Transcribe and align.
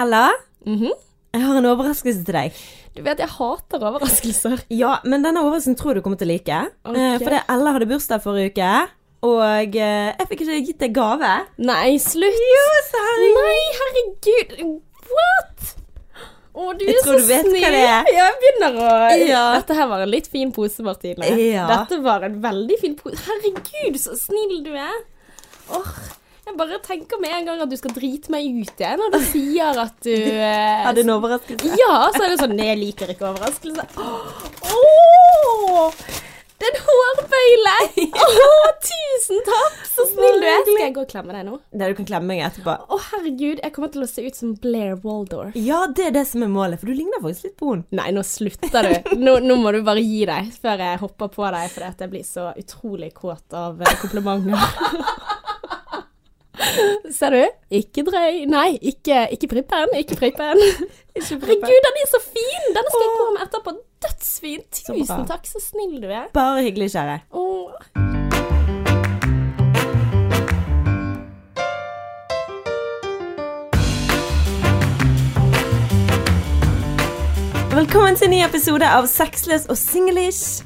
Ella, 0.00 0.30
Mhm. 0.66 0.90
jeg 1.34 1.42
har 1.42 1.56
en 1.60 1.64
overraskelse 1.70 2.24
til 2.24 2.34
deg. 2.34 2.52
Du 2.96 3.02
vet, 3.02 3.18
jeg 3.18 3.28
hater 3.28 3.78
overraskelser. 3.90 4.62
Ja, 4.82 4.98
men 5.04 5.22
denne 5.24 5.42
overraskelsen 5.44 5.76
tror 5.78 5.92
jeg 5.94 6.00
du 6.02 6.04
kommer 6.06 6.18
til 6.18 6.28
å 6.28 6.32
like. 6.34 6.60
Okay. 6.84 7.14
Eh, 7.14 7.18
For 7.20 7.30
det 7.36 7.42
Ella 7.48 7.72
hadde 7.76 7.88
bursdag 7.90 8.22
forrige 8.24 8.52
uke, 8.54 8.70
og 9.26 9.76
eh, 9.76 10.12
jeg 10.18 10.28
fikk 10.30 10.40
ikke 10.46 10.58
gitt 10.66 10.78
deg 10.84 10.94
gave. 10.96 11.32
Nei, 11.58 11.96
slutt! 12.02 12.40
Så 12.90 13.02
herregud. 13.06 13.40
Nei, 13.42 13.64
herregud! 13.80 14.76
What? 15.06 15.72
Å, 16.56 16.70
du 16.78 16.86
Jeg 16.86 16.94
er 16.96 17.04
så 17.04 17.16
snill. 17.20 17.56
Jeg 17.60 18.36
begynner 18.40 18.78
å 18.80 18.92
Ja. 19.28 19.42
Dette 19.58 19.74
her 19.76 19.88
var 19.90 20.00
en 20.06 20.08
litt 20.12 20.26
fin 20.32 20.52
pose, 20.56 20.80
Martine. 20.86 21.26
Ja. 21.36 21.66
Dette 21.68 21.98
var 22.04 22.24
en 22.24 22.38
veldig 22.40 22.78
fin 22.80 22.94
pose. 22.96 23.18
Herregud, 23.26 23.98
så 24.00 24.16
snill 24.16 24.62
du 24.64 24.70
er. 24.72 25.02
Åh, 25.76 25.90
jeg 26.46 26.58
bare 26.58 26.78
tenker 26.84 27.20
med 27.20 27.32
en 27.34 27.48
gang 27.48 27.62
at 27.64 27.70
du 27.72 27.76
skal 27.78 27.94
drite 27.96 28.30
meg 28.32 28.46
ut 28.46 28.78
igjen 28.80 29.00
når 29.02 29.16
du 29.16 29.24
sier 29.32 29.80
at 29.82 29.96
du 30.06 30.12
eh, 30.50 30.84
Hadde 30.86 31.02
en 31.02 31.16
overraskelse. 31.16 31.72
Ja, 31.80 32.06
så 32.14 32.26
er 32.26 32.32
det 32.34 32.38
sånn 32.42 32.60
jeg 32.62 32.78
liker 32.78 33.10
ikke 33.12 33.32
overraskelser. 33.32 33.90
Åh! 34.70 36.06
Det 36.56 36.64
er 36.70 36.76
en 36.78 36.84
hårbøyle! 36.86 37.72
Åh, 38.26 38.68
tusen 38.80 39.42
takk! 39.44 39.74
Så 39.90 40.06
snill 40.08 40.38
du 40.40 40.46
er. 40.48 40.62
Skal 40.62 40.84
jeg 40.86 40.94
gå 40.96 41.02
og 41.02 41.10
klemme 41.10 41.34
deg 41.36 41.44
nå? 41.50 41.58
Det 41.68 41.90
du 41.90 41.96
kan 41.98 42.08
klemme 42.08 42.30
meg 42.30 42.44
etterpå. 42.46 42.76
Å, 42.80 43.00
herregud, 43.10 43.60
jeg 43.60 43.74
kommer 43.74 43.92
til 43.92 44.06
å 44.06 44.08
se 44.08 44.24
ut 44.24 44.38
som 44.38 44.54
Blair 44.62 44.96
Waldorf. 45.02 45.58
Ja, 45.60 45.82
det 45.92 46.08
er 46.08 46.14
det 46.16 46.24
som 46.30 46.46
er 46.46 46.52
målet, 46.52 46.80
for 46.80 46.88
du 46.88 46.96
ligner 46.96 47.20
faktisk 47.20 47.50
litt 47.50 47.58
på 47.60 47.74
henne. 47.74 47.84
Nei, 47.98 48.08
nå 48.16 48.24
slutter 48.24 48.88
du. 48.88 49.12
Nå, 49.20 49.36
nå 49.44 49.58
må 49.60 49.74
du 49.76 49.82
bare 49.84 50.04
gi 50.04 50.22
deg 50.30 50.48
før 50.62 50.86
jeg 50.86 51.02
hopper 51.02 51.34
på 51.36 51.50
deg, 51.58 51.68
fordi 51.74 51.90
at 51.90 52.06
jeg 52.06 52.14
blir 52.14 52.24
så 52.30 52.48
utrolig 52.56 53.12
kåt 53.18 53.58
av 53.66 53.82
eh, 53.84 53.98
komplimenter. 54.00 55.36
Ser 57.12 57.34
du? 57.34 57.42
Ikke 57.70 58.04
drøy. 58.06 58.44
Nei, 58.48 58.78
ikke, 58.80 59.26
ikke 59.36 59.50
prippen. 59.50 59.92
Ikke 59.98 60.16
prippen. 60.18 60.62
Herregud, 61.16 61.80
den 61.88 62.00
er 62.02 62.08
så 62.10 62.20
fin! 62.22 62.70
Denne 62.76 62.92
skal 62.92 63.04
jeg 63.04 63.14
gå 63.20 63.28
med 63.36 63.42
etterpå. 63.46 63.76
Dødsfin. 64.06 64.62
Tusen 64.72 65.26
takk, 65.28 65.48
så 65.48 65.62
snill 65.62 66.00
du 66.02 66.08
er. 66.08 66.28
Bare 66.36 66.62
hyggelig, 66.66 66.90
kjære. 66.96 67.20
Åh. 67.32 68.06
Velkommen 77.76 78.16
til 78.16 78.24
en 78.24 78.32
ny 78.32 78.40
episode 78.44 78.88
av 78.88 79.04
Sexless 79.10 79.68
og 79.68 79.76
singlish. 79.76 80.64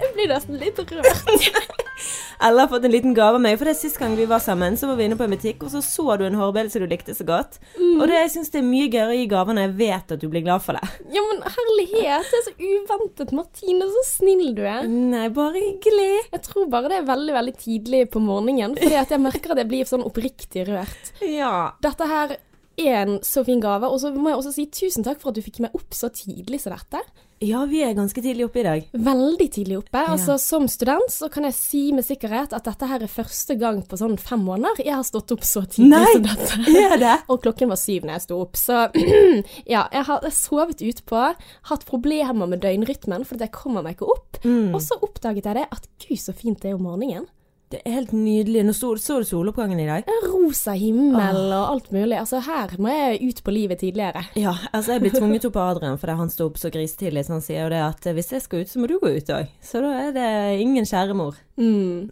Jeg 0.00 0.14
blir 0.14 0.32
nesten 0.32 0.56
litt 0.56 0.80
rørt. 0.80 1.84
Ella 2.48 2.64
har 2.64 2.70
fått 2.70 2.84
en 2.86 2.94
liten 2.94 3.14
gave 3.16 3.38
av 3.38 3.42
meg, 3.42 3.56
for 3.58 3.68
det 3.68 3.74
sist 3.78 3.98
gang 3.98 4.14
vi 4.18 4.26
var 4.30 4.42
sammen, 4.42 4.76
så 4.78 4.90
var 4.90 4.98
vi 4.98 5.08
inne 5.08 5.18
på 5.18 5.26
en 5.26 5.34
butikk, 5.34 5.64
og 5.66 5.72
så 5.72 5.82
så 5.84 6.16
du 6.20 6.26
en 6.28 6.38
hårbøyle 6.38 6.70
som 6.70 6.84
du 6.84 6.88
likte 6.90 7.14
så 7.16 7.26
godt. 7.26 7.58
Og 7.78 8.04
det, 8.06 8.20
jeg 8.20 8.32
syns 8.36 8.52
det 8.54 8.60
er 8.62 8.68
mye 8.68 8.88
gøyere 8.92 9.14
å 9.14 9.18
gi 9.18 9.28
gaver 9.30 9.58
når 9.58 9.66
jeg 9.66 9.76
vet 9.80 10.14
at 10.16 10.22
du 10.22 10.28
blir 10.30 10.44
glad 10.46 10.64
for 10.64 10.78
det. 10.78 10.86
Ja, 11.18 11.22
men 11.24 11.40
herlighet, 11.42 12.28
det 12.30 12.38
er 12.38 12.44
så 12.46 12.52
uventet, 12.58 13.32
Martine. 13.34 13.88
Så 13.94 14.02
snill 14.06 14.52
du 14.54 14.62
er. 14.62 14.86
Nei, 14.86 15.26
bare 15.34 15.58
hyggelig. 15.58 16.28
Jeg 16.30 16.42
tror 16.46 16.68
bare 16.70 16.92
det 16.92 17.00
er 17.00 17.08
veldig 17.08 17.34
veldig 17.38 17.54
tidlig 17.58 18.02
på 18.12 18.22
morgenen, 18.22 18.76
fordi 18.78 18.98
at 19.00 19.14
jeg 19.14 19.24
merker 19.24 19.54
at 19.54 19.62
jeg 19.64 19.70
blir 19.70 19.88
sånn 19.88 20.04
oppriktig 20.06 20.68
rørt. 20.68 21.12
Ja. 21.24 21.72
Dette 21.82 22.06
her 22.08 22.36
er 22.36 22.44
en 22.86 23.18
så 23.26 23.44
fin 23.46 23.60
gave, 23.62 23.88
og 23.88 23.98
så 24.02 24.12
må 24.14 24.30
jeg 24.30 24.40
også 24.40 24.54
si 24.54 24.66
tusen 24.70 25.06
takk 25.06 25.22
for 25.22 25.32
at 25.32 25.38
du 25.38 25.44
fikk 25.44 25.62
meg 25.64 25.74
opp 25.76 25.96
så 25.96 26.10
tidlig 26.14 26.62
som 26.62 26.74
dette. 26.76 27.02
Ja, 27.44 27.60
vi 27.70 27.84
er 27.86 27.92
ganske 27.94 28.18
tidlig 28.22 28.48
oppe 28.48 28.58
i 28.60 28.64
dag. 28.66 28.86
Veldig 28.92 29.46
tidlig 29.54 29.76
oppe. 29.78 30.00
Altså 30.10 30.34
Som 30.42 30.66
student 30.70 31.12
så 31.14 31.28
kan 31.30 31.46
jeg 31.46 31.54
si 31.54 31.82
med 31.94 32.02
sikkerhet 32.06 32.54
at 32.56 32.66
dette 32.66 32.88
her 32.90 33.04
er 33.06 33.12
første 33.12 33.54
gang 33.60 33.78
på 33.86 33.98
sånn 34.00 34.16
fem 34.18 34.42
måneder 34.42 34.82
jeg 34.82 34.96
har 34.96 35.06
stått 35.06 35.30
opp 35.36 35.46
så 35.46 35.62
tidlig 35.62 35.92
Nei! 35.92 36.16
som 36.16 36.26
dette. 36.26 36.74
Er 36.82 36.96
det? 36.98 37.14
Og 37.30 37.38
klokken 37.44 37.70
var 37.70 37.78
syv 37.78 38.08
når 38.08 38.16
jeg 38.16 38.26
sto 38.26 38.40
opp, 38.42 38.58
så 38.58 38.80
ja, 39.74 39.86
jeg 39.94 40.04
har 40.10 40.26
jeg 40.26 40.34
sovet 40.34 40.82
utpå, 40.90 41.24
hatt 41.70 41.86
problemer 41.88 42.50
med 42.50 42.62
døgnrytmen 42.64 43.26
fordi 43.28 43.46
jeg 43.46 43.54
kommer 43.54 43.86
meg 43.86 43.98
ikke 43.98 44.10
opp. 44.18 44.42
Og 44.42 44.80
så 44.82 44.98
oppdaget 44.98 45.46
jeg 45.46 45.60
det 45.60 45.68
at 45.78 45.90
gud 46.02 46.22
så 46.22 46.34
fint 46.34 46.62
det 46.62 46.72
er 46.72 46.78
om 46.78 46.88
morgenen. 46.90 47.30
Det 47.68 47.82
er 47.84 47.98
helt 47.98 48.12
nydelig. 48.16 48.62
Nå 48.64 48.72
så, 48.72 48.94
så 48.96 49.18
du 49.20 49.26
soloppgangen 49.28 49.76
i 49.82 49.84
dag? 49.84 50.06
Rosa 50.24 50.72
himmel 50.72 51.50
og 51.52 51.64
alt 51.74 51.90
mulig. 51.92 52.16
Altså 52.16 52.40
her 52.46 52.70
må 52.80 52.88
jeg 52.88 53.18
ut 53.28 53.42
på 53.44 53.52
livet 53.52 53.82
tidligere. 53.82 54.22
Ja, 54.40 54.54
altså 54.72 54.94
jeg 54.94 55.02
blir 55.04 55.12
tvunget 55.18 55.44
opp 55.50 55.58
av 55.60 55.74
Adrian 55.74 55.98
fordi 56.00 56.14
han 56.16 56.32
står 56.32 56.48
opp 56.48 56.56
så 56.62 56.70
grisetidlig, 56.72 57.26
så 57.28 57.34
han 57.36 57.44
sier 57.44 57.66
jo 57.66 57.72
det 57.74 57.82
at 57.84 58.08
eh, 58.08 58.16
hvis 58.16 58.32
jeg 58.32 58.44
skal 58.46 58.64
ut, 58.64 58.72
så 58.72 58.80
må 58.80 58.88
du 58.88 58.96
gå 59.02 59.12
ut 59.18 59.34
òg. 59.36 59.52
Så 59.60 59.82
da 59.84 59.92
er 60.06 60.16
det 60.16 60.30
ingen 60.64 60.88
kjære 60.88 61.18
mor. 61.20 61.36
Mm. 61.60 62.08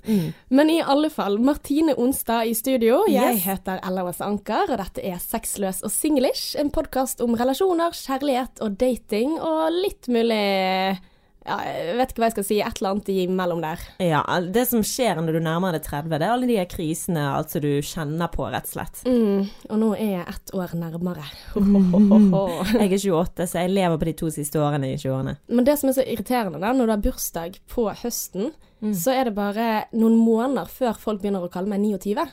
Men 0.59 0.75
i 0.75 0.81
alle 0.83 1.09
fall, 1.15 1.39
Martine 1.41 1.94
Onstad 1.97 2.50
i 2.50 2.55
studio. 2.59 3.05
Jeg 3.09 3.38
Yes. 3.38 3.44
heter 3.49 3.81
Ella 3.87 4.05
West 4.05 4.21
Anker, 4.27 4.69
og 4.75 4.81
dette 4.83 5.00
er 5.09 5.17
Sexløs 5.23 5.81
og 5.87 5.93
singlish. 5.94 6.53
En 6.61 6.69
podkast 6.75 7.25
om 7.25 7.33
relasjoner, 7.38 7.97
kjærlighet 7.97 8.61
og 8.67 8.77
dating, 8.77 9.38
og 9.41 9.71
litt 9.73 10.09
mulig 10.12 10.99
ja, 11.46 11.56
Jeg 11.64 11.96
vet 12.00 12.12
ikke 12.12 12.22
hva 12.22 12.28
jeg 12.28 12.36
skal 12.36 12.46
si. 12.48 12.58
Et 12.60 12.80
eller 12.80 12.92
annet 12.94 13.10
imellom 13.14 13.62
der. 13.64 13.82
Ja, 14.02 14.22
det 14.42 14.66
som 14.70 14.84
skjer 14.86 15.20
når 15.22 15.38
du 15.38 15.40
nærmer 15.44 15.76
deg 15.76 15.86
30, 15.86 16.12
det 16.12 16.26
er 16.26 16.34
alle 16.34 16.50
de 16.50 16.58
krisene 16.70 17.24
altså 17.36 17.62
du 17.62 17.70
kjenner 17.86 18.30
på, 18.32 18.46
rett 18.52 18.68
og 18.68 18.74
slett. 18.76 19.02
Mm. 19.06 19.46
Og 19.70 19.82
nå 19.82 19.90
er 19.96 20.12
jeg 20.18 20.26
ett 20.34 20.54
år 20.56 20.76
nærmere. 20.78 21.26
Jeg 22.76 22.92
er 22.92 23.02
28, 23.02 23.46
så 23.48 23.62
jeg 23.62 23.72
lever 23.72 23.98
på 23.98 24.06
de 24.08 24.12
to 24.18 24.28
siste 24.32 24.60
årene 24.60 24.92
i 24.92 24.96
20-årene. 24.98 25.36
Men 25.52 25.66
det 25.66 25.76
som 25.80 25.90
er 25.90 25.96
så 25.96 26.04
irriterende, 26.06 26.60
da, 26.62 26.72
når 26.74 26.88
du 26.88 26.92
har 26.94 27.04
bursdag 27.04 27.58
på 27.70 27.86
høsten, 28.02 28.52
så 28.96 29.14
er 29.14 29.28
det 29.28 29.36
bare 29.36 29.86
noen 29.96 30.18
måneder 30.20 30.68
før 30.70 30.98
folk 31.00 31.22
begynner 31.22 31.46
å 31.46 31.52
kalle 31.52 31.70
meg 31.72 31.82
29. 31.84 32.26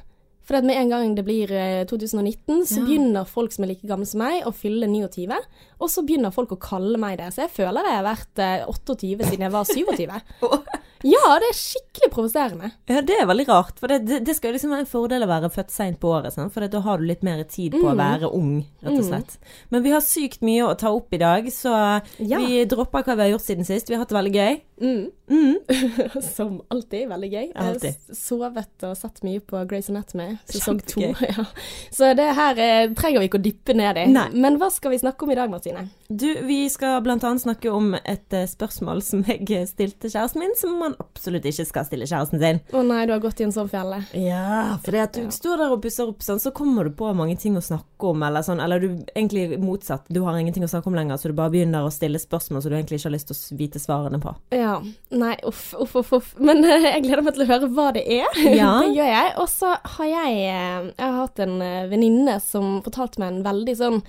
For 0.43 0.57
at 0.59 0.65
med 0.67 0.75
en 0.75 0.89
gang 0.91 1.13
det 1.15 1.23
blir 1.23 1.51
eh, 1.55 1.85
2019, 1.87 2.65
så 2.67 2.79
Ja. 2.81 2.85
begynner 2.85 3.25
folk 3.25 3.51
som 3.55 3.63
er 3.63 3.69
like 3.73 3.87
gamle 3.87 4.05
som 4.05 4.19
meg, 4.19 4.43
å 4.43 4.51
fylle 4.51 4.87
29. 4.91 5.37
Og 5.79 5.89
så 5.89 6.03
begynner 6.05 6.33
folk 6.35 6.51
å 6.51 6.59
kalle 6.59 6.97
meg 6.99 7.17
det. 7.21 7.29
Så 7.33 7.45
jeg 7.45 7.53
føler 7.55 7.83
jeg 7.87 7.95
har 7.95 8.07
vært 8.09 8.39
eh, 8.43 8.65
28 8.67 9.29
siden 9.29 9.45
jeg 9.47 9.51
var 9.51 9.63
27. 9.63 10.21
Ja, 11.03 11.37
det 11.41 11.49
er 11.51 11.57
skikkelig 11.57 12.09
provoserende. 12.13 12.71
Ja, 12.89 13.01
det 13.05 13.17
er 13.19 13.27
veldig 13.29 13.45
rart, 13.49 13.79
for 13.81 13.91
det, 13.91 14.01
det, 14.07 14.21
det 14.27 14.35
skal 14.37 14.55
liksom 14.55 14.73
være 14.73 14.85
en 14.85 14.89
fordel 14.89 15.25
å 15.25 15.29
være 15.29 15.51
født 15.53 15.73
seint 15.73 15.99
på 16.01 16.11
året, 16.15 16.35
sant? 16.35 16.53
for 16.55 16.65
da 16.67 16.83
har 16.85 17.01
du 17.01 17.07
litt 17.07 17.25
mer 17.27 17.43
tid 17.49 17.75
på 17.75 17.91
å 17.91 17.95
være 17.99 18.29
ung, 18.33 18.61
rett 18.83 18.99
og 18.99 19.07
slett. 19.07 19.37
Men 19.73 19.83
vi 19.85 19.93
har 19.95 20.03
sykt 20.05 20.43
mye 20.45 20.67
å 20.67 20.77
ta 20.79 20.93
opp 20.95 21.13
i 21.13 21.21
dag, 21.21 21.49
så 21.53 21.73
Ja. 22.19 22.39
vi 22.39 22.63
dropper 22.69 23.03
hva 23.03 23.17
vi 23.17 23.27
har 23.27 23.33
gjort 23.35 23.47
siden 23.47 23.67
sist. 23.67 23.89
Vi 23.89 23.97
har 23.97 24.05
hatt 24.05 24.13
det 24.13 24.19
veldig 24.19 24.33
gøy. 24.37 24.61
Mm. 24.83 25.11
Mm. 25.29 25.59
Som 26.35 26.61
alltid. 26.73 27.07
Veldig 27.09 27.29
gøy. 27.31 27.45
Jeg 27.47 27.55
har 27.55 28.15
sovet 28.17 28.83
og 28.87 28.97
sett 28.99 29.21
mye 29.23 29.39
på 29.39 29.61
Grey's 29.69 29.89
Anatomy, 29.91 30.37
sesong 30.49 30.81
to. 30.87 31.01
Ja. 31.23 31.45
Så 31.93 32.11
det 32.17 32.25
her 32.35 32.59
eh, 32.59 32.91
trenger 32.97 33.23
vi 33.23 33.29
ikke 33.29 33.39
å 33.39 33.43
dyppe 33.45 33.75
ned 33.77 33.99
i. 34.01 34.05
Nei. 34.11 34.27
Men 34.35 34.57
hva 34.61 34.69
skal 34.73 34.93
vi 34.93 34.99
snakke 35.01 35.25
om 35.25 35.31
i 35.33 35.37
dag, 35.39 35.51
Martine? 35.51 35.85
Du, 36.09 36.27
vi 36.45 36.65
skal 36.69 36.99
annet 37.03 37.45
snakke 37.45 37.71
om 37.73 37.93
et 37.95 38.35
eh, 38.35 38.47
spørsmål 38.49 39.01
som 39.05 39.23
jeg 39.27 39.67
stilte 39.69 40.11
kjæresten 40.11 40.43
min, 40.43 40.55
som 40.59 40.92
man 40.93 41.07
absolutt 41.07 41.45
ikke 41.49 41.65
skal 41.67 41.85
stille 41.87 42.07
kjæresten 42.09 42.41
sin. 42.41 42.59
Å 42.73 42.83
nei, 42.85 43.03
du 43.07 43.13
har 43.15 43.21
gått 43.23 43.41
i 43.41 43.47
en 43.47 43.53
sånn 43.55 43.69
felle. 43.71 44.01
Ja, 44.17 44.77
for 44.83 44.95
det 44.95 45.03
at 45.07 45.17
du 45.17 45.33
står 45.33 45.63
der 45.63 45.75
og 45.75 45.83
pusser 45.83 46.09
opp 46.11 46.23
sånn, 46.25 46.41
så 46.41 46.53
kommer 46.55 46.87
du 46.87 46.95
på 46.97 47.09
mange 47.17 47.35
ting 47.39 47.57
å 47.57 47.63
snakke 47.63 48.11
om, 48.11 48.23
eller 48.25 48.45
sånn, 48.45 48.61
eller 48.63 48.83
du 48.83 48.89
egentlig 49.15 49.59
motsatt, 49.61 50.05
du 50.13 50.21
har 50.25 50.37
ingenting 50.39 50.65
å 50.65 50.71
snakke 50.71 50.91
om 50.91 50.97
lenger, 50.97 51.19
så 51.19 51.31
du 51.31 51.37
bare 51.37 51.53
begynner 51.53 51.85
å 51.87 51.93
stille 51.93 52.21
spørsmål 52.21 52.63
som 52.63 52.73
du 52.73 52.77
egentlig 52.77 52.99
ikke 53.01 53.09
har 53.09 53.15
lyst 53.17 53.31
til 53.31 53.37
å 53.37 53.59
vite 53.59 53.81
svarene 53.81 54.21
på. 54.23 54.35
Ja. 54.55 54.77
Nei, 55.13 55.35
uff, 55.47 55.71
uff, 55.79 55.95
uff. 56.01 56.13
uff. 56.19 56.33
Men 56.43 56.63
uh, 56.65 56.89
jeg 56.89 57.05
gleder 57.05 57.25
meg 57.25 57.37
til 57.37 57.45
å 57.45 57.51
høre 57.53 57.71
hva 57.73 57.89
det 57.95 58.05
er. 58.07 58.41
Ja. 58.53 58.75
det 58.83 58.93
gjør 58.93 59.09
jeg. 59.09 59.31
Og 59.41 59.47
så 59.49 59.71
har 59.95 60.07
jeg 60.07 60.35
eh, 60.45 60.89
Jeg 60.91 61.01
har 61.01 61.15
hatt 61.17 61.39
en 61.41 61.55
eh, 61.63 61.87
venninne 61.89 62.35
som 62.43 62.77
fortalte 62.85 63.21
meg 63.21 63.31
en 63.31 63.45
veldig 63.47 63.75
sånn 63.79 63.99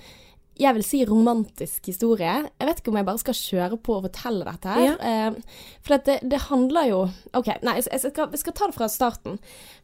jeg 0.55 0.75
vil 0.77 0.85
si 0.87 1.01
romantisk 1.07 1.89
historie. 1.91 2.35
Jeg 2.47 2.69
vet 2.69 2.79
ikke 2.79 2.93
om 2.93 2.99
jeg 2.99 3.07
bare 3.07 3.21
skal 3.21 3.37
kjøre 3.39 3.79
på 3.83 3.97
og 3.97 4.05
fortelle 4.07 4.47
dette 4.47 4.77
her. 4.77 4.95
Eh, 5.09 5.59
for 5.83 6.05
det, 6.07 6.19
det 6.23 6.45
handler 6.47 6.89
jo 6.91 7.01
OK, 7.35 7.51
nei, 7.65 7.77
jeg 7.81 8.01
skal, 8.05 8.31
jeg 8.31 8.43
skal 8.43 8.55
ta 8.55 8.69
det 8.71 8.77
fra 8.77 8.89
starten. 8.91 9.37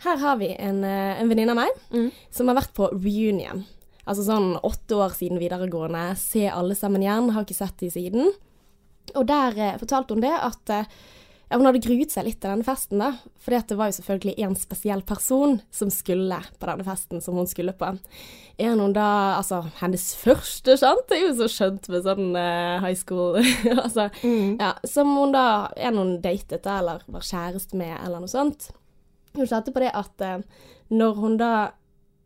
Her 0.06 0.22
har 0.24 0.40
vi 0.40 0.54
en, 0.56 0.84
eh, 0.88 1.20
en 1.20 1.32
venninne 1.32 1.56
av 1.56 1.62
meg 1.64 2.12
som 2.32 2.52
har 2.52 2.62
vært 2.62 2.76
på 2.78 2.92
reunion. 2.96 3.66
Altså 4.08 4.26
sånn 4.26 4.56
åtte 4.66 4.98
år 4.98 5.14
siden 5.16 5.40
videregående. 5.42 6.16
Se 6.20 6.48
alle 6.50 6.76
sammen 6.78 7.04
igjen. 7.04 7.30
Har 7.36 7.46
ikke 7.46 7.60
sett 7.60 7.78
de 7.84 7.92
siden. 7.94 8.32
Og 9.16 9.28
der 9.30 9.58
eh, 9.58 9.80
fortalte 9.82 10.16
hun 10.16 10.24
det 10.24 10.34
at 10.34 10.74
eh, 10.74 10.90
ja, 11.52 11.58
hun 11.60 11.68
hadde 11.68 11.82
gruet 11.84 12.14
seg 12.14 12.24
litt 12.24 12.38
til 12.40 12.48
denne 12.48 12.64
festen, 12.64 13.02
da. 13.02 13.10
For 13.44 13.52
det 13.52 13.76
var 13.76 13.90
jo 13.90 13.98
selvfølgelig 13.98 14.46
en 14.46 14.54
spesiell 14.56 15.02
person 15.04 15.58
som 15.76 15.90
skulle 15.92 16.38
på 16.56 16.70
denne 16.70 16.86
festen 16.88 17.20
som 17.20 17.36
hun 17.36 17.50
skulle 17.50 17.74
på. 17.76 17.90
Er 18.56 18.78
hun 18.80 18.96
da 18.96 19.08
Altså, 19.36 19.60
hennes 19.82 20.06
første, 20.16 20.78
sant? 20.80 21.04
Det 21.10 21.18
er 21.18 21.26
jo 21.26 21.34
så 21.42 21.50
skjønt 21.52 21.90
med 21.92 22.06
sånn 22.08 22.32
uh, 22.38 22.80
high 22.80 22.96
school 22.96 23.36
Altså, 23.84 24.08
ja. 24.24 24.72
Som 24.88 25.12
hun 25.18 25.36
da 25.36 25.74
Er 25.76 25.92
hun 25.98 26.22
datet, 26.24 26.64
da, 26.64 26.78
eller 26.80 27.04
var 27.12 27.28
kjæreste 27.28 27.76
med, 27.76 27.98
eller 28.00 28.24
noe 28.24 28.32
sånt. 28.32 28.70
Hun 29.36 29.44
kjente 29.44 29.76
på 29.76 29.84
det 29.84 29.92
at 29.92 30.24
uh, 30.24 30.40
når 30.88 31.20
hun 31.20 31.36
da 31.42 31.52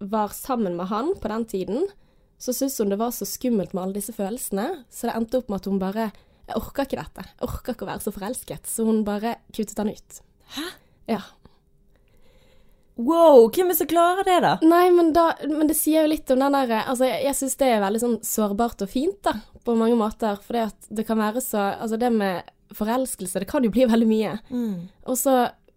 var 0.05 0.37
sammen 0.37 0.77
med 0.77 0.91
han 0.93 1.15
på 1.17 1.33
den 1.33 1.49
tiden, 1.49 1.89
så 2.37 2.53
syntes 2.53 2.77
hun 2.77 2.93
det 2.93 3.01
var 3.01 3.15
så 3.15 3.25
skummelt 3.25 3.73
med 3.73 3.87
alle 3.87 3.97
disse 3.97 4.13
følelsene, 4.13 4.83
så 4.93 5.09
det 5.09 5.17
endte 5.17 5.41
opp 5.41 5.49
med 5.49 5.63
at 5.63 5.69
hun 5.71 5.81
bare 5.81 6.09
Jeg 6.45 6.59
orka 6.59 6.85
ikke 6.85 6.99
dette. 6.99 7.25
Jeg 7.31 7.47
orka 7.47 7.73
ikke 7.73 7.87
å 7.87 7.89
være 7.89 8.03
så 8.05 8.13
forelsket. 8.13 8.69
Så 8.69 8.85
hun 8.87 9.01
bare 9.07 9.37
kuttet 9.49 9.79
han 9.81 9.91
ut. 9.91 10.21
Hæ? 10.55 10.67
Ja. 11.09 11.21
Wow, 12.95 13.49
hvem 13.51 13.73
er 13.73 13.75
som 13.75 13.89
klarer 13.91 14.23
det, 14.23 14.37
da? 14.45 14.53
Nei, 14.63 14.85
men, 14.95 15.11
da, 15.15 15.33
men 15.49 15.67
det 15.67 15.75
sier 15.75 16.05
jo 16.05 16.13
litt 16.13 16.31
om 16.31 16.39
den 16.39 16.55
der 16.55 16.77
Altså, 16.85 17.09
jeg, 17.09 17.25
jeg 17.25 17.37
syns 17.41 17.57
det 17.59 17.71
er 17.73 17.83
veldig 17.83 18.01
sånn 18.05 18.17
sårbart 18.23 18.85
og 18.85 18.91
fint, 18.91 19.17
da, 19.25 19.35
på 19.67 19.75
mange 19.75 19.97
måter. 19.99 20.39
For 20.45 20.71
det 20.95 21.07
kan 21.07 21.19
være 21.19 21.43
så 21.43 21.73
Altså, 21.73 21.99
det 21.99 22.13
med 22.15 22.53
forelskelse, 22.75 23.41
det 23.43 23.49
kan 23.49 23.65
jo 23.65 23.73
bli 23.73 23.85
veldig 23.89 24.07
mye. 24.09 24.37
Mm. 24.49 24.87
Og 25.11 25.19
så 25.19 25.35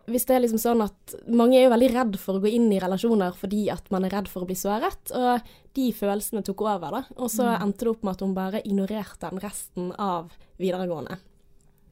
hvis 0.09 0.25
det 0.29 0.35
er 0.37 0.43
liksom 0.45 0.59
sånn 0.63 0.83
at 0.85 1.15
mange 1.29 1.59
er 1.59 1.67
jo 1.67 1.73
veldig 1.75 1.89
redd 1.95 2.19
for 2.21 2.39
å 2.39 2.43
gå 2.43 2.51
inn 2.57 2.67
i 2.73 2.81
relasjoner 2.83 3.33
fordi 3.37 3.69
at 3.73 3.87
man 3.95 4.05
er 4.09 4.11
redd 4.17 4.29
for 4.29 4.43
å 4.45 4.49
bli 4.49 4.57
såret, 4.59 5.13
og 5.15 5.41
de 5.79 5.87
følelsene 5.95 6.43
tok 6.47 6.63
over, 6.67 6.91
da. 6.99 7.03
Og 7.17 7.31
så 7.31 7.45
Mm. 7.47 7.63
endte 7.63 7.85
det 7.87 7.89
opp 7.95 8.03
med 8.05 8.13
at 8.17 8.21
hun 8.27 8.35
bare 8.35 8.63
ignorerte 8.65 9.31
den 9.31 9.39
resten 9.41 9.93
av 9.99 10.31
videregående. 10.59 11.19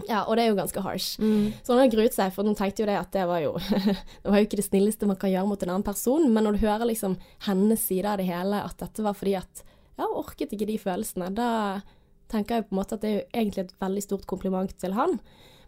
Ja, 0.09 0.25
og 0.29 0.37
det 0.37 0.45
er 0.45 0.49
jo 0.51 0.57
ganske 0.61 0.83
harsh. 0.83 1.17
Mm. 1.19 1.53
Så 1.65 1.73
hun 1.73 1.79
har 1.79 1.89
gruet 1.89 2.13
seg, 2.13 2.33
for 2.33 2.45
hun 2.45 2.55
tenkte 2.55 2.81
jo 2.85 2.87
det 2.87 2.99
at 3.01 3.11
det 3.13 3.27
var 3.27 3.41
jo 3.41 3.55
Det 4.23 4.29
var 4.29 4.39
jo 4.39 4.45
ikke 4.45 4.57
det 4.61 4.67
snilleste 4.69 5.07
man 5.09 5.17
kan 5.17 5.31
gjøre 5.31 5.49
mot 5.49 5.63
en 5.63 5.71
annen 5.71 5.83
person, 5.87 6.27
men 6.33 6.45
når 6.45 6.53
du 6.59 6.67
hører 6.67 6.85
liksom 6.87 7.17
hennes 7.47 7.81
side 7.81 8.05
av 8.05 8.19
det 8.19 8.27
hele, 8.27 8.63
at 8.63 8.77
dette 8.77 9.03
var 9.03 9.15
fordi 9.15 9.37
at 9.37 9.63
ja, 9.99 10.05
orket 10.05 10.53
ikke 10.53 10.67
de 10.69 10.77
følelsene, 10.79 11.31
da 11.35 11.81
tenker 12.29 12.57
jeg 12.57 12.69
på 12.69 12.75
en 12.75 12.81
måte 12.83 12.93
at 12.99 13.01
det 13.01 13.09
er 13.09 13.19
jo 13.21 13.27
egentlig 13.33 13.65
et 13.65 13.75
veldig 13.81 14.03
stort 14.03 14.27
kompliment 14.27 14.73
til 14.79 14.93
han. 14.93 15.19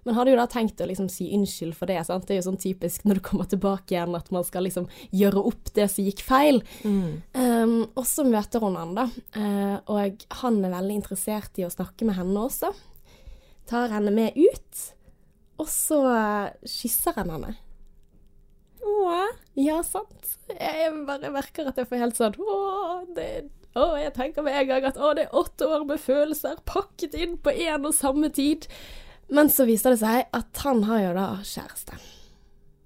Men 0.08 0.16
hadde 0.16 0.32
jo 0.32 0.38
da 0.38 0.46
tenkt 0.48 0.80
å 0.80 0.86
liksom 0.88 1.10
si 1.12 1.26
unnskyld 1.36 1.76
for 1.76 1.90
det. 1.90 1.98
Sant? 2.08 2.24
Det 2.24 2.32
er 2.32 2.38
jo 2.40 2.46
sånn 2.46 2.62
typisk 2.62 3.02
når 3.04 3.18
du 3.18 3.24
kommer 3.26 3.48
tilbake 3.50 3.92
igjen 3.92 4.16
at 4.16 4.30
man 4.32 4.46
skal 4.46 4.64
liksom 4.64 4.86
gjøre 5.12 5.42
opp 5.50 5.68
det 5.76 5.84
som 5.92 6.06
gikk 6.06 6.22
feil. 6.24 6.62
Mm. 6.80 7.18
Um, 7.36 7.74
og 7.92 8.06
så 8.08 8.24
møter 8.24 8.64
hun 8.64 8.78
han, 8.80 8.94
da. 8.96 9.04
Uh, 9.36 9.76
og 9.92 10.24
han 10.40 10.56
er 10.64 10.72
veldig 10.78 10.96
interessert 11.02 11.60
i 11.60 11.66
å 11.68 11.72
snakke 11.74 12.08
med 12.08 12.16
henne 12.16 12.46
også. 12.48 12.72
Tar 13.68 13.92
henne 13.92 14.14
med 14.16 14.38
ut. 14.40 14.86
Og 15.60 15.68
så 15.68 16.00
kysser 16.64 17.20
han 17.20 17.34
henne. 17.36 17.52
Åh. 18.88 19.36
Ja, 19.60 19.82
sant. 19.84 20.32
Jeg 20.48 20.90
bare 21.04 21.34
merker 21.34 21.68
at 21.68 21.76
jeg 21.76 21.90
får 21.90 22.00
helt 22.00 22.16
sånn 22.16 22.36
Å, 22.40 22.58
det 23.12 23.28
å, 23.76 23.92
jeg 24.00 24.14
tenker 24.16 24.46
med 24.46 24.56
en 24.56 24.70
gang 24.70 24.86
at 24.88 24.96
å, 24.96 25.12
det 25.14 25.26
er 25.26 25.36
åtte 25.36 25.68
år 25.68 25.84
med 25.86 26.00
følelser 26.00 26.56
pakket 26.66 27.14
inn 27.18 27.36
på 27.42 27.52
én 27.52 27.84
og 27.86 27.94
samme 27.94 28.30
tid. 28.34 28.66
Men 29.34 29.50
så 29.52 29.66
viser 29.68 29.92
det 29.94 30.00
seg 30.00 30.30
at 30.32 30.62
han 30.64 30.82
har 30.88 31.02
jo 31.02 31.10
da 31.18 31.26
kjæreste. 31.44 31.98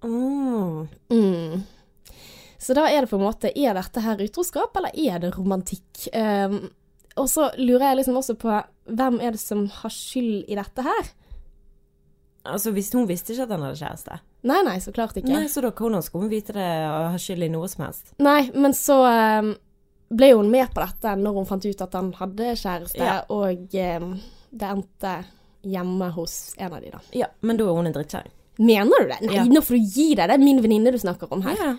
Oh. 0.02 0.86
Mm. 1.12 1.62
Så 2.62 2.74
da 2.78 2.88
er 2.90 3.04
det 3.04 3.10
på 3.10 3.18
en 3.18 3.22
måte 3.22 3.50
Er 3.58 3.74
dette 3.78 4.02
her 4.02 4.18
utroskap, 4.22 4.74
eller 4.78 4.94
er 4.98 5.22
det 5.22 5.32
romantikk? 5.36 6.08
Um, 6.14 6.70
og 7.20 7.28
så 7.30 7.50
lurer 7.58 7.90
jeg 7.90 8.00
liksom 8.00 8.18
også 8.18 8.34
på 8.40 8.54
hvem 8.90 9.18
er 9.22 9.34
det 9.36 9.42
som 9.42 9.66
har 9.82 9.92
skyld 9.92 10.48
i 10.50 10.56
dette 10.58 10.82
her? 10.86 11.10
Altså, 12.48 12.72
hvis 12.74 12.88
hun 12.96 13.06
visste 13.06 13.34
ikke 13.34 13.44
at 13.46 13.52
han 13.54 13.62
hadde 13.62 13.78
kjæreste. 13.78 14.16
Nei, 14.50 14.58
nei, 14.66 14.78
så 14.82 14.90
klart 14.94 15.18
ikke. 15.20 15.30
Nei, 15.30 15.44
så 15.50 15.62
da 15.62 15.70
hvordan 15.70 16.02
skulle 16.02 16.26
hun 16.26 16.32
vite 16.32 16.54
det 16.56 16.70
og 16.88 17.12
ha 17.14 17.20
skyld 17.20 17.46
i 17.46 17.50
noe 17.52 17.68
som 17.70 17.84
helst? 17.86 18.14
Nei, 18.22 18.40
men 18.58 18.74
så 18.74 18.96
um, 19.06 19.52
ble 20.10 20.32
hun 20.34 20.50
med 20.50 20.72
på 20.74 20.82
dette 20.82 21.12
når 21.20 21.36
hun 21.38 21.46
fant 21.52 21.68
ut 21.68 21.84
at 21.86 21.94
han 21.98 22.10
hadde 22.18 22.56
kjæreste, 22.58 22.98
Ja. 23.04 23.20
og 23.30 23.76
um, 24.02 24.16
det 24.50 24.72
endte 24.72 25.14
hjemme 25.62 26.10
hos 26.16 26.54
en 26.58 26.72
av 26.72 26.80
de, 26.82 26.90
da. 26.90 27.00
Ja, 27.16 27.26
men 27.40 27.56
da 27.60 27.64
er 27.68 27.76
hun 27.78 27.86
en 27.90 27.94
drittkjerring. 27.94 28.32
Mener 28.62 29.00
du 29.02 29.08
det? 29.08 29.20
Nei, 29.26 29.34
Ja. 29.38 29.44
nå 29.48 29.62
får 29.64 29.78
du 29.78 29.88
gi 29.96 30.14
deg. 30.14 30.28
Det 30.28 30.34
er 30.36 30.42
min 30.44 30.60
venninne 30.62 30.92
du 30.92 30.98
snakker 30.98 31.30
om 31.32 31.42
her. 31.42 31.56
Ja. 31.56 31.72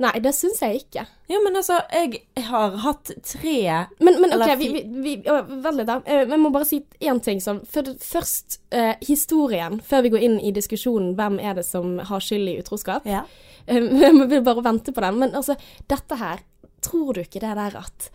Nei, 0.00 0.14
det 0.24 0.30
syns 0.32 0.62
jeg 0.64 0.78
ikke. 0.80 1.02
ja, 1.28 1.38
men 1.44 1.56
altså, 1.60 1.76
jeg 1.92 2.22
har 2.46 2.76
hatt 2.80 3.10
tre 3.20 3.86
Men, 4.00 4.16
men 4.22 4.32
OK, 4.32 4.54
vi, 4.56 4.68
vi, 4.72 4.82
vi, 5.02 5.14
å, 5.28 5.42
litt, 5.76 5.86
da. 5.86 5.98
vi 6.06 6.14
Jeg 6.32 6.38
må 6.40 6.48
bare 6.54 6.64
si 6.64 6.78
én 7.04 7.20
ting. 7.20 7.40
Sånn. 7.44 7.60
Først 7.68 8.60
eh, 8.72 8.94
historien, 9.04 9.76
før 9.84 10.02
vi 10.06 10.12
går 10.14 10.24
inn 10.24 10.38
i 10.40 10.52
diskusjonen 10.56 11.12
hvem 11.18 11.36
er 11.44 11.58
det 11.60 11.66
som 11.68 11.98
har 11.98 12.20
skyld 12.24 12.48
i 12.48 12.58
utroskap. 12.62 13.04
Ja. 13.08 13.24
Eh, 13.68 13.76
Jeg 13.76 14.14
vil 14.30 14.40
bare 14.40 14.62
vente 14.64 14.90
på 14.90 15.02
den. 15.04 15.18
Men 15.20 15.34
altså, 15.36 15.52
dette 15.86 16.16
her 16.16 16.40
Tror 16.80 17.12
du 17.12 17.20
ikke 17.20 17.42
det 17.44 17.50
der 17.58 17.74
at 17.76 18.06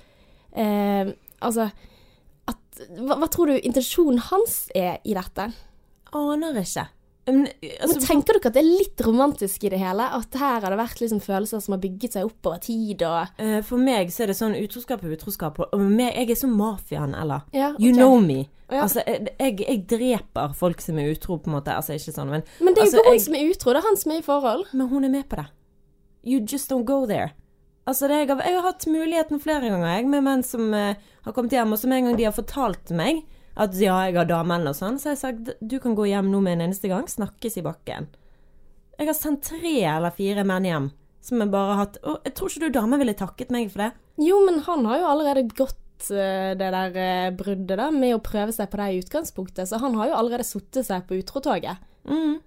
eh, 0.57 1.11
Altså 1.45 1.67
hva, 2.99 3.15
hva 3.21 3.27
tror 3.31 3.47
du 3.51 3.59
intensjonen 3.59 4.19
hans 4.31 4.67
er 4.75 4.99
i 5.05 5.13
dette? 5.17 5.49
Aner 6.15 6.59
ikke. 6.61 6.87
Men, 7.27 7.47
altså, 7.81 7.95
Men 7.95 8.03
tenker 8.05 8.35
du 8.35 8.37
ikke 8.37 8.49
at 8.51 8.53
det 8.53 8.61
er 8.61 8.67
litt 8.69 9.01
romantisk 9.01 9.63
i 9.65 9.69
det 9.73 9.79
hele? 9.81 10.05
At 10.13 10.35
her 10.37 10.59
har 10.61 10.69
det 10.69 10.77
vært 10.77 10.99
liksom 11.01 11.21
følelser 11.25 11.63
som 11.65 11.73
har 11.73 11.79
bygget 11.81 12.13
seg 12.13 12.27
opp 12.27 12.49
over 12.51 12.59
tid 12.61 13.01
og 13.07 13.41
eh, 13.41 13.61
for 13.65 13.81
meg 13.81 14.11
så 14.13 14.23
er 14.23 14.29
det 14.29 14.35
sånn 14.37 14.53
utroskap 14.59 15.01
er 15.07 15.15
utroskap. 15.15 15.57
Og 15.71 15.81
meg, 15.81 16.11
jeg 16.13 16.35
er 16.35 16.37
som 16.43 16.53
mafiaen, 16.53 17.15
Ella. 17.17 17.39
Ja, 17.55 17.71
You 17.81 17.95
know 17.97 18.19
me. 18.21 18.43
Ja. 18.69 18.83
Altså, 18.85 19.01
jeg, 19.07 19.57
jeg 19.65 19.81
dreper 19.89 20.53
folk 20.57 20.81
som 20.85 20.97
er 21.01 21.09
utro, 21.15 21.39
på 21.41 21.49
en 21.49 21.57
måte. 21.57 21.73
Altså, 21.73 21.97
ikke 21.97 22.13
sånn, 22.13 22.29
men 22.33 22.45
Men 22.61 22.77
det 22.77 22.83
er 22.85 22.91
jo 22.91 22.91
altså, 22.91 23.01
ikke 23.01 23.09
hun 23.09 23.17
jeg- 23.17 23.25
som 23.25 23.35
er 23.41 23.49
utro, 23.55 23.73
det 23.73 23.81
er 23.81 23.87
han 23.89 23.97
som 24.03 24.11
er 24.13 24.21
i 24.21 24.25
forhold. 24.29 24.63
Men 24.73 24.87
hun 24.93 25.03
er 25.09 25.09
med 25.17 25.27
på 25.29 25.35
det. 25.41 25.47
You 26.25 26.39
just 26.45 26.69
don't 26.71 26.85
go 26.85 27.05
there. 27.09 27.31
Altså, 27.85 28.09
jeg, 28.09 28.27
har, 28.31 28.41
jeg 28.41 28.57
har 28.57 28.65
hatt 28.65 28.87
muligheten 28.89 29.41
flere 29.41 29.69
ganger 29.69 29.91
jeg, 29.91 30.09
med 30.09 30.25
menn 30.25 30.43
som 30.45 30.73
eh, 30.73 30.97
har 31.25 31.35
kommet 31.35 31.53
hjem, 31.53 31.75
og 31.75 31.81
som 31.81 31.93
en 31.93 32.09
gang 32.09 32.17
de 32.17 32.27
har 32.27 32.35
fortalt 32.35 32.93
meg 32.97 33.23
at 33.55 33.75
ja, 33.79 33.95
jeg 34.09 34.17
har 34.17 34.27
dame 34.27 34.57
eller 34.57 34.75
sånn, 34.75 34.97
så 34.99 35.11
har 35.11 35.15
jeg 35.15 35.21
sagt 35.21 35.53
du 35.61 35.77
kan 35.79 35.95
gå 35.95 36.09
hjem 36.09 36.27
nå 36.33 36.41
med 36.43 36.57
en 36.57 36.67
eneste 36.67 36.89
gang, 36.91 37.05
snakkes 37.07 37.61
i 37.61 37.63
bakken. 37.65 38.09
Jeg 38.97 39.09
har 39.09 39.17
sendt 39.17 39.45
tre 39.47 39.77
eller 39.85 40.15
fire 40.15 40.43
menn 40.47 40.67
hjem 40.67 40.91
som 41.25 41.41
jeg 41.41 41.51
bare 41.53 41.73
har 41.73 41.81
hatt 41.81 41.97
Å, 42.05 42.19
jeg 42.27 42.35
tror 42.37 42.51
ikke 42.51 42.67
du 42.67 42.75
dame 42.77 42.99
ville 43.01 43.17
takket 43.17 43.53
meg 43.53 43.71
for 43.73 43.85
det. 43.85 43.91
Jo, 44.21 44.39
men 44.45 44.61
han 44.67 44.85
har 44.89 45.01
jo 45.01 45.07
allerede 45.09 45.57
gått 45.57 46.09
eh, 46.13 46.53
det 46.57 46.71
der 46.75 46.99
eh, 47.01 47.31
bruddet 47.35 47.79
da, 47.81 47.89
med 47.93 48.17
å 48.17 48.23
prøve 48.23 48.53
seg 48.55 48.69
på 48.71 48.79
det 48.81 48.89
i 48.91 48.99
utgangspunktet, 49.01 49.69
så 49.69 49.81
han 49.81 49.97
har 49.99 50.11
jo 50.11 50.19
allerede 50.19 50.47
satt 50.47 50.81
seg 50.85 51.07
på 51.09 51.17
utrotoget. 51.21 51.81
Mm. 52.05 52.37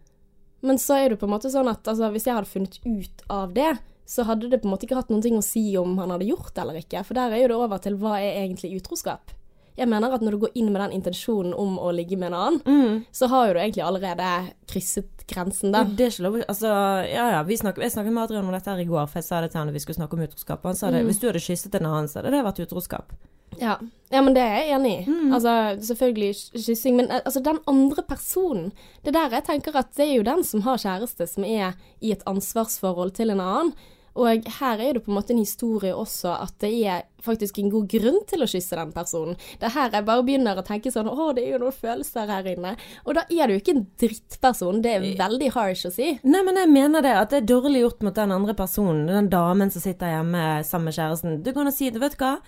Men 0.69 0.81
så 0.83 0.99
er 0.99 1.11
det 1.11 1.21
på 1.21 1.27
en 1.27 1.35
måte 1.35 1.51
sånn 1.53 1.71
at 1.71 1.87
altså, 1.91 2.11
hvis 2.15 2.29
jeg 2.29 2.39
hadde 2.39 2.51
funnet 2.51 2.79
ut 2.87 3.25
av 3.35 3.55
det, 3.57 3.73
så 4.09 4.25
hadde 4.25 4.49
det 4.49 4.63
på 4.63 4.69
en 4.71 4.73
måte 4.73 4.87
ikke 4.89 4.97
hatt 4.97 5.11
noen 5.13 5.21
ting 5.25 5.37
å 5.37 5.45
si 5.45 5.67
om 5.77 5.99
han 6.01 6.11
hadde 6.15 6.25
gjort 6.31 6.55
det 6.57 6.63
eller 6.65 6.79
ikke, 6.81 7.03
for 7.05 7.19
der 7.19 7.35
er 7.37 7.43
jo 7.45 7.49
det 7.53 7.59
over 7.61 7.83
til 7.85 7.99
hva 8.01 8.15
er 8.23 8.39
egentlig 8.47 8.71
utroskap. 8.81 9.35
Jeg 9.79 9.87
mener 9.87 10.11
at 10.17 10.23
når 10.27 10.35
du 10.35 10.39
går 10.43 10.57
inn 10.59 10.73
med 10.75 10.81
den 10.83 10.95
intensjonen 10.97 11.53
om 11.55 11.77
å 11.79 11.93
ligge 11.95 12.17
med 12.19 12.33
en 12.33 12.39
annen, 12.41 12.63
Mm. 12.67 13.05
så 13.15 13.29
har 13.31 13.47
jo 13.47 13.53
du 13.55 13.61
egentlig 13.61 13.85
allerede 13.87 14.31
krysset 14.67 15.23
grensen 15.31 15.71
da. 15.71 15.85
Det 15.85 16.07
er 16.07 16.11
ikke 16.11 16.25
lov 16.27 16.39
Altså, 16.49 16.67
ja 17.07 17.29
ja, 17.37 17.43
vi 17.47 17.55
snakket, 17.61 17.85
jeg 17.85 17.93
snakket 17.95 18.13
med 18.17 18.25
Adrian 18.25 18.45
om 18.49 18.53
dette 18.57 18.71
her 18.73 18.81
i 18.83 18.89
går, 18.89 19.07
for 19.07 19.21
jeg 19.21 19.29
sa 19.29 19.41
det 19.45 19.53
til 19.53 19.61
han 19.61 19.69
at 19.69 19.75
vi 19.77 19.79
skulle 19.85 20.01
snakke 20.01 20.15
om 20.19 20.25
utroskap. 20.27 20.59
og 20.65 20.71
Han 20.73 20.75
sa 20.81 20.91
det, 20.91 21.05
hvis 21.07 21.21
du 21.21 21.29
hadde 21.29 21.45
kysset 21.45 21.75
en 21.79 21.87
annen, 21.87 22.09
så 22.09 22.19
hadde 22.23 22.33
det 22.35 22.43
vært 22.49 22.59
utroskap. 22.67 23.13
Ja. 23.61 23.79
ja, 24.13 24.21
men 24.23 24.35
det 24.35 24.43
er 24.43 24.57
jeg 24.67 24.75
enig 24.81 24.91
i. 25.07 25.15
Altså, 25.33 25.53
selvfølgelig 25.81 26.35
ky- 26.37 26.59
kyssing, 26.67 26.97
men 26.97 27.11
eh, 27.11 27.21
altså, 27.25 27.41
den 27.43 27.59
andre 27.67 28.03
personen 28.03 28.73
Det 29.05 29.09
er 29.15 29.17
der 29.29 29.31
jeg 29.39 29.45
tenker 29.47 29.77
at 29.79 29.95
det 29.97 30.05
er 30.09 30.17
jo 30.17 30.23
den 30.27 30.43
som 30.45 30.61
har 30.67 30.77
kjæreste, 30.77 31.27
som 31.29 31.45
er 31.45 31.75
i 32.03 32.11
et 32.13 32.23
ansvarsforhold 32.27 33.15
til 33.15 33.31
en 33.31 33.41
annen. 33.41 33.73
Og 34.19 34.49
her 34.59 34.83
er 34.83 34.97
det 34.97 35.05
på 35.05 35.13
en 35.13 35.19
måte 35.19 35.35
en 35.35 35.43
historie 35.43 35.95
også 35.95 36.33
at 36.43 36.57
det 36.63 36.73
er 36.91 37.07
faktisk 37.23 37.59
en 37.59 37.71
god 37.71 37.89
grunn 37.91 38.19
til 38.31 38.43
å 38.43 38.49
kysse 38.51 38.79
den 38.79 38.93
personen. 38.95 39.39
Det 39.59 39.69
er 39.69 39.75
her 39.75 39.95
jeg 39.95 40.07
bare 40.07 40.25
begynner 40.27 40.59
å 40.59 40.65
tenke 40.67 40.93
sånn 40.95 41.11
Å, 41.11 41.31
det 41.37 41.45
er 41.45 41.57
jo 41.57 41.63
noen 41.65 41.77
følelser 41.77 42.31
her 42.31 42.47
inne. 42.53 42.75
Og 43.07 43.19
da 43.19 43.25
er 43.31 43.51
du 43.51 43.57
ikke 43.57 43.75
en 43.77 43.85
drittperson. 44.01 44.81
Det 44.85 44.95
er 44.95 45.09
veldig 45.19 45.51
harsh 45.55 45.89
å 45.89 45.95
si. 45.95 46.13
Nei, 46.27 46.45
men 46.47 46.61
jeg 46.61 46.73
mener 46.73 47.05
det, 47.05 47.17
at 47.19 47.35
det 47.35 47.43
er 47.43 47.51
dårlig 47.51 47.85
gjort 47.85 48.07
mot 48.07 48.19
den 48.19 48.35
andre 48.35 48.55
personen, 48.59 49.07
den 49.11 49.31
damen 49.33 49.75
som 49.75 49.85
sitter 49.85 50.17
hjemme 50.17 50.47
sammen 50.67 50.91
med 50.91 50.99
kjæresten. 50.99 51.43
Du 51.47 51.53
kan 51.55 51.71
jo 51.71 51.75
si, 51.75 51.91
vet 51.95 52.19
du 52.19 52.23
hva, 52.23 52.39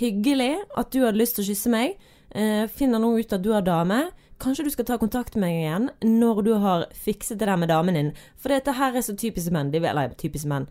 hyggelig 0.00 0.54
at 0.78 0.90
du 0.94 1.02
hadde 1.04 1.18
lyst 1.18 1.38
til 1.38 1.46
å 1.46 1.50
kysse 1.50 1.72
meg, 1.72 1.98
eh, 2.34 2.66
finner 2.70 3.02
nå 3.02 3.16
ut 3.18 3.34
at 3.34 3.42
du 3.42 3.52
har 3.54 3.66
dame. 3.66 4.08
Kanskje 4.40 4.64
du 4.64 4.70
skal 4.72 4.86
ta 4.88 4.96
kontakt 4.96 5.34
med 5.36 5.44
meg 5.44 5.58
igjen 5.58 5.90
når 6.20 6.38
du 6.46 6.54
har 6.62 6.86
fikset 6.96 7.38
det 7.42 7.50
der 7.50 7.58
med 7.60 7.68
damen 7.68 7.98
din. 7.98 8.14
For 8.40 8.48
dette 8.54 8.72
her 8.78 8.96
er 8.96 9.04
så 9.04 9.12
typisk 9.12 9.52
menn. 9.52 9.72
De 9.72 9.82
eller 9.82 10.14
typisk 10.16 10.48
menn. 10.48 10.68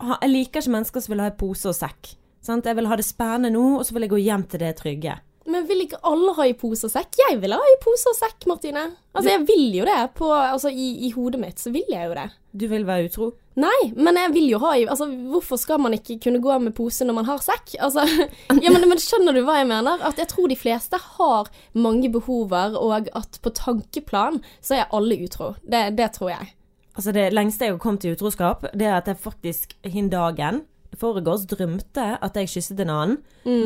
Jeg 0.00 0.32
liker 0.32 0.62
ikke 0.62 0.74
mennesker 0.76 1.04
som 1.04 1.14
vil 1.14 1.24
ha 1.24 1.30
i 1.30 1.38
pose 1.40 1.70
og 1.70 1.76
sekk. 1.76 2.14
Sant? 2.44 2.68
Jeg 2.68 2.78
vil 2.78 2.88
ha 2.88 2.96
det 2.96 3.04
spennende 3.04 3.52
nå, 3.52 3.64
og 3.78 3.84
så 3.86 3.96
vil 3.96 4.06
jeg 4.06 4.14
gå 4.14 4.22
hjem 4.24 4.46
til 4.48 4.62
det 4.62 4.76
trygge. 4.80 5.18
Men 5.50 5.64
vil 5.66 5.82
ikke 5.86 5.98
alle 6.06 6.32
ha 6.36 6.46
i 6.46 6.56
pose 6.58 6.86
og 6.86 6.92
sekk? 6.92 7.16
Jeg 7.18 7.38
vil 7.42 7.54
ha 7.56 7.58
i 7.58 7.78
pose 7.82 8.10
og 8.12 8.16
sekk, 8.16 8.44
Martine. 8.48 8.90
Altså, 9.16 9.32
jeg 9.32 9.46
vil 9.48 9.78
jo 9.80 9.86
det. 9.88 10.00
På, 10.18 10.28
altså, 10.36 10.70
i, 10.70 10.92
I 11.08 11.10
hodet 11.14 11.40
mitt 11.42 11.62
så 11.62 11.72
vil 11.74 11.88
jeg 11.90 12.10
jo 12.10 12.16
det. 12.16 12.26
Du 12.60 12.66
vil 12.70 12.84
være 12.86 13.08
utro? 13.08 13.30
Nei, 13.60 13.90
men 13.96 14.18
jeg 14.18 14.32
vil 14.34 14.46
jo 14.52 14.60
ha 14.62 14.72
i 14.78 14.84
Altså, 14.88 15.08
hvorfor 15.30 15.58
skal 15.60 15.80
man 15.82 15.94
ikke 15.96 16.16
kunne 16.22 16.40
gå 16.42 16.54
med 16.62 16.74
pose 16.76 17.06
når 17.06 17.18
man 17.18 17.28
har 17.28 17.42
sekk? 17.44 17.74
Altså, 17.82 18.04
ja, 18.64 18.70
men, 18.70 18.86
men 18.90 19.02
skjønner 19.02 19.36
du 19.36 19.42
hva 19.46 19.58
jeg 19.60 19.70
mener? 19.72 20.04
At 20.06 20.20
jeg 20.22 20.30
tror 20.30 20.50
de 20.50 20.60
fleste 20.60 21.00
har 21.16 21.50
mange 21.72 22.12
behover, 22.12 22.78
og 22.78 23.10
at 23.16 23.40
på 23.42 23.54
tankeplan 23.56 24.40
så 24.60 24.80
er 24.80 24.96
alle 24.96 25.18
utro. 25.24 25.54
Det, 25.64 25.88
det 25.98 26.12
tror 26.18 26.34
jeg. 26.36 26.54
Altså 26.96 27.12
Det 27.14 27.28
lengste 27.32 27.66
jeg 27.66 27.76
har 27.76 27.82
kommet 27.82 28.04
i 28.04 28.12
utroskap, 28.14 28.64
det 28.74 28.86
er 28.88 28.98
at 28.98 29.06
jeg 29.06 29.20
faktisk 29.22 29.76
hin 29.86 30.10
dagen 30.10 30.64
foregårs 30.98 31.46
drømte 31.50 32.06
at 32.18 32.36
jeg 32.38 32.50
kysset 32.50 32.80
en 32.82 32.92
annen. 32.92 33.16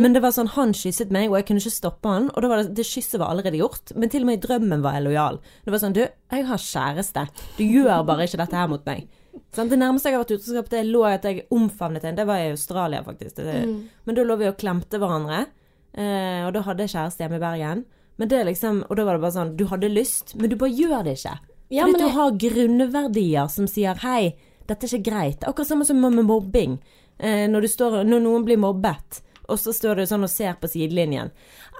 Men 0.02 0.14
det 0.14 0.22
var 0.24 0.34
sånn, 0.36 0.50
han 0.54 0.74
kysset 0.76 1.12
meg, 1.14 1.30
og 1.30 1.38
jeg 1.38 1.48
kunne 1.48 1.62
ikke 1.62 1.72
stoppe 1.72 2.10
han. 2.10 2.30
Og 2.34 2.44
det, 2.44 2.50
det 2.78 2.86
kysset 2.86 3.18
var 3.22 3.32
allerede 3.32 3.60
gjort. 3.60 3.94
Men 3.96 4.12
til 4.12 4.24
og 4.24 4.30
med 4.30 4.38
i 4.38 4.44
drømmen 4.44 4.84
var 4.84 4.98
jeg 4.98 5.06
lojal. 5.06 5.40
Det 5.64 5.74
var 5.74 5.82
sånn, 5.82 5.96
du, 5.96 6.02
jeg 6.04 6.46
har 6.50 6.62
kjæreste. 6.62 7.26
Du 7.58 7.64
gjør 7.64 8.04
bare 8.06 8.28
ikke 8.28 8.42
dette 8.42 8.60
her 8.60 8.70
mot 8.70 8.84
meg. 8.88 9.08
Sånn, 9.54 9.70
det 9.70 9.80
nærmeste 9.80 10.10
jeg 10.10 10.18
har 10.18 10.24
vært 10.24 10.36
utroskap, 10.36 10.70
det 10.70 10.84
lå 10.86 11.02
at 11.08 11.26
jeg 11.26 11.46
omfavnet 11.54 12.06
en. 12.06 12.20
Det 12.20 12.28
var 12.28 12.42
i 12.42 12.52
Australia, 12.52 13.02
faktisk. 13.06 13.40
Det, 13.40 13.56
Men 14.04 14.18
da 14.18 14.26
lå 14.26 14.38
vi 14.40 14.50
og 14.50 14.60
klemte 14.60 15.00
hverandre. 15.02 15.46
Eh, 15.94 16.44
og 16.44 16.54
da 16.54 16.62
hadde 16.66 16.86
jeg 16.86 16.94
kjæreste 16.94 17.24
hjemme 17.24 17.40
i 17.40 17.44
Bergen. 17.44 17.84
Men 18.20 18.30
det 18.30 18.44
liksom, 18.46 18.84
Og 18.88 18.94
da 18.98 19.08
var 19.08 19.16
det 19.16 19.24
bare 19.24 19.34
sånn, 19.34 19.56
du 19.58 19.66
hadde 19.72 19.90
lyst, 19.90 20.36
men 20.38 20.52
du 20.52 20.58
bare 20.60 20.74
gjør 20.74 21.02
det 21.06 21.16
ikke. 21.18 21.34
Ja, 21.74 21.84
Fordi 21.84 21.92
men 21.92 22.00
du 22.00 22.06
jeg- 22.06 22.14
har 22.14 22.40
grunnverdier 22.46 23.50
som 23.50 23.66
sier 23.70 23.98
hei, 24.06 24.34
Dette 24.64 24.86
er 24.86 24.94
ikke 24.96 25.10
greit. 25.10 25.42
Akkurat 25.44 25.68
samme 25.68 25.84
som 25.84 25.98
med 26.00 26.24
mobbing. 26.24 26.78
Eh, 27.18 27.44
når, 27.52 27.66
du 27.66 27.68
står, 27.68 27.98
når 28.08 28.22
noen 28.24 28.44
blir 28.46 28.56
mobbet, 28.56 29.18
og 29.44 29.58
så 29.60 29.74
står 29.76 30.00
du 30.00 30.06
sånn 30.08 30.24
og 30.24 30.30
ser 30.32 30.54
på 30.56 30.70
sidelinjen. 30.72 31.28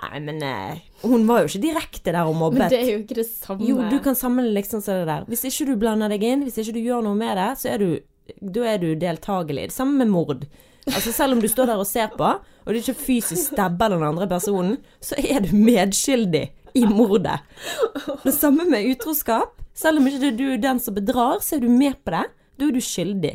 Nei, 0.03 0.19
men 0.21 0.43
eh, 0.45 0.83
hun 1.03 1.25
var 1.27 1.41
jo 1.43 1.49
ikke 1.49 1.63
direkte 1.63 2.13
der 2.13 2.29
og 2.29 2.37
mobbet. 2.37 2.59
Men 2.67 2.75
det 2.75 2.81
er 2.83 2.91
jo 2.93 2.99
ikke 3.01 3.17
det 3.23 3.27
samme. 3.31 3.65
Jo, 3.65 3.79
du 3.89 3.97
kan 4.05 4.19
sammenligne 4.19 4.59
liksom 4.61 4.85
sånn 4.85 5.01
det 5.01 5.09
der. 5.09 5.25
Hvis 5.33 5.47
ikke 5.49 5.71
du 5.71 5.75
blander 5.81 6.13
deg 6.13 6.27
inn, 6.29 6.45
hvis 6.45 6.61
ikke 6.61 6.77
du 6.77 6.83
gjør 6.85 7.07
noe 7.09 7.17
med 7.17 7.41
det, 7.41 7.49
så 7.63 7.73
er 7.73 7.79
du, 7.81 7.89
da 8.61 8.69
er 8.75 8.85
du 8.85 8.91
deltakelig. 9.01 9.71
Det 9.73 9.79
samme 9.79 9.97
med 10.05 10.13
mord. 10.13 10.45
Altså 10.93 11.17
Selv 11.17 11.39
om 11.39 11.41
du 11.41 11.49
står 11.49 11.73
der 11.73 11.81
og 11.81 11.89
ser 11.89 12.13
på, 12.13 12.35
og 12.37 12.69
du 12.69 12.83
ikke 12.83 12.99
fysisk 13.01 13.55
stabber 13.55 13.97
den 13.97 14.05
andre 14.05 14.29
personen, 14.29 14.77
så 15.01 15.17
er 15.25 15.41
du 15.41 15.57
medskyldig 15.57 16.51
i 16.77 16.85
mordet. 16.85 17.41
Det 18.27 18.35
samme 18.37 18.69
med 18.69 18.93
utroskap. 18.93 19.63
Selv 19.75 20.01
om 20.01 20.07
ikke 20.09 20.33
du 20.39 20.47
er 20.53 20.63
den 20.63 20.81
som 20.81 20.95
bedrar, 20.97 21.43
så 21.43 21.57
er 21.57 21.65
du 21.65 21.71
med 21.71 21.99
på 22.05 22.15
det. 22.15 22.27
Da 22.55 22.69
er 22.69 22.77
du 22.77 22.83
skyldig. 22.85 23.33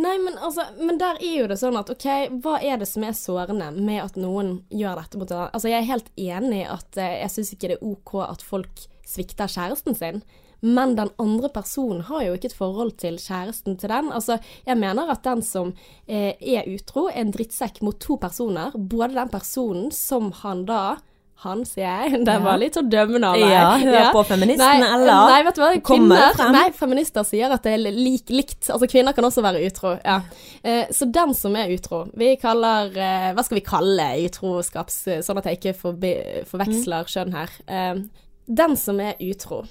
Nei, 0.00 0.12
men 0.22 0.36
altså, 0.38 0.66
men 0.78 1.00
der 1.00 1.18
er 1.18 1.32
jo 1.40 1.46
det 1.50 1.56
sånn 1.60 1.78
at 1.80 1.90
OK, 1.92 2.06
hva 2.44 2.58
er 2.62 2.78
det 2.80 2.86
som 2.88 3.04
er 3.04 3.16
sårende 3.16 3.70
med 3.74 4.04
at 4.04 4.18
noen 4.20 4.60
gjør 4.70 5.00
dette 5.00 5.18
mot 5.18 5.32
hverandre? 5.32 5.54
Altså, 5.56 5.70
jeg 5.72 5.80
er 5.80 5.88
helt 5.88 6.12
enig 6.20 6.60
i 6.62 6.68
at 6.68 7.00
eh, 7.00 7.16
jeg 7.24 7.34
syns 7.34 7.50
ikke 7.56 7.72
det 7.72 7.80
er 7.80 7.88
OK 7.90 8.14
at 8.22 8.44
folk 8.46 8.84
svikter 9.08 9.50
kjæresten 9.50 9.98
sin. 9.98 10.22
Men 10.60 10.92
den 10.96 11.08
andre 11.20 11.48
personen 11.52 12.04
har 12.10 12.22
jo 12.26 12.36
ikke 12.36 12.50
et 12.50 12.56
forhold 12.56 12.92
til 13.00 13.16
kjæresten 13.20 13.78
til 13.80 13.90
den. 13.92 14.10
Altså, 14.12 14.36
jeg 14.66 14.76
mener 14.78 15.10
at 15.10 15.24
den 15.24 15.42
som 15.44 15.72
eh, 16.06 16.36
er 16.36 16.68
utro, 16.68 17.08
er 17.08 17.24
en 17.24 17.32
drittsekk 17.34 17.80
mot 17.84 17.96
to 18.00 18.18
personer. 18.20 18.76
Både 18.76 19.16
den 19.16 19.32
personen 19.32 19.88
som 19.96 20.30
han 20.42 20.66
da 20.68 21.00
han, 21.44 21.64
sier 21.68 21.86
jeg. 21.86 22.20
Det 22.28 22.36
var 22.44 22.58
litt 22.60 22.76
så 22.76 22.82
dømmende 22.84 23.30
av 23.32 23.38
meg. 23.40 23.52
Ja, 23.52 23.64
hør 23.80 23.96
Ja. 23.96 24.06
på 24.14 24.22
feministene, 24.28 24.78
Nei, 24.82 24.90
eller? 24.96 25.32
Nei, 25.32 25.40
vet 25.46 25.56
du 25.58 25.62
hva. 25.62 25.70
Kvinner, 25.90 26.40
nei, 26.54 26.64
feminister 26.76 27.26
sier 27.28 27.54
at 27.56 27.64
det 27.66 27.74
er 27.78 27.84
lik, 27.96 28.28
likt. 28.34 28.68
Altså, 28.70 28.88
kvinner 28.90 29.16
kan 29.16 29.24
også 29.28 29.44
være 29.44 29.64
utro. 29.66 29.94
Ja. 30.04 30.18
Eh, 30.62 30.86
så 30.92 31.08
den 31.08 31.32
som 31.34 31.54
er 31.56 31.70
utro 31.72 32.02
Vi 32.20 32.34
kaller 32.36 32.90
eh, 32.92 33.30
Hva 33.32 33.44
skal 33.46 33.56
vi 33.56 33.64
kalle 33.64 34.08
utroskaps... 34.26 34.98
Sånn 35.24 35.40
at 35.40 35.46
jeg 35.48 35.60
ikke 35.60 35.76
forbi, 35.80 36.14
forveksler 36.50 37.08
kjønn 37.08 37.32
her. 37.36 37.54
Eh, 37.66 38.02
den 38.50 38.76
som 38.76 38.98
er 39.00 39.14
utro, 39.22 39.62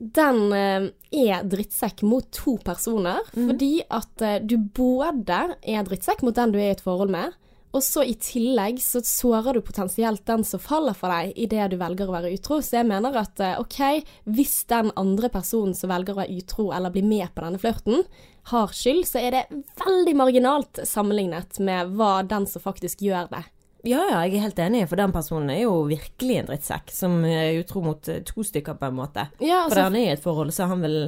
den 0.00 0.38
eh, 0.56 0.86
er 1.12 1.44
drittsekk 1.48 2.02
mot 2.08 2.26
to 2.34 2.56
personer. 2.64 3.20
Fordi 3.34 3.72
at 3.92 4.24
eh, 4.24 4.38
du 4.42 4.56
både 4.58 5.42
er 5.60 5.84
drittsekk 5.86 6.24
mot 6.26 6.36
den 6.36 6.54
du 6.54 6.58
er 6.60 6.70
i 6.70 6.74
et 6.76 6.84
forhold 6.84 7.12
med, 7.12 7.36
og 7.70 7.84
så 7.86 8.02
i 8.02 8.16
tillegg 8.18 8.80
så 8.82 9.02
sårer 9.06 9.54
du 9.54 9.60
potensielt 9.62 10.24
den 10.26 10.42
som 10.46 10.62
faller 10.62 10.96
for 10.98 11.12
deg 11.12 11.36
idet 11.38 11.68
du 11.70 11.76
velger 11.78 12.10
å 12.10 12.16
være 12.16 12.32
utro. 12.34 12.58
Så 12.64 12.80
jeg 12.80 12.88
mener 12.88 13.14
at 13.20 13.38
eh, 13.44 13.60
OK, 13.62 13.78
hvis 14.26 14.64
den 14.72 14.90
andre 14.98 15.30
personen 15.30 15.76
som 15.78 15.92
velger 15.92 16.16
å 16.16 16.20
være 16.22 16.40
utro 16.40 16.70
eller 16.74 16.90
bli 16.94 17.04
med 17.06 17.30
på 17.34 17.44
denne 17.46 17.62
flørten, 17.62 18.02
har 18.50 18.74
skyld, 18.74 19.04
så 19.06 19.20
er 19.22 19.36
det 19.36 19.62
veldig 19.84 20.16
marginalt 20.18 20.82
sammenlignet 20.88 21.60
med 21.62 21.94
hva 21.94 22.20
den 22.26 22.48
som 22.50 22.64
faktisk 22.64 23.04
gjør 23.06 23.30
det. 23.30 23.44
Ja, 23.86 24.02
ja, 24.10 24.18
jeg 24.26 24.36
er 24.36 24.48
helt 24.48 24.58
enig, 24.60 24.82
for 24.90 25.00
den 25.00 25.12
personen 25.14 25.52
er 25.54 25.62
jo 25.62 25.86
virkelig 25.88 26.40
en 26.40 26.50
drittsekk, 26.50 26.90
som 26.92 27.20
er 27.24 27.54
utro 27.62 27.84
mot 27.84 28.10
eh, 28.10 28.20
to 28.26 28.44
stykker, 28.44 28.76
på 28.80 28.90
en 28.90 28.98
måte. 28.98 29.30
Ja, 29.38 29.62
For 29.70 29.78
altså, 29.78 29.86
han 29.86 29.96
er 30.00 30.08
i 30.08 30.14
et 30.18 30.26
forhold, 30.26 30.52
så 30.56 30.68
han 30.68 30.82
vil 30.84 30.98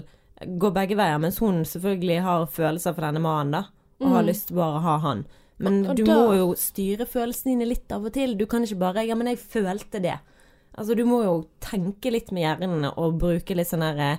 gå 0.62 0.70
begge 0.74 0.96
veier, 0.98 1.18
mens 1.22 1.42
hun 1.42 1.64
selvfølgelig 1.68 2.22
har 2.24 2.48
følelser 2.54 2.94
for 2.94 3.10
denne 3.10 3.22
mannen, 3.22 3.58
da, 3.58 3.66
og 4.02 4.16
har 4.16 4.24
lyst 4.26 4.48
til 4.48 4.62
bare 4.62 4.78
å 4.78 4.86
ha 4.86 4.96
han. 5.04 5.26
Men. 5.62 5.82
Og- 5.84 5.90
og 5.92 5.96
du 5.96 6.04
da- 6.04 6.14
må 6.18 6.36
jo 6.36 6.54
styre 6.58 7.06
følelsene 7.06 7.54
dine 7.54 7.68
litt 7.68 7.90
av 7.92 8.04
og 8.04 8.12
til. 8.12 8.36
Du 8.36 8.46
kan 8.46 8.62
ikke 8.62 8.78
bare 8.78 9.06
'ja, 9.06 9.14
men 9.14 9.28
jeg 9.28 9.38
følte 9.38 10.00
det'. 10.02 10.18
Altså, 10.76 10.96
du 10.96 11.04
må 11.04 11.22
jo 11.22 11.46
tenke 11.60 12.10
litt 12.10 12.32
med 12.32 12.42
hjernen 12.42 12.84
og 12.96 13.18
bruke 13.18 13.54
litt 13.54 13.68
sånn 13.68 13.82
her 13.82 13.98
eh, 13.98 14.16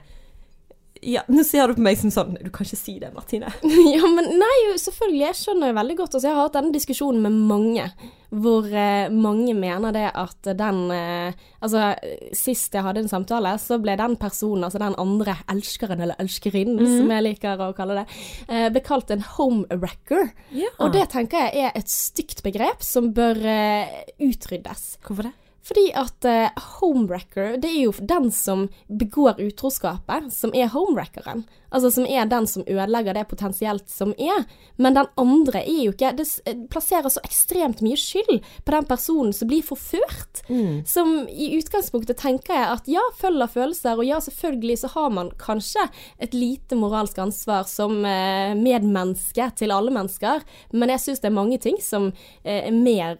Ja, 1.03 1.23
nå 1.27 1.43
ser 1.47 1.67
du 1.67 1.77
på 1.77 1.83
meg 1.83 1.99
som 1.99 2.11
sånn 2.13 2.35
Du 2.39 2.49
kan 2.53 2.67
ikke 2.67 2.79
si 2.79 2.97
det, 3.01 3.11
Martine. 3.15 3.51
ja, 3.95 4.03
men 4.09 4.29
nei, 4.39 4.57
selvfølgelig. 4.79 5.23
Jeg 5.27 5.39
skjønner 5.39 5.71
jo 5.71 5.77
veldig 5.79 5.97
godt. 5.99 6.17
Altså, 6.17 6.27
jeg 6.29 6.37
har 6.37 6.47
hatt 6.47 6.57
denne 6.57 6.75
diskusjonen 6.75 7.25
med 7.25 7.39
mange, 7.49 7.87
hvor 8.33 8.67
eh, 8.69 9.11
mange 9.13 9.53
mener 9.57 9.93
det 9.95 10.07
at 10.09 10.53
den 10.57 10.79
eh, 10.95 11.41
Altså, 11.63 11.93
sist 12.35 12.73
jeg 12.75 12.83
hadde 12.83 13.03
en 13.05 13.11
samtale, 13.11 13.53
så 13.61 13.77
ble 13.79 13.95
den 13.99 14.17
personen, 14.19 14.65
altså 14.67 14.81
den 14.81 14.97
andre 14.99 15.37
elskeren 15.51 16.01
eller 16.03 16.19
elskerinnen, 16.19 16.81
som 16.83 17.13
jeg 17.13 17.23
liker 17.23 17.61
å 17.63 17.69
kalle 17.77 18.01
det, 18.01 18.17
eh, 18.49 18.67
ble 18.73 18.83
kalt 18.83 19.13
en 19.15 19.23
homewrecker. 19.37 20.33
Ja. 20.51 20.73
Og 20.83 20.91
det 20.95 21.05
tenker 21.13 21.47
jeg 21.47 21.69
er 21.69 21.79
et 21.79 21.91
stygt 21.91 22.43
begrep 22.43 22.83
som 22.83 23.13
bør 23.15 23.39
eh, 23.47 23.95
utryddes. 24.27 24.97
Hvorfor 25.07 25.29
det? 25.29 25.35
Fordi 25.63 25.85
at 25.95 26.27
uh, 26.27 26.63
homewrecker, 26.79 27.55
det 27.61 27.71
er 27.71 27.85
jo 27.85 27.93
den 27.99 28.29
som 28.35 28.67
begår 28.87 29.39
utroskapet, 29.39 30.27
som 30.35 30.51
er 30.55 30.71
homewreckeren. 30.73 31.45
Altså 31.73 31.91
som 31.93 32.07
er 32.07 32.29
den 32.29 32.47
som 32.49 32.65
ødelegger 32.67 33.17
det 33.17 33.25
potensielt 33.31 33.89
som 33.91 34.13
er. 34.17 34.45
Men 34.77 34.97
den 34.97 35.09
andre 35.19 35.63
er 35.63 35.81
jo 35.87 35.93
ikke 35.93 36.13
Det 36.17 36.27
eh, 36.45 36.63
plasserer 36.71 37.09
så 37.09 37.23
ekstremt 37.25 37.81
mye 37.83 37.99
skyld 37.99 38.43
på 38.63 38.75
den 38.75 38.87
personen 38.89 39.33
som 39.35 39.49
blir 39.49 39.65
forført. 39.65 40.43
Som 40.89 41.27
i 41.29 41.51
utgangspunktet 41.57 42.19
tenker 42.21 42.53
jeg 42.55 42.69
at 42.69 42.89
ja, 42.91 43.03
følger 43.19 43.51
følelser, 43.51 43.97
og 43.97 44.07
ja, 44.07 44.19
selvfølgelig 44.23 44.77
så 44.83 44.91
har 44.93 45.09
man 45.13 45.31
kanskje 45.41 45.85
et 46.23 46.33
lite 46.33 46.77
moralsk 46.79 47.17
ansvar 47.23 47.67
som 47.69 48.03
eh, 48.05 48.53
medmenneske 48.57 49.49
til 49.59 49.73
alle 49.75 49.93
mennesker, 49.93 50.43
men 50.73 50.93
jeg 50.93 51.03
syns 51.03 51.23
det 51.23 51.29
er 51.31 51.37
mange 51.37 51.59
ting 51.63 51.79
som 51.83 52.09
eh, 52.43 52.67
er 52.67 52.75
mer 52.75 53.17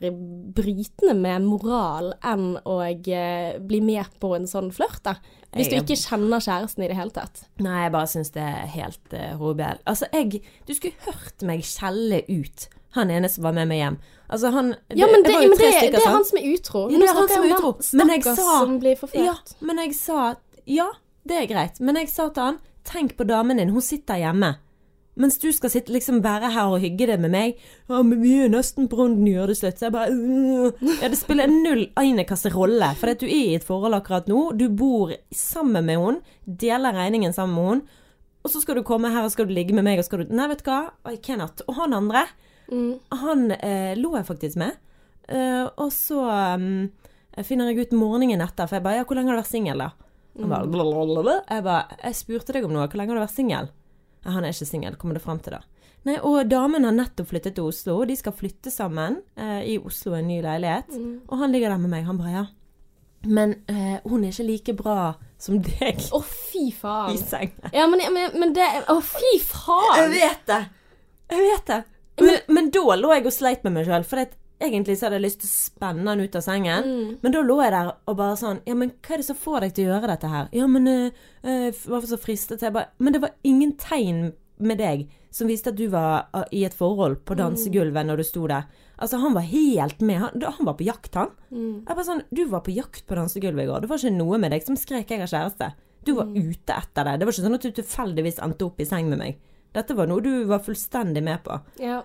brytende 0.56 1.16
med 1.18 1.48
moral 1.48 2.14
enn 2.24 2.54
å 2.70 2.80
eh, 2.84 3.56
bli 3.64 3.82
med 3.84 4.20
på 4.24 4.34
en 4.38 4.50
sånn 4.50 4.72
flørt, 4.76 5.02
da. 5.06 5.18
Hvis 5.56 5.70
du 5.70 5.76
ikke 5.78 5.98
kjenner 6.00 6.42
kjæresten 6.44 6.84
i 6.84 6.88
det 6.90 6.96
hele 6.98 7.14
tatt. 7.14 7.44
Nei, 7.62 7.84
jeg 7.86 7.92
bare 7.94 8.10
syns 8.10 8.32
det 8.34 8.42
er 8.44 8.72
helt 8.74 9.14
uh, 9.14 9.36
horribelt. 9.38 9.84
Altså, 9.90 10.10
jeg 10.14 10.42
Du 10.68 10.74
skulle 10.74 10.94
hørt 11.06 11.46
meg 11.46 11.62
skjelle 11.68 12.24
ut 12.30 12.68
han 12.94 13.10
ene 13.10 13.30
som 13.30 13.44
var 13.46 13.56
med 13.58 13.70
meg 13.72 13.80
hjem. 13.82 13.96
Altså, 14.30 14.52
han 14.54 14.76
Ja, 14.94 15.08
men 15.10 15.24
det, 15.26 15.34
var 15.34 15.42
jo 15.46 15.50
men 15.50 15.58
det, 15.58 15.70
stykker, 15.74 15.96
det 15.96 16.02
er 16.04 16.14
han 16.14 16.26
som 16.30 16.38
er 16.38 16.50
utro. 16.54 16.84
Ja, 16.92 17.00
det 17.02 17.08
er 17.10 17.18
han 17.18 17.32
som 17.32 17.44
er 17.46 17.56
utro. 17.56 17.72
Men 18.00 18.12
jeg 18.14 18.24
sa- 18.24 18.60
som 18.60 18.76
blir 18.82 19.00
forført. 19.00 19.26
Ja, 19.26 19.34
men 19.62 19.82
jeg 19.82 19.96
sa 19.98 20.36
Ja, 20.66 20.90
det 21.28 21.38
er 21.42 21.48
greit. 21.50 21.80
Men 21.80 21.96
jeg 21.96 22.10
sa 22.10 22.30
til 22.30 22.44
han 22.44 22.60
Tenk 22.84 23.16
på 23.18 23.24
damen 23.24 23.58
din, 23.58 23.70
hun 23.70 23.82
sitter 23.82 24.20
hjemme. 24.20 24.58
Mens 25.16 25.38
du 25.38 25.52
skal 25.54 25.70
sitte, 25.70 25.94
liksom 25.94 26.24
være 26.26 26.50
her 26.56 26.72
og 26.74 26.82
hygge 26.82 27.06
deg 27.12 27.20
med 27.22 27.30
meg. 27.36 27.58
Ja, 27.90 28.00
men 28.02 28.22
vi 28.24 28.32
er 28.42 28.50
nesten 28.50 28.88
på 28.90 28.98
runden, 28.98 29.28
gjør 29.30 29.52
det 29.52 29.58
slutt. 29.60 29.78
Så 29.78 29.86
jeg 29.86 29.94
bare 29.94 30.10
øh. 30.10 30.86
Ja, 31.02 31.10
det 31.14 31.20
spiller 31.20 31.52
null 31.52 31.84
einekasse 32.02 32.50
rolle. 32.54 32.90
For 32.98 33.14
du 33.14 33.28
er 33.28 33.34
i 33.52 33.56
et 33.60 33.68
forhold 33.68 33.94
akkurat 34.00 34.28
nå. 34.32 34.48
Du 34.58 34.66
bor 34.74 35.14
sammen 35.30 35.86
med 35.86 36.00
henne. 36.02 36.38
Deler 36.46 36.98
regningen 36.98 37.36
sammen 37.36 37.54
med 37.60 37.70
henne. 37.70 38.00
Og 38.44 38.52
så 38.52 38.60
skal 38.60 38.76
du 38.76 38.84
komme 38.84 39.12
her 39.14 39.24
og 39.24 39.32
skal 39.32 39.48
du 39.48 39.54
ligge 39.56 39.72
med 39.78 39.86
meg, 39.86 40.02
og 40.02 40.08
skal 40.08 40.24
du 40.26 40.34
Nei, 40.36 40.50
vet 40.52 40.64
du 40.66 40.72
hva. 40.72 40.82
I 41.08 41.16
cannot. 41.24 41.62
Og 41.68 41.78
han 41.82 41.94
andre, 42.00 42.26
Mm. 42.72 42.94
han 43.12 43.52
eh, 43.52 43.94
lå 44.00 44.14
jeg 44.16 44.26
faktisk 44.26 44.56
med. 44.56 44.78
Uh, 45.28 45.68
og 45.78 45.90
så 45.92 46.16
um, 46.56 46.90
finner 47.44 47.70
jeg 47.70 47.86
ut 47.90 47.94
morgenen 47.96 48.42
etter, 48.44 48.68
for 48.68 48.78
jeg 48.78 48.84
bare 48.86 48.96
Ja, 49.02 49.04
hvor 49.08 49.16
lenge 49.20 49.32
har 49.32 49.38
du 49.38 49.42
vært 49.42 49.52
singel, 49.52 49.84
da? 49.84 49.90
Han 50.40 50.50
bare 50.52 50.68
blablabla. 50.72 51.36
Jeg 51.50 51.64
bare 51.64 51.98
Jeg 52.02 52.16
spurte 52.16 52.56
deg 52.56 52.66
om 52.66 52.74
noe. 52.74 52.88
Hvor 52.88 52.98
lenge 53.00 53.14
har 53.14 53.20
du 53.20 53.24
vært 53.26 53.36
singel? 53.36 53.70
Han 54.26 54.44
er 54.46 54.54
ikke 54.56 54.68
singel, 54.70 54.96
kommer 55.00 55.18
det 55.20 55.24
fram 55.24 55.40
til, 55.44 55.58
da. 55.58 55.62
Nei, 56.04 56.18
og 56.20 56.42
damen 56.52 56.84
har 56.84 56.92
nettopp 56.96 57.30
flyttet 57.30 57.56
til 57.56 57.70
Oslo, 57.70 58.02
og 58.02 58.10
de 58.10 58.16
skal 58.20 58.36
flytte 58.36 58.72
sammen 58.74 59.22
eh, 59.40 59.62
i 59.74 59.78
Oslo, 59.80 60.14
en 60.18 60.28
ny 60.28 60.42
leilighet. 60.44 60.92
Og 61.32 61.38
han 61.40 61.54
ligger 61.56 61.72
der 61.72 61.80
med 61.80 61.94
meg. 61.94 62.04
Han 62.10 62.20
bare 62.20 62.34
ja. 62.34 62.44
Men 63.24 63.54
eh, 63.72 64.02
hun 64.04 64.26
er 64.26 64.34
ikke 64.34 64.48
like 64.50 64.74
bra 64.76 65.14
som 65.40 65.62
deg 65.64 66.02
Å, 66.12 66.20
fy 66.28 66.66
faen. 66.76 67.14
i 67.16 67.22
sengen. 67.22 67.70
Ja, 67.72 67.86
men, 67.88 68.04
men, 68.12 68.34
men 68.40 68.52
det 68.56 68.66
Å, 68.92 68.98
fy 69.00 69.30
Jeg 69.38 69.46
faen! 69.48 70.12
vet 70.12 70.44
det! 70.52 70.60
Jeg 71.32 71.46
vet 71.48 71.72
det. 71.72 71.80
Men, 72.20 72.36
men 72.54 72.68
da 72.76 72.84
lå 73.00 73.14
jeg 73.16 73.26
og 73.26 73.34
sleit 73.34 73.64
med 73.66 73.74
meg 73.78 73.88
sjøl, 73.88 74.04
for 74.06 74.20
det, 74.20 74.36
egentlig 74.62 74.98
så 74.98 75.08
hadde 75.08 75.20
jeg 75.20 75.26
lyst 75.26 75.42
til 75.44 75.50
å 75.50 75.54
spenne 75.54 76.06
han 76.10 76.22
ut 76.24 76.38
av 76.38 76.46
sengen. 76.46 76.92
Men 77.24 77.36
da 77.36 77.42
lå 77.46 77.58
jeg 77.64 77.74
der 77.76 77.92
og 77.94 78.20
bare 78.20 78.38
sånn 78.40 78.62
Ja, 78.68 78.76
men 78.78 78.94
hva 79.04 79.16
er 79.16 79.24
det 79.24 79.28
som 79.28 79.40
får 79.40 79.66
deg 79.66 79.76
til 79.76 79.90
å 79.90 79.94
gjøre 79.94 80.12
dette 80.14 80.32
her? 80.32 80.48
Ja, 80.56 80.70
men 80.70 80.88
uh, 80.90 81.68
Hvorfor 81.84 82.08
så 82.14 82.20
fristet 82.22 82.64
jeg 82.64 82.74
bare 82.76 82.94
Men 83.04 83.16
det 83.16 83.22
var 83.24 83.36
ingen 83.44 83.76
tegn 83.80 84.32
med 84.64 84.80
deg 84.80 85.08
som 85.34 85.50
viste 85.50 85.72
at 85.74 85.80
du 85.80 85.88
var 85.90 86.28
uh, 86.36 86.46
i 86.54 86.62
et 86.68 86.76
forhold 86.78 87.24
på 87.26 87.36
dansegulvet 87.40 88.06
når 88.06 88.22
du 88.22 88.26
sto 88.28 88.44
der. 88.48 88.68
Altså, 89.02 89.18
han 89.18 89.34
var 89.34 89.48
helt 89.50 90.04
med. 90.06 90.20
Han, 90.22 90.44
han 90.60 90.68
var 90.68 90.76
på 90.78 90.86
jakt, 90.86 91.16
han. 91.18 91.32
Jeg 91.50 91.98
bare 91.98 92.06
sånn 92.06 92.22
Du 92.30 92.44
var 92.52 92.62
på 92.64 92.76
jakt 92.76 93.08
på 93.10 93.18
dansegulvet 93.18 93.66
i 93.66 93.72
går. 93.72 93.82
Det 93.82 93.90
var 93.90 94.04
ikke 94.04 94.14
noe 94.14 94.38
med 94.40 94.54
deg 94.54 94.68
som 94.68 94.78
skrek 94.78 95.10
'jeg 95.10 95.26
har 95.26 95.32
kjæreste'. 95.32 95.72
Du 96.06 96.14
var 96.14 96.30
ute 96.30 96.76
etter 96.76 97.08
det. 97.08 97.18
Det 97.20 97.26
var 97.26 97.34
ikke 97.34 97.46
sånn 97.48 97.58
at 97.58 97.66
du 97.66 97.72
tilfeldigvis 97.72 98.40
endte 98.44 98.66
opp 98.68 98.80
i 98.80 98.86
seng 98.86 99.10
med 99.10 99.20
meg. 99.20 99.42
Dette 99.74 99.96
var 99.98 100.10
noe 100.10 100.22
du 100.22 100.46
var 100.46 100.62
fullstendig 100.62 101.24
med 101.26 101.42
på. 101.46 101.58
Ja. 101.82 102.04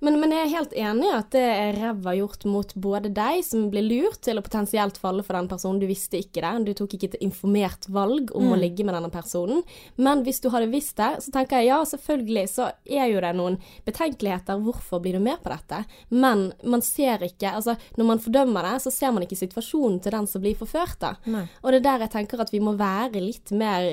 Men, 0.00 0.18
men 0.20 0.32
jeg 0.34 0.44
er 0.44 0.52
helt 0.54 0.74
enig 0.78 1.08
i 1.08 1.14
at 1.14 1.30
det 1.34 1.44
er 1.44 1.78
ræva 1.78 2.14
gjort 2.18 2.46
mot 2.48 2.74
både 2.74 3.12
deg, 3.14 3.42
som 3.46 3.68
blir 3.72 3.86
lurt 3.86 4.20
til 4.24 4.40
å 4.40 4.44
potensielt 4.44 4.98
falle 5.00 5.24
for 5.26 5.38
den 5.38 5.48
personen. 5.50 5.80
Du 5.82 5.86
visste 5.90 6.20
ikke 6.20 6.42
det. 6.44 6.52
Du 6.68 6.72
tok 6.78 6.96
ikke 6.96 7.12
et 7.12 7.24
informert 7.24 7.88
valg 7.92 8.32
om 8.36 8.52
å 8.54 8.58
ligge 8.58 8.86
med 8.86 8.96
denne 8.96 9.12
personen. 9.12 9.62
Men 9.96 10.24
hvis 10.26 10.40
du 10.44 10.50
hadde 10.54 10.70
visst 10.72 10.96
det, 11.00 11.10
så 11.24 11.34
tenker 11.34 11.62
jeg 11.62 11.70
ja, 11.72 11.80
selvfølgelig 11.88 12.46
så 12.52 12.70
er 12.84 13.10
jo 13.12 13.22
det 13.24 13.34
noen 13.38 13.58
betenkeligheter. 13.86 14.62
Hvorfor 14.64 15.02
blir 15.04 15.18
du 15.18 15.24
med 15.24 15.42
på 15.44 15.52
dette? 15.52 15.84
Men 16.10 16.50
man 16.62 16.84
ser 16.84 17.22
ikke 17.24 17.52
Altså, 17.54 17.76
når 17.98 18.06
man 18.08 18.20
fordømmer 18.22 18.66
det, 18.66 18.78
så 18.82 18.90
ser 18.90 19.12
man 19.14 19.24
ikke 19.24 19.38
situasjonen 19.38 20.00
til 20.02 20.14
den 20.16 20.26
som 20.30 20.42
blir 20.42 20.56
forført, 20.58 20.96
da. 21.02 21.12
Nei. 21.30 21.44
Og 21.62 21.70
det 21.70 21.82
er 21.82 21.86
der 21.86 22.06
jeg 22.06 22.14
tenker 22.16 22.42
at 22.42 22.50
vi 22.52 22.62
må 22.64 22.74
være 22.78 23.22
litt 23.22 23.52
mer 23.54 23.84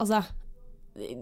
Altså 0.00 0.22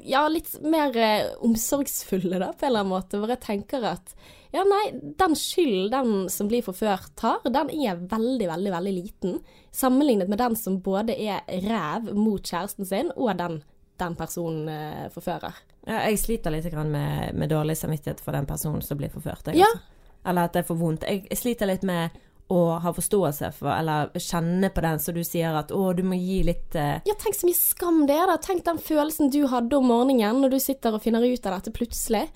ja, 0.04 0.24
litt 0.28 0.52
mer 0.62 0.96
eh, 0.96 1.32
omsorgsfulle, 1.44 2.38
da, 2.38 2.52
på 2.52 2.66
en 2.66 2.70
eller 2.70 2.84
annen 2.84 2.92
måte. 2.94 3.18
Hvor 3.20 3.32
jeg 3.32 3.42
tenker 3.44 3.84
at 3.90 4.14
ja, 4.54 4.62
nei, 4.68 4.84
den 5.18 5.34
skyld 5.34 5.88
den 5.90 6.28
som 6.30 6.46
blir 6.50 6.62
forført 6.62 7.18
har, 7.26 7.40
den 7.50 7.72
er 7.74 7.98
veldig, 7.98 8.46
veldig, 8.52 8.72
veldig 8.76 8.92
liten. 8.94 9.38
Sammenlignet 9.74 10.30
med 10.30 10.38
den 10.38 10.54
som 10.56 10.76
både 10.84 11.16
er 11.18 11.42
ræv 11.66 12.12
mot 12.14 12.42
kjæresten 12.46 12.86
sin, 12.86 13.10
og 13.16 13.32
den, 13.40 13.58
den 13.98 14.14
personen 14.18 14.68
eh, 14.70 15.08
forfører. 15.14 15.58
Ja, 15.88 16.04
jeg 16.06 16.20
sliter 16.22 16.54
litt 16.54 16.70
grann 16.72 16.92
med, 16.94 17.34
med 17.34 17.50
dårlig 17.50 17.74
samvittighet 17.76 18.22
for 18.22 18.32
den 18.36 18.46
personen 18.48 18.82
som 18.86 19.00
blir 19.00 19.10
forført. 19.12 19.50
Jeg, 19.50 19.58
Ja. 19.64 19.72
altså. 19.72 19.90
Eller 20.24 20.46
at 20.48 20.54
det 20.54 20.62
er 20.62 20.68
for 20.70 20.80
vondt. 20.80 21.02
Jeg 21.04 21.36
sliter 21.36 21.68
litt 21.68 21.82
med 21.84 22.14
å 22.52 22.60
ha 22.84 22.92
forståelse 22.92 23.50
for, 23.56 23.70
eller 23.72 24.12
kjenne 24.20 24.68
på 24.74 24.82
den, 24.84 25.00
så 25.00 25.14
du 25.16 25.22
sier 25.24 25.56
at 25.56 25.72
å, 25.72 25.86
du 25.96 26.02
må 26.04 26.18
gi 26.18 26.42
litt 26.44 26.76
uh... 26.76 27.00
Ja, 27.08 27.16
tenk 27.20 27.38
så 27.38 27.48
mye 27.48 27.56
skam 27.56 28.02
det 28.08 28.18
er, 28.18 28.28
da. 28.28 28.36
Tenk 28.42 28.66
den 28.66 28.80
følelsen 28.84 29.32
du 29.32 29.46
hadde 29.48 29.78
om 29.78 29.88
morgenen 29.88 30.42
når 30.44 30.56
du 30.56 30.58
sitter 30.60 30.96
og 30.96 31.04
finner 31.04 31.24
ut 31.24 31.48
av 31.48 31.56
dette 31.56 31.72
plutselig. 31.74 32.26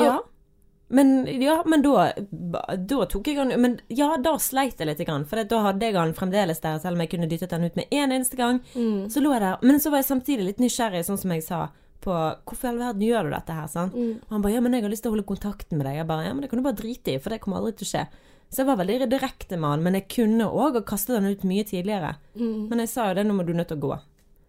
Ja. 0.00 0.22
Men, 0.92 1.26
ja, 1.40 1.58
men 1.68 1.84
da, 1.84 2.10
da 2.76 3.04
tok 3.08 3.28
jeg 3.28 3.38
han 3.38 3.54
Men 3.60 3.78
ja, 3.92 4.10
da 4.20 4.34
sleit 4.40 4.80
jeg 4.80 4.90
litt, 4.90 5.00
for 5.28 5.40
da 5.48 5.60
hadde 5.64 5.88
jeg 5.88 5.96
han 5.96 6.12
fremdeles 6.16 6.60
der, 6.60 6.80
selv 6.82 6.98
om 6.98 7.04
jeg 7.04 7.14
kunne 7.14 7.28
dyttet 7.30 7.52
den 7.52 7.64
ut 7.64 7.78
med 7.80 7.88
en 7.88 8.12
eneste 8.12 8.36
gang. 8.36 8.60
Mm. 8.74 9.06
Så 9.12 9.22
lå 9.24 9.32
jeg 9.32 9.44
der. 9.44 9.62
Men 9.64 9.80
så 9.80 9.92
var 9.92 10.02
jeg 10.02 10.10
samtidig 10.10 10.50
litt 10.50 10.60
nysgjerrig, 10.60 11.04
sånn 11.08 11.20
som 11.20 11.32
jeg 11.32 11.46
sa, 11.46 11.62
på 12.02 12.12
hvorfor 12.12 12.68
i 12.68 12.72
all 12.72 12.82
verden 12.82 13.06
gjør 13.06 13.28
du 13.28 13.32
dette 13.36 13.56
her, 13.56 13.70
sant? 13.72 13.96
Mm. 13.96 14.18
Og 14.26 14.36
han 14.36 14.44
bare 14.44 14.56
ja, 14.56 14.64
men 14.64 14.76
jeg 14.76 14.84
har 14.84 14.92
lyst 14.92 15.06
til 15.06 15.12
å 15.12 15.16
holde 15.16 15.28
kontakten 15.28 15.80
med 15.80 15.88
deg. 15.88 16.00
Jeg 16.02 16.08
bare 16.12 16.26
ja, 16.28 16.34
men 16.36 16.44
det 16.44 16.52
kan 16.52 16.60
du 16.60 16.66
bare 16.66 16.80
drite 16.80 17.14
i, 17.14 17.20
for 17.22 17.32
det 17.32 17.40
kommer 17.44 17.62
aldri 17.62 17.76
til 17.78 17.88
å 17.88 17.92
skje. 17.94 18.04
Så 18.52 18.60
jeg 18.60 18.68
var 18.68 18.82
veldig 18.82 19.08
direkte 19.08 19.56
med 19.56 19.70
han, 19.70 19.84
men 19.86 19.96
jeg 19.96 20.10
kunne 20.12 20.50
òg 20.52 20.76
ha 20.76 20.82
kastet 20.84 21.16
han 21.16 21.30
ut 21.30 21.44
mye 21.48 21.64
tidligere. 21.64 22.16
Mm. 22.36 22.68
Men 22.68 22.82
jeg 22.84 22.90
sa 22.92 23.06
jo 23.08 23.16
det, 23.16 23.24
nå 23.24 23.36
må 23.38 23.46
du 23.48 23.54
nødt 23.56 23.70
til 23.72 23.80
å 23.80 23.84
gå. 23.86 23.96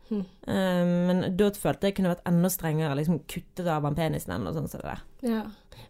Mm. 0.09 0.23
Um, 0.45 0.91
men 1.07 1.23
da 1.39 1.47
følte 1.55 1.87
jeg 1.87 1.95
kunne 1.97 2.11
vært 2.11 2.27
enda 2.27 2.51
strengere, 2.51 2.97
liksom 2.99 3.21
kuttet 3.31 3.69
av 3.71 3.87
han 3.87 3.95
penisen 3.95 4.35
eller 4.35 4.49
noe 4.49 4.57
sånt 4.57 4.73
som 4.73 4.83
det 4.83 4.91
der. 4.91 5.05
Ja. 5.23 5.43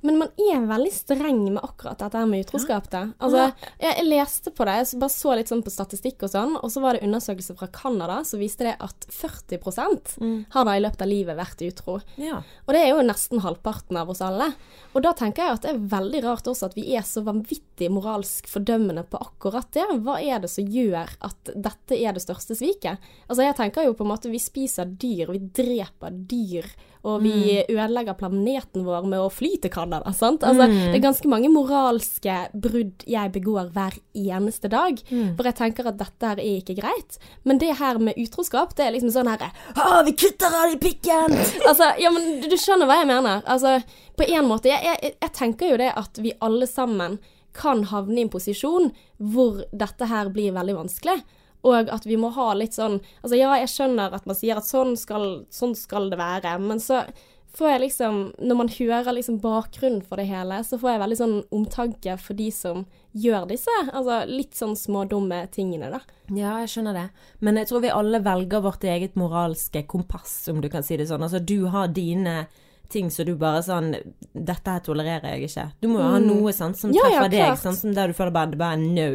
Men 0.03 0.17
man 0.19 0.29
er 0.39 0.65
veldig 0.67 0.91
streng 0.91 1.41
med 1.53 1.63
akkurat 1.63 1.99
dette 1.99 2.19
her 2.19 2.27
med 2.27 2.43
utroskap, 2.45 2.89
da. 2.91 3.01
Altså, 3.23 3.45
jeg, 3.79 4.03
leste 4.07 4.51
på 4.55 4.65
det, 4.67 4.73
jeg 4.81 4.87
så- 4.89 4.99
bare 4.99 5.13
så 5.13 5.35
litt 5.35 5.47
sånn 5.51 5.63
på 5.63 5.71
statistikk 5.71 6.23
og 6.27 6.31
sånn, 6.31 6.55
og 6.59 6.71
så 6.71 6.81
var 6.83 6.93
det 6.97 7.03
undersøkelser 7.07 7.55
fra 7.57 7.67
Canada 7.71 8.17
som 8.27 8.39
viste 8.39 8.67
det 8.67 8.75
at 8.83 9.07
40% 9.11 10.17
har 10.51 10.65
da 10.67 10.71
i 10.75 10.81
løpet 10.83 11.01
av 11.01 11.07
livet 11.07 11.37
vært 11.39 11.63
utro. 11.67 11.97
Ja. 12.17 12.41
Og 12.67 12.73
det 12.75 12.81
er 12.83 12.89
jo 12.93 13.03
nesten 13.05 13.41
halvparten 13.43 13.97
av 13.99 14.09
oss 14.11 14.21
alle. 14.21 14.53
Og 14.93 15.01
da 15.03 15.13
tenker 15.13 15.43
jeg 15.47 15.57
at 15.57 15.61
det 15.67 15.71
er 15.73 15.87
veldig 15.97 16.23
rart 16.23 16.49
også 16.51 16.67
at 16.69 16.75
vi 16.75 16.85
er 16.95 17.01
så 17.07 17.23
vanvittig 17.23 17.89
moralsk 17.93 18.47
fordømmende 18.51 19.05
på 19.09 19.19
akkurat 19.23 19.71
det. 19.71 19.87
Hva 20.03 20.19
er 20.21 20.39
det 20.43 20.49
som 20.51 20.65
gjør 20.67 21.15
at 21.21 21.53
dette 21.55 21.97
er 21.99 22.13
det 22.15 22.23
største 22.25 22.55
sviket? 22.59 22.99
Altså 23.29 23.43
jeg 23.47 23.55
tenker 23.59 23.85
jo 23.87 23.93
på 23.97 24.03
en 24.05 24.11
måte 24.15 24.31
vi 24.31 24.39
spiser 24.41 24.85
dyr, 24.85 25.31
vi 25.31 25.39
dreper 25.39 26.11
dyr, 26.27 26.67
og 27.03 27.19
vi 27.19 27.59
ødelegger 27.67 28.15
planeten 28.15 28.85
vår 28.87 29.07
med 29.11 29.19
å 29.19 29.31
fly 29.31 29.57
til 29.59 29.71
Canada, 29.73 30.13
sant? 30.15 30.45
Altså 30.47 30.69
det 30.71 30.95
er 30.95 31.03
ganske 31.03 31.27
mange 31.27 31.49
moralske 31.51 32.37
brudd 32.55 33.03
jeg 33.09 33.33
begår 33.35 33.73
hver 33.75 33.97
eneste 34.15 34.71
dag, 34.71 35.01
hvor 35.35 35.49
jeg 35.49 35.57
tenker 35.57 35.89
at 35.91 35.99
dette 35.99 36.29
her 36.31 36.39
er 36.39 36.61
ikke 36.61 36.77
greit. 36.79 37.19
Men 37.43 37.59
det 37.59 37.73
her 37.81 37.99
med 37.99 38.19
utroskap, 38.23 38.71
det 38.77 38.87
er 38.87 38.95
liksom 38.95 39.11
sånn 39.11 39.31
her 39.33 39.43
Å, 39.43 39.99
vi 40.07 40.15
kutter 40.15 40.55
av 40.61 40.71
de 40.71 40.79
pikken! 40.79 41.35
altså, 41.69 41.91
ja, 41.99 42.11
men 42.13 42.39
du, 42.39 42.47
du 42.47 42.57
skjønner 42.59 42.87
hva 42.87 43.01
jeg 43.01 43.11
mener. 43.11 43.43
Altså, 43.51 43.75
på 44.15 44.27
en 44.29 44.47
måte, 44.47 44.71
jeg, 44.71 44.79
jeg, 44.87 45.15
jeg 45.19 45.35
tenker 45.35 45.73
jo 45.73 45.79
det 45.83 45.91
at 45.99 46.23
vi 46.23 46.35
alle 46.39 46.69
sammen 46.71 47.19
kan 47.53 47.83
havne 47.91 48.21
i 48.21 48.25
en 48.25 48.31
posisjon 48.33 48.93
hvor 49.19 49.63
dette 49.75 50.07
her 50.09 50.31
blir 50.33 50.55
veldig 50.55 50.79
vanskelig. 50.79 51.19
Og 51.63 51.91
at 51.95 52.05
vi 52.05 52.17
må 52.19 52.31
ha 52.35 52.49
litt 52.59 52.75
sånn 52.75 52.97
Altså 53.21 53.37
ja, 53.39 53.53
jeg 53.61 53.71
skjønner 53.71 54.15
at 54.15 54.25
man 54.27 54.35
sier 54.35 54.59
at 54.59 54.67
sånn 54.67 54.97
skal, 54.99 55.45
sånn 55.53 55.75
skal 55.79 56.09
det 56.11 56.19
være, 56.19 56.57
men 56.59 56.81
så 56.83 57.05
får 57.53 57.69
jeg 57.69 57.81
liksom 57.85 58.19
Når 58.41 58.59
man 58.59 58.71
hører 58.73 59.15
liksom 59.15 59.39
bakgrunnen 59.43 60.01
for 60.05 60.19
det 60.19 60.27
hele, 60.29 60.59
så 60.65 60.79
får 60.81 60.93
jeg 60.93 61.03
veldig 61.03 61.19
sånn 61.21 61.37
omtanke 61.53 62.17
for 62.21 62.39
de 62.39 62.49
som 62.53 62.85
gjør 63.13 63.45
disse 63.51 63.73
altså 63.91 64.23
litt 64.25 64.57
sånn 64.57 64.73
smådumme 64.77 65.43
tingene, 65.53 65.91
da. 65.93 65.99
Ja, 66.33 66.55
jeg 66.63 66.71
skjønner 66.73 66.97
det. 66.97 67.07
Men 67.45 67.59
jeg 67.61 67.69
tror 67.69 67.83
vi 67.83 67.91
alle 67.93 68.23
velger 68.25 68.63
vårt 68.65 68.85
eget 68.89 69.17
moralske 69.19 69.83
kompass, 69.85 70.47
om 70.49 70.63
du 70.63 70.69
kan 70.73 70.85
si 70.85 70.97
det 70.97 71.05
sånn. 71.11 71.21
Altså, 71.21 71.37
du 71.37 71.67
har 71.69 71.93
dine 71.93 72.47
ting 72.89 73.11
så 73.13 73.25
du 73.25 73.35
bare 73.39 73.61
sånn 73.65 73.93
Dette 74.33 74.73
her 74.75 74.81
tolererer 74.85 75.35
jeg 75.35 75.49
ikke. 75.49 75.67
Du 75.81 75.89
må 75.91 76.01
jo 76.01 76.09
ha 76.15 76.19
noe 76.21 76.53
sant, 76.55 76.77
som 76.79 76.93
treffer 76.93 77.13
Ja, 77.13 77.23
ja, 77.29 77.51
deg, 77.53 77.61
sånn 77.61 77.77
som 77.77 77.93
der 77.95 78.09
du 78.09 78.17
føler 78.17 78.33
bare 78.33 78.53
det 78.53 78.61
bare 78.61 78.79
er 78.79 78.85
no. 78.97 79.09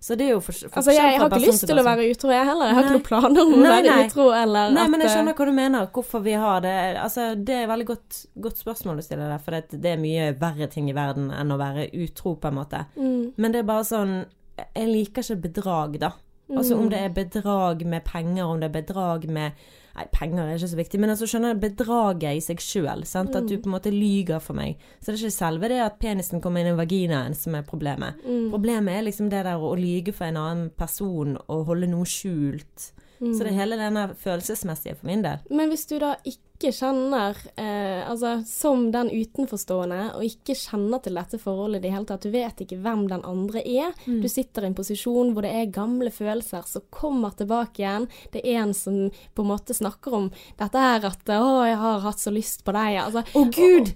Så 0.00 0.14
det 0.14 0.28
er 0.28 0.36
jo 0.36 0.40
for, 0.40 0.54
Altså, 0.54 0.92
jeg, 0.94 1.02
jeg 1.02 1.18
har 1.18 1.32
ikke 1.32 1.50
lyst 1.50 1.64
til 1.66 1.80
å 1.80 1.84
være 1.86 2.04
utro, 2.12 2.30
jeg 2.30 2.46
heller. 2.46 2.70
Jeg 2.70 2.76
har 2.76 2.84
Nei. 2.84 2.90
ikke 2.90 2.98
noen 2.98 3.06
planer 3.08 3.40
om 3.42 3.54
å 3.54 3.56
Nei, 3.58 3.70
være 3.72 3.88
nei. 3.88 4.04
utro, 4.06 4.26
eller 4.30 4.76
Nei, 4.76 4.84
men 4.92 5.02
jeg 5.02 5.08
eh, 5.08 5.14
skjønner 5.16 5.34
hva 5.40 5.46
du 5.48 5.54
mener, 5.56 5.88
hvorfor 5.96 6.22
vi 6.22 6.36
har 6.38 6.62
det. 6.62 6.74
Altså, 7.02 7.26
det 7.34 7.56
er 7.56 7.64
et 7.64 7.72
veldig 7.72 7.88
godt, 7.88 8.20
godt 8.46 8.62
spørsmål 8.62 9.00
du 9.00 9.06
stiller 9.08 9.32
der, 9.34 9.42
for 9.42 9.56
det, 9.56 9.80
det 9.82 9.90
er 9.96 10.00
mye 10.02 10.28
verre 10.38 10.70
ting 10.70 10.86
i 10.92 10.94
verden 10.94 11.32
enn 11.34 11.50
å 11.50 11.58
være 11.58 11.88
utro, 11.98 12.36
på 12.38 12.52
en 12.52 12.58
måte. 12.60 12.84
Mm. 12.94 13.34
Men 13.36 13.54
det 13.54 13.64
er 13.64 13.68
bare 13.72 13.86
sånn 13.88 14.14
Jeg 14.58 14.88
liker 14.90 15.26
ikke 15.26 15.42
bedrag, 15.48 15.98
da. 16.02 16.14
Altså 16.48 16.78
om 16.78 16.86
det 16.88 17.02
er 17.04 17.10
bedrag 17.12 17.82
med 17.84 18.06
penger, 18.06 18.46
om 18.46 18.62
det 18.62 18.70
er 18.70 18.78
bedrag 18.78 19.26
med 19.28 19.66
Nei, 19.98 20.04
penger 20.14 20.44
er 20.44 20.54
ikke 20.54 20.70
så 20.70 20.78
viktig, 20.78 20.98
men 21.02 21.10
altså 21.10 21.26
skjønner 21.26 21.56
du 21.56 21.62
bedraget 21.64 22.38
i 22.38 22.42
seg 22.44 22.60
sjøl. 22.62 23.02
At 23.02 23.32
du 23.48 23.56
på 23.58 23.66
en 23.66 23.74
måte 23.74 23.90
lyger 23.90 24.38
for 24.42 24.54
meg. 24.58 24.78
Så 25.00 25.10
det 25.10 25.16
er 25.16 25.24
ikke 25.26 25.34
selve 25.34 25.70
det 25.72 25.80
at 25.82 25.98
penisen 25.98 26.42
kommer 26.44 26.62
inn 26.62 26.70
i 26.70 26.78
vaginaen 26.78 27.34
som 27.34 27.56
er 27.58 27.66
problemet. 27.66 28.20
Problemet 28.52 28.94
er 28.94 29.06
liksom 29.08 29.30
det 29.32 29.42
der 29.48 29.58
å 29.58 29.72
lyge 29.78 30.14
for 30.14 30.28
en 30.30 30.38
annen 30.38 30.68
person 30.78 31.34
og 31.48 31.64
holde 31.72 31.90
noe 31.90 32.06
skjult. 32.06 32.92
Så 33.18 33.42
det 33.42 33.50
er 33.50 33.56
hele 33.64 33.78
denne 33.80 34.04
følelsesmessige 34.14 34.94
for 35.00 35.08
min 35.10 35.24
del. 35.24 35.40
Men 35.50 35.72
hvis 35.72 35.88
du 35.90 35.96
da 35.98 36.12
ikke 36.22 36.44
kjenner 36.74 37.36
eh, 37.56 38.02
Altså 38.10 38.44
som 38.46 38.90
den 38.90 39.08
utenforstående, 39.10 40.14
og 40.16 40.22
ikke 40.26 40.56
kjenner 40.58 40.98
til 41.02 41.14
dette 41.14 41.38
forholdet 41.38 41.78
i 41.78 41.82
det 41.86 41.92
hele 41.94 42.04
tatt, 42.04 42.22
du 42.26 42.30
vet 42.30 42.56
ikke 42.64 42.80
hvem 42.82 43.06
den 43.08 43.22
andre 43.24 43.62
er, 43.62 43.92
Mm. 44.06 44.20
du 44.22 44.28
sitter 44.28 44.62
i 44.62 44.66
en 44.66 44.74
posisjon 44.74 45.32
hvor 45.34 45.42
det 45.42 45.52
er 45.54 45.70
gamle 45.70 46.10
følelser 46.10 46.66
som 46.66 46.82
kommer 46.90 47.30
tilbake 47.36 47.78
igjen, 47.78 48.08
det 48.32 48.42
er 48.44 48.62
en 48.62 48.74
som 48.74 49.10
på 49.34 49.42
en 49.42 49.48
måte 49.52 49.74
snakker 49.74 50.12
om 50.12 50.30
dette 50.58 50.74
her 50.78 51.04
at 51.06 51.24
'Å, 51.24 51.66
jeg 51.66 51.76
har 51.78 52.00
hatt 52.00 52.18
så 52.18 52.30
lyst 52.32 52.64
på 52.64 52.72
deg', 52.72 52.98
altså. 53.04 53.22
Å 53.34 53.44
gud! 53.52 53.94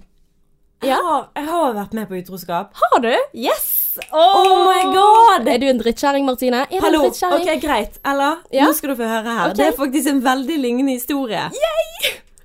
Jeg, 0.81 0.89
Ja. 0.89 0.95
har, 1.01 1.29
jeg 1.35 1.45
har 1.45 1.73
vært 1.73 1.93
med 1.93 2.09
på 2.09 2.15
utroskap. 2.21 2.71
Har 2.73 2.99
du? 2.99 3.15
Yes! 3.33 3.97
Oh 4.11 4.65
my 4.65 4.91
god! 4.93 5.47
Er 5.47 5.57
du 5.59 5.67
en 5.67 5.77
drittkjerring, 5.79 6.25
Martine? 6.25 6.65
Er 6.69 6.81
Hallo, 6.81 7.05
ok, 7.05 7.61
greit. 7.61 7.99
Ella, 8.03 8.37
Ja? 8.51 8.65
nå 8.65 8.73
skal 8.73 8.89
du 8.89 8.95
få 8.95 9.07
høre 9.07 9.23
her. 9.23 9.51
Okay. 9.51 9.53
Det 9.53 9.67
er 9.67 9.77
faktisk 9.77 10.07
en 10.09 10.21
veldig 10.21 10.57
lignende 10.59 10.91
historie. 10.91 11.49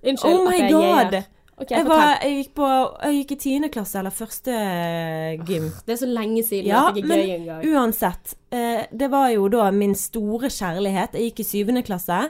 Unnskyld. 0.02 0.32
Oh 0.34 0.44
my 0.48 0.60
ok, 0.62 0.70
god! 0.70 1.12
yeah. 1.12 1.34
Ok, 1.58 1.72
jeg, 1.74 1.86
var, 1.90 2.20
jeg, 2.22 2.34
gikk 2.38 2.50
på, 2.54 2.66
jeg 3.02 3.14
gikk 3.16 3.32
i 3.34 3.36
tiende 3.42 3.68
klasse, 3.74 3.96
eller 3.98 4.12
første 4.14 4.52
eh, 4.54 5.40
gym. 5.42 5.64
Det 5.88 5.96
er 5.96 5.98
så 5.98 6.06
lenge 6.06 6.44
siden 6.46 6.68
Ja, 6.70 6.84
at 6.86 6.94
det 6.94 7.02
er 7.02 7.24
gøy 7.24 7.32
engang. 7.34 7.64
uansett. 7.72 8.34
Eh, 8.54 8.84
det 8.94 9.08
var 9.10 9.32
jo 9.32 9.48
da 9.50 9.64
min 9.74 9.96
store 9.98 10.52
kjærlighet. 10.54 11.16
Jeg 11.18 11.32
gikk 11.32 11.40
i 11.42 11.48
syvende 11.48 11.82
klasse. 11.82 12.20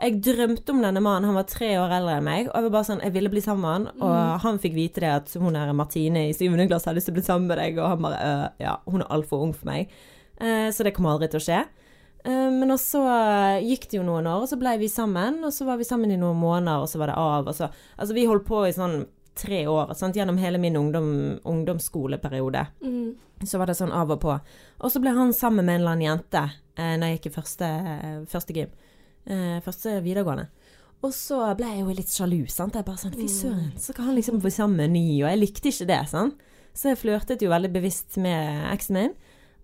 Jeg 0.00 0.16
drømte 0.24 0.72
om 0.72 0.80
denne 0.80 1.02
mannen. 1.04 1.28
Han 1.28 1.36
var 1.36 1.44
tre 1.52 1.68
år 1.76 1.92
eldre 1.98 2.16
enn 2.16 2.24
meg. 2.30 2.48
Og 2.48 2.54
jeg 2.56 2.64
var 2.70 2.74
bare 2.78 2.88
sånn, 2.88 3.04
jeg 3.04 3.12
ville 3.18 3.28
bli 3.36 3.44
sammen 3.44 3.60
med 3.66 3.74
han. 3.76 3.86
Og 4.00 4.16
Mm. 4.16 4.40
han 4.46 4.58
fikk 4.64 4.74
vite 4.80 5.00
det 5.04 5.12
at 5.18 5.34
hun 5.36 5.54
her 5.60 5.72
Martine 5.76 6.24
i 6.30 6.32
syvende 6.32 6.66
klasse 6.72 6.88
hadde 6.88 6.96
lyst 7.02 7.12
til 7.12 7.12
å 7.12 7.18
bli 7.20 7.26
sammen 7.28 7.46
med 7.52 7.58
deg. 7.60 7.76
Og 7.76 7.88
han 7.92 8.00
bare 8.08 8.18
øh, 8.24 8.48
Ja, 8.64 8.76
hun 8.88 9.02
er 9.04 9.12
altfor 9.12 9.42
ung 9.44 9.52
for 9.52 9.66
meg. 9.68 9.92
Eh, 10.40 10.70
så 10.72 10.82
det 10.82 10.94
kommer 10.96 11.12
aldri 11.12 11.28
til 11.28 11.40
å 11.40 11.44
skje. 11.44 11.60
Eh, 12.28 12.48
men 12.52 12.74
også 12.74 13.02
eh, 13.08 13.66
gikk 13.70 13.88
det 13.88 14.00
jo 14.00 14.06
noen 14.06 14.28
år, 14.28 14.44
og 14.44 14.50
så 14.50 14.58
ble 14.60 14.74
vi 14.82 14.90
sammen. 14.92 15.40
Og 15.46 15.54
så 15.54 15.68
var 15.68 15.80
vi 15.80 15.86
sammen 15.88 16.12
i 16.12 16.20
noen 16.20 16.38
måneder, 16.40 16.84
og 16.84 16.90
så 16.90 17.00
var 17.00 17.12
det 17.12 17.20
av. 17.22 17.48
Og 17.48 17.56
så, 17.56 17.70
altså 17.96 18.16
vi 18.16 18.26
holdt 18.28 18.48
på 18.48 18.66
i 18.68 18.74
sånn 18.76 19.00
tre 19.38 19.62
år 19.70 19.94
sant? 19.94 20.16
gjennom 20.18 20.38
hele 20.42 20.58
min 20.58 20.76
ungdom, 20.76 21.10
ungdomsskoleperiode. 21.46 22.66
Mm. 22.82 23.14
Så 23.46 23.60
var 23.60 23.70
det 23.70 23.78
sånn 23.78 23.94
av 23.94 24.10
og 24.10 24.20
på. 24.24 24.34
Og 24.82 24.92
så 24.92 25.00
ble 25.02 25.14
han 25.14 25.32
sammen 25.36 25.64
med 25.64 25.78
en 25.78 25.84
eller 25.84 25.94
annen 25.94 26.08
jente 26.08 26.44
eh, 26.74 26.96
når 26.98 27.12
jeg 27.12 27.18
gikk 27.18 27.30
i 27.30 27.36
første, 27.38 27.68
første 28.32 28.56
gym. 28.56 28.74
Eh, 29.28 29.58
første 29.64 29.98
videregående. 30.02 30.48
Og 31.06 31.12
så 31.14 31.38
ble 31.54 31.68
jeg 31.70 31.84
jo 31.84 31.94
litt 31.94 32.10
sjalu. 32.10 32.40
sant? 32.50 32.74
Jeg 32.74 32.86
bare 32.86 32.98
sånn 32.98 33.14
Fy 33.14 33.28
søren, 33.30 33.70
så 33.78 33.94
kan 33.94 34.08
han 34.08 34.18
liksom 34.18 34.40
bli 34.42 34.50
sammen 34.50 34.80
med 34.80 34.88
en 34.88 34.96
ny. 34.98 35.06
Og 35.22 35.28
jeg 35.30 35.40
likte 35.44 35.70
ikke 35.70 35.86
det. 35.92 36.02
sant? 36.10 36.40
Så 36.74 36.90
jeg 36.90 37.00
flørtet 37.00 37.42
jo 37.42 37.52
veldig 37.52 37.70
bevisst 37.74 38.18
med 38.22 38.66
eksen 38.72 38.98
min. 38.98 39.14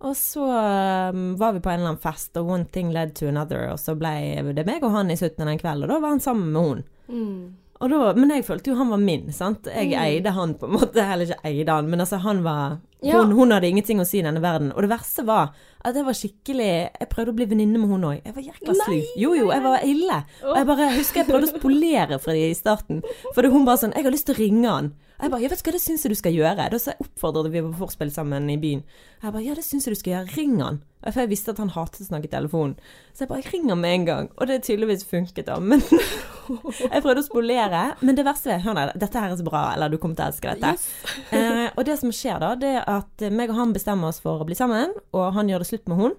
Og 0.05 0.17
så 0.19 0.45
um, 0.45 1.27
var 1.41 1.55
vi 1.57 1.63
på 1.65 1.71
en 1.73 1.81
eller 1.81 1.95
annen 1.95 2.03
fest, 2.03 2.35
og 2.37 2.51
one 2.53 2.69
thing 2.73 2.93
led 2.93 3.15
to 3.17 3.29
another. 3.31 3.71
Og 3.73 3.81
så 3.81 3.97
ble 3.97 4.53
det 4.53 4.67
meg 4.69 4.85
og 4.85 4.93
han 4.93 5.13
i 5.13 5.19
slutten 5.19 5.47
av 5.47 5.55
den 5.55 5.61
kvelden, 5.63 5.87
og 5.87 5.95
da 5.95 6.01
var 6.03 6.17
han 6.17 6.25
sammen 6.25 6.51
med 6.53 6.69
hun. 6.69 6.83
Mm. 7.09 7.45
Da, 7.85 8.01
men 8.17 8.31
jeg 8.33 8.45
følte 8.47 8.71
jo 8.71 8.79
han 8.79 8.89
var 8.93 9.01
min, 9.03 9.27
sant. 9.35 9.67
Jeg 9.69 9.93
eide 9.99 10.33
han 10.33 10.55
på 10.57 10.69
en 10.69 10.77
måte, 10.79 11.05
Heller 11.05 11.29
ikke 11.29 11.51
eide 11.51 11.75
han, 11.75 11.89
men 11.91 12.05
altså 12.05 12.21
han 12.23 12.45
var 12.45 12.81
Ja. 13.05 13.19
Hun, 13.21 13.35
hun 13.37 13.51
hadde 13.53 13.69
ingenting 13.69 13.99
å 14.01 14.07
si 14.09 14.23
i 14.23 14.25
denne 14.25 14.41
verden. 14.41 14.71
Og 14.73 14.81
det 14.81 14.89
verste 14.89 15.27
var 15.29 15.51
at 15.85 15.97
jeg 15.99 16.07
var 16.07 16.17
skikkelig 16.17 16.69
Jeg 16.71 17.09
prøvde 17.11 17.35
å 17.35 17.37
bli 17.37 17.47
venninne 17.51 17.81
med 17.83 17.91
hun 17.93 18.07
òg. 18.09 18.23
Jeg 18.25 18.37
var 18.37 18.47
jækla 18.47 18.77
slu. 18.79 18.95
Jo, 19.21 19.35
jo, 19.37 19.51
jeg 19.53 19.65
var 19.67 19.85
ille. 19.85 20.21
Og 20.47 20.57
jeg 20.57 20.69
bare 20.71 20.87
jeg 20.87 21.01
husker 21.03 21.21
jeg 21.21 21.29
prøvde 21.29 21.51
å 21.51 21.59
spolere 21.59 22.21
fra 22.23 22.37
de 22.37 22.47
i 22.49 22.57
starten. 22.57 23.03
For 23.35 23.45
hun 23.45 23.67
bare 23.69 23.83
sånn 23.83 23.93
'Jeg 23.93 24.07
har 24.07 24.15
lyst 24.15 24.27
til 24.31 24.37
å 24.37 24.41
ringe 24.41 24.69
han'. 24.69 24.93
Jeg 25.21 25.31
bare 25.31 25.41
'Ja, 25.43 25.49
vet 25.49 25.63
du 25.63 25.71
hva, 25.71 25.73
det 25.73 25.81
syns 25.81 26.03
jeg 26.05 26.11
du 26.11 26.19
skal 26.19 26.33
gjøre'. 26.33 26.71
Da 26.71 26.79
så 26.79 26.93
oppfordret 26.99 27.53
vi 27.53 27.63
på 27.63 27.71
vorspiel 27.79 28.11
sammen 28.11 28.51
i 28.51 28.57
byen. 28.57 28.83
Jeg 29.23 29.33
bare 29.33 29.45
'Ja, 29.45 29.55
det 29.55 29.65
syns 29.65 29.87
jeg 29.87 29.95
du 29.95 30.01
skal 30.01 30.13
gjøre. 30.13 30.37
Ring 30.37 30.59
han'. 30.61 30.81
For 31.05 31.21
jeg 31.21 31.29
visste 31.29 31.51
at 31.51 31.59
han 31.59 31.71
hatet 31.71 32.01
å 32.01 32.09
snakke 32.09 32.25
i 32.25 32.35
telefonen. 32.35 32.77
Så 33.15 33.21
jeg 33.21 33.29
bare 33.29 33.43
'Jeg 33.43 33.53
ringer 33.55 33.77
med 33.77 33.95
en 33.95 34.07
gang'. 34.07 34.31
Og 34.39 34.47
det 34.47 34.63
tydeligvis 34.65 35.05
funket, 35.05 35.47
da. 35.47 35.59
Men 35.61 35.81
jeg 36.93 37.03
prøvde 37.03 37.23
å 37.23 37.29
spolere. 37.31 37.95
Men 38.01 38.17
det 38.17 38.25
verste 38.25 38.51
er 38.51 38.59
Hør 38.59 38.75
nå, 38.75 38.99
dette 38.99 39.21
her 39.21 39.31
er 39.31 39.37
så 39.37 39.45
bra. 39.45 39.73
Eller 39.75 39.89
du 39.89 39.99
kommer 39.99 40.17
til 40.17 40.25
å 40.25 40.29
elske 40.29 40.55
dette. 40.55 40.79
Eh, 41.35 41.71
og 41.77 41.85
det 41.85 41.99
som 41.99 42.11
skjer 42.13 42.39
da, 42.39 42.55
det 42.55 42.77
er 42.77 42.85
at 42.87 43.33
meg 43.33 43.51
og 43.51 43.57
han 43.57 43.73
bestemmer 43.73 44.09
oss 44.09 44.21
for 44.21 44.43
å 44.43 44.47
bli 44.47 44.55
sammen, 44.55 44.93
og 45.13 45.33
han 45.35 45.49
gjør 45.49 45.59
det 45.59 45.67
slutt 45.67 45.89
med 45.89 45.97
hun. 45.97 46.13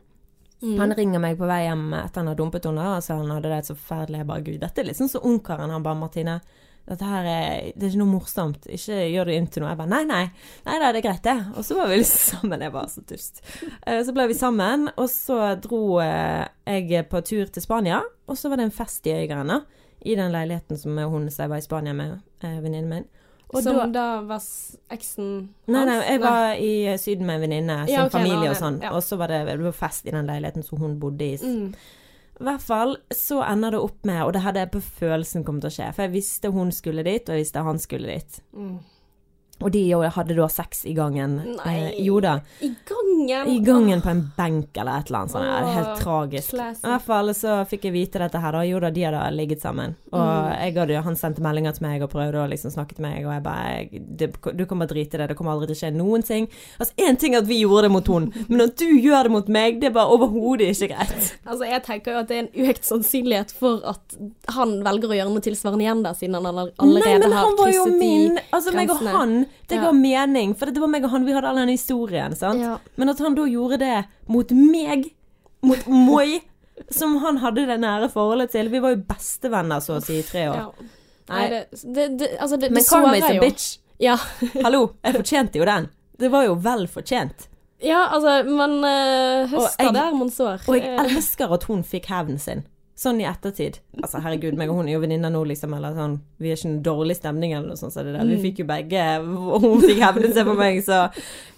Han 0.79 0.93
ringer 0.95 1.19
meg 1.19 1.37
på 1.37 1.47
vei 1.47 1.65
hjem 1.67 1.93
etter 1.93 2.23
han 2.23 2.27
har 2.31 2.35
dumpet 2.35 2.65
henne, 2.65 2.95
og 2.95 3.03
så 3.03 3.19
han 3.19 3.29
hadde 3.29 3.51
det 3.51 3.65
så 3.67 3.75
forferdelig. 3.75 4.21
Jeg 4.21 4.27
bare 4.27 4.45
Gud, 4.45 4.59
dette 4.63 4.81
er 4.81 4.87
liksom 4.89 5.09
så 5.11 5.21
ungkaren. 5.21 5.69
Han 5.69 5.83
bare 5.83 5.99
Martine, 5.99 6.39
dette 6.87 7.05
her 7.09 7.25
er 7.25 7.71
Det 7.75 7.83
er 7.83 7.89
ikke 7.89 8.01
noe 8.03 8.11
morsomt. 8.13 8.67
Ikke 8.69 8.97
gjør 9.09 9.25
det 9.25 9.35
inn 9.39 9.47
til 9.47 9.63
noe. 9.63 9.71
Jeg 9.73 9.77
bare 9.79 9.89
nei, 9.89 10.03
nei. 10.05 10.23
Nei 10.67 10.75
da, 10.79 10.91
det 10.93 10.99
er 11.01 11.07
greit, 11.09 11.23
det. 11.25 11.37
Og 11.57 11.65
så 11.65 11.75
var 11.79 11.87
vi 11.89 11.97
liksom 11.97 12.39
sammen. 12.39 12.61
Jeg 12.61 12.73
var 12.75 12.87
så 12.93 13.01
dust. 13.09 13.41
Eh, 13.87 14.03
Så 14.05 14.13
ble 14.13 14.27
vi 14.27 14.33
sammen, 14.37 14.87
og 14.95 15.09
så 15.09 15.39
dro 15.63 15.99
eh, 16.03 16.45
jeg 16.69 17.09
på 17.09 17.21
tur 17.25 17.45
til 17.49 17.61
Spania, 17.65 18.03
og 18.27 18.37
så 18.37 18.49
var 18.49 18.57
det 18.61 18.67
en 18.69 18.71
fest 18.77 19.05
i 19.09 19.13
Øygarden, 19.17 19.63
i 20.05 20.13
den 20.15 20.31
leiligheten 20.31 20.77
som 20.77 20.97
hun 20.97 21.29
som 21.33 21.43
jeg 21.43 21.49
var 21.49 21.57
i 21.57 21.65
Spania 21.65 21.93
med, 21.93 22.19
eh, 22.43 22.59
venninnen 22.61 22.89
min. 22.89 23.05
Og 23.55 23.61
Som 23.63 23.75
da- 23.77 23.85
da, 23.93 24.21
var 24.25 24.37
eksen 24.41 24.79
eksen 24.91 25.49
Nei, 25.67 25.85
nei, 25.85 25.93
hans? 25.95 26.07
jeg 26.09 26.19
var 26.21 26.53
i 26.59 26.97
Syden 26.97 27.25
med 27.25 27.35
en 27.35 27.41
venninne, 27.41 27.75
som 27.85 27.93
Ja, 27.93 28.05
okay, 28.05 28.19
familie 28.21 28.49
og 28.49 28.55
sånn. 28.57 28.79
ja. 28.81 28.89
Og 28.91 29.01
så 29.05 29.17
var 29.17 29.27
det, 29.27 29.45
det 29.47 29.59
var 29.63 29.71
fest 29.71 30.05
i 30.07 30.11
den 30.11 30.25
leiligheten 30.27 30.63
som 30.65 30.79
hun 30.81 30.99
bodde 30.99 31.21
i. 31.25 31.37
Mm. 31.37 31.73
I 32.35 32.43
hvert 32.43 32.63
fall 32.63 32.97
så 33.15 33.39
ender 33.47 33.75
det 33.75 33.79
opp 33.79 34.01
med, 34.07 34.19
og 34.25 34.33
det 34.35 34.41
hadde 34.43 34.65
jeg 34.65 34.73
på 34.73 34.81
følelsen 34.99 35.45
kom 35.47 35.61
til 35.63 35.71
å 35.71 35.75
skje, 35.77 35.91
for 35.95 36.05
jeg 36.05 36.15
visste 36.17 36.51
hun 36.51 36.73
skulle 36.75 37.05
dit, 37.07 37.23
og 37.23 37.37
jeg 37.37 37.45
visste 37.45 37.63
han 37.63 37.79
skulle 37.79 38.17
dit. 38.17 38.41
Mm. 38.51 38.75
Og 39.63 39.71
de 39.71 39.81
hadde 40.11 40.35
da 40.35 40.45
sex 40.51 40.81
i 40.85 40.93
gangen. 40.93 41.37
Nei. 41.55 41.73
Eh, 41.95 41.99
jo 42.03 42.19
da. 42.19 42.41
I 42.61 42.73
gangen! 42.85 43.47
I 43.47 43.59
gangen 43.63 44.01
på 44.03 44.09
en 44.11 44.19
benk 44.35 44.75
eller 44.77 44.99
et 44.99 45.07
eller 45.07 45.19
annet 45.21 45.31
sånt. 45.31 45.47
Åh, 45.47 45.69
helt 45.77 46.01
tragisk. 46.01 46.49
classic. 46.51 46.83
I 46.83 46.89
hvert 46.91 47.05
fall 47.07 47.29
så 47.33 47.53
fikk 47.69 47.85
jeg 47.87 47.93
vite 47.95 48.19
dette 48.19 48.41
her, 48.43 48.51
da. 48.51 48.63
Jo 48.67 48.81
da, 48.83 48.89
de 48.91 49.05
hadde 49.07 49.21
ligget 49.37 49.61
sammen. 49.63 49.95
Og 50.11 50.19
Mm. 50.19 50.75
hadde, 50.75 51.01
han 51.03 51.15
sendte 51.15 51.41
meldinger 51.41 51.71
til 51.73 51.83
meg 51.87 52.03
og 52.03 52.11
prøvde 52.11 52.35
å 52.43 52.49
liksom 52.51 52.71
snakke 52.75 52.95
til 52.95 53.01
meg, 53.07 53.25
og 53.25 53.31
jeg 53.31 53.43
bare 53.43 54.55
Du 54.57 54.65
kan 54.65 54.77
bare 54.79 54.89
drite 54.91 55.15
i 55.15 55.17
det, 55.17 55.27
det 55.29 55.37
kommer 55.37 55.51
aldri 55.55 55.67
til 55.71 55.75
å 55.75 55.79
skje 55.79 55.95
noen 55.95 56.23
ting. 56.25 56.47
Altså, 56.79 56.91
én 56.99 57.17
ting 57.17 57.33
er 57.33 57.39
at 57.39 57.47
vi 57.47 57.61
gjorde 57.63 57.83
det 57.83 57.91
mot 57.91 58.07
hun, 58.07 58.33
men 58.49 58.61
at 58.61 58.75
du 58.75 58.85
gjør 58.85 59.23
det 59.23 59.31
mot 59.31 59.47
meg, 59.47 59.79
det 59.79 59.87
er 59.87 59.95
bare 59.95 60.11
overhodet 60.11 60.69
ikke 60.75 60.91
greit. 60.93 61.31
Altså, 61.47 61.63
jeg 61.71 61.81
tenker 61.83 62.11
jo 62.11 62.19
at 62.19 62.27
det 62.27 62.35
er 62.37 62.43
en 62.43 62.69
økt 62.69 62.83
sannsynlighet 62.83 63.51
for 63.53 63.81
at 63.85 64.17
han 64.49 64.83
velger 64.83 65.09
å 65.09 65.15
gjøre 65.15 65.31
noe 65.31 65.41
tilsvarende 65.47 65.81
igjen 65.87 66.03
da, 66.03 66.11
siden 66.13 66.35
han 66.35 66.45
all- 66.45 66.71
allerede 66.77 67.05
Nei, 67.05 67.17
men 67.19 67.31
har 67.31 67.45
han 67.45 67.55
var 67.57 67.71
jo 67.71 67.85
min 67.85 68.39
Altså, 68.51 68.73
meg 68.75 68.89
og 68.91 68.99
grensene. 68.99 69.44
Han, 69.45 69.53
det 69.71 69.79
ga 69.81 69.91
mening. 69.95 70.55
For 70.57 70.71
det 70.73 70.81
var 70.83 70.91
meg 70.91 71.05
og 71.07 71.13
han, 71.13 71.25
vi 71.27 71.35
hadde 71.35 71.51
all 71.51 71.61
den 71.61 71.71
historien. 71.73 72.35
Men 72.95 73.13
at 73.13 73.23
han 73.23 73.37
da 73.37 73.47
gjorde 73.49 73.79
det 73.81 74.03
mot 74.31 74.51
meg, 74.57 75.07
mot 75.65 75.87
moi, 75.87 76.41
som 76.99 77.17
han 77.23 77.39
hadde 77.43 77.65
det 77.69 77.79
nære 77.81 78.11
forholdet 78.13 78.53
til. 78.55 78.69
Vi 78.73 78.83
var 78.83 78.95
jo 78.95 79.01
bestevenner, 79.07 79.81
så 79.83 79.97
å 79.99 80.03
si, 80.03 80.19
i 80.21 80.27
tre 80.27 80.47
år. 80.51 80.61
Ja. 80.61 80.91
Nei, 81.25 81.45
det, 81.49 81.63
det, 81.81 82.05
det, 82.19 82.29
altså 82.37 82.57
det, 82.61 82.69
Men 82.69 82.85
karma 82.85 83.17
is 83.17 83.25
a 83.25 83.39
bitch. 83.41 83.67
Ja. 84.01 84.17
Hallo, 84.65 84.89
jeg 85.01 85.15
fortjente 85.15 85.61
jo 85.61 85.65
den. 85.67 85.89
Det 86.19 86.29
var 86.31 86.45
jo 86.47 86.55
vel 86.63 86.85
fortjent. 86.91 87.47
ja, 87.83 88.05
altså, 88.13 88.43
man 88.47 88.77
uh, 88.83 89.49
høster 89.51 89.87
jeg- 89.89 89.95
der 89.95 90.15
man 90.15 90.29
sår. 90.31 90.61
Og 90.69 90.77
jeg 90.77 90.99
elsker 91.05 91.53
at 91.53 91.65
hun 91.69 91.83
fikk 91.83 92.11
hevnen 92.11 92.39
sin. 92.39 92.63
Sånn 93.05 93.19
i 93.21 93.27
ettertid. 93.29 93.79
Altså, 94.01 94.19
herregud, 94.25 94.57
meg 94.57 94.71
og 94.73 94.79
hun 94.81 94.89
er 94.89 94.95
jo 94.97 95.01
venninner 95.03 95.29
nå, 95.33 95.43
liksom, 95.51 95.73
eller 95.77 95.93
sånn 95.97 96.17
Vi 96.41 96.49
er 96.51 96.57
ikke 96.57 96.69
en 96.71 96.79
dårlig 96.85 97.17
stemning 97.19 97.53
eller 97.53 97.67
noe 97.71 97.77
sånt, 97.79 97.93
så 97.93 98.03
det 98.05 98.15
der. 98.17 98.25
Vi 98.29 98.39
fikk 98.47 98.63
jo 98.63 98.67
begge 98.69 99.03
og 99.21 99.61
Hun 99.65 99.83
fikk 99.83 100.01
hevnet 100.01 100.33
seg 100.37 100.47
på 100.49 100.55
meg, 100.57 100.81
så 100.85 101.05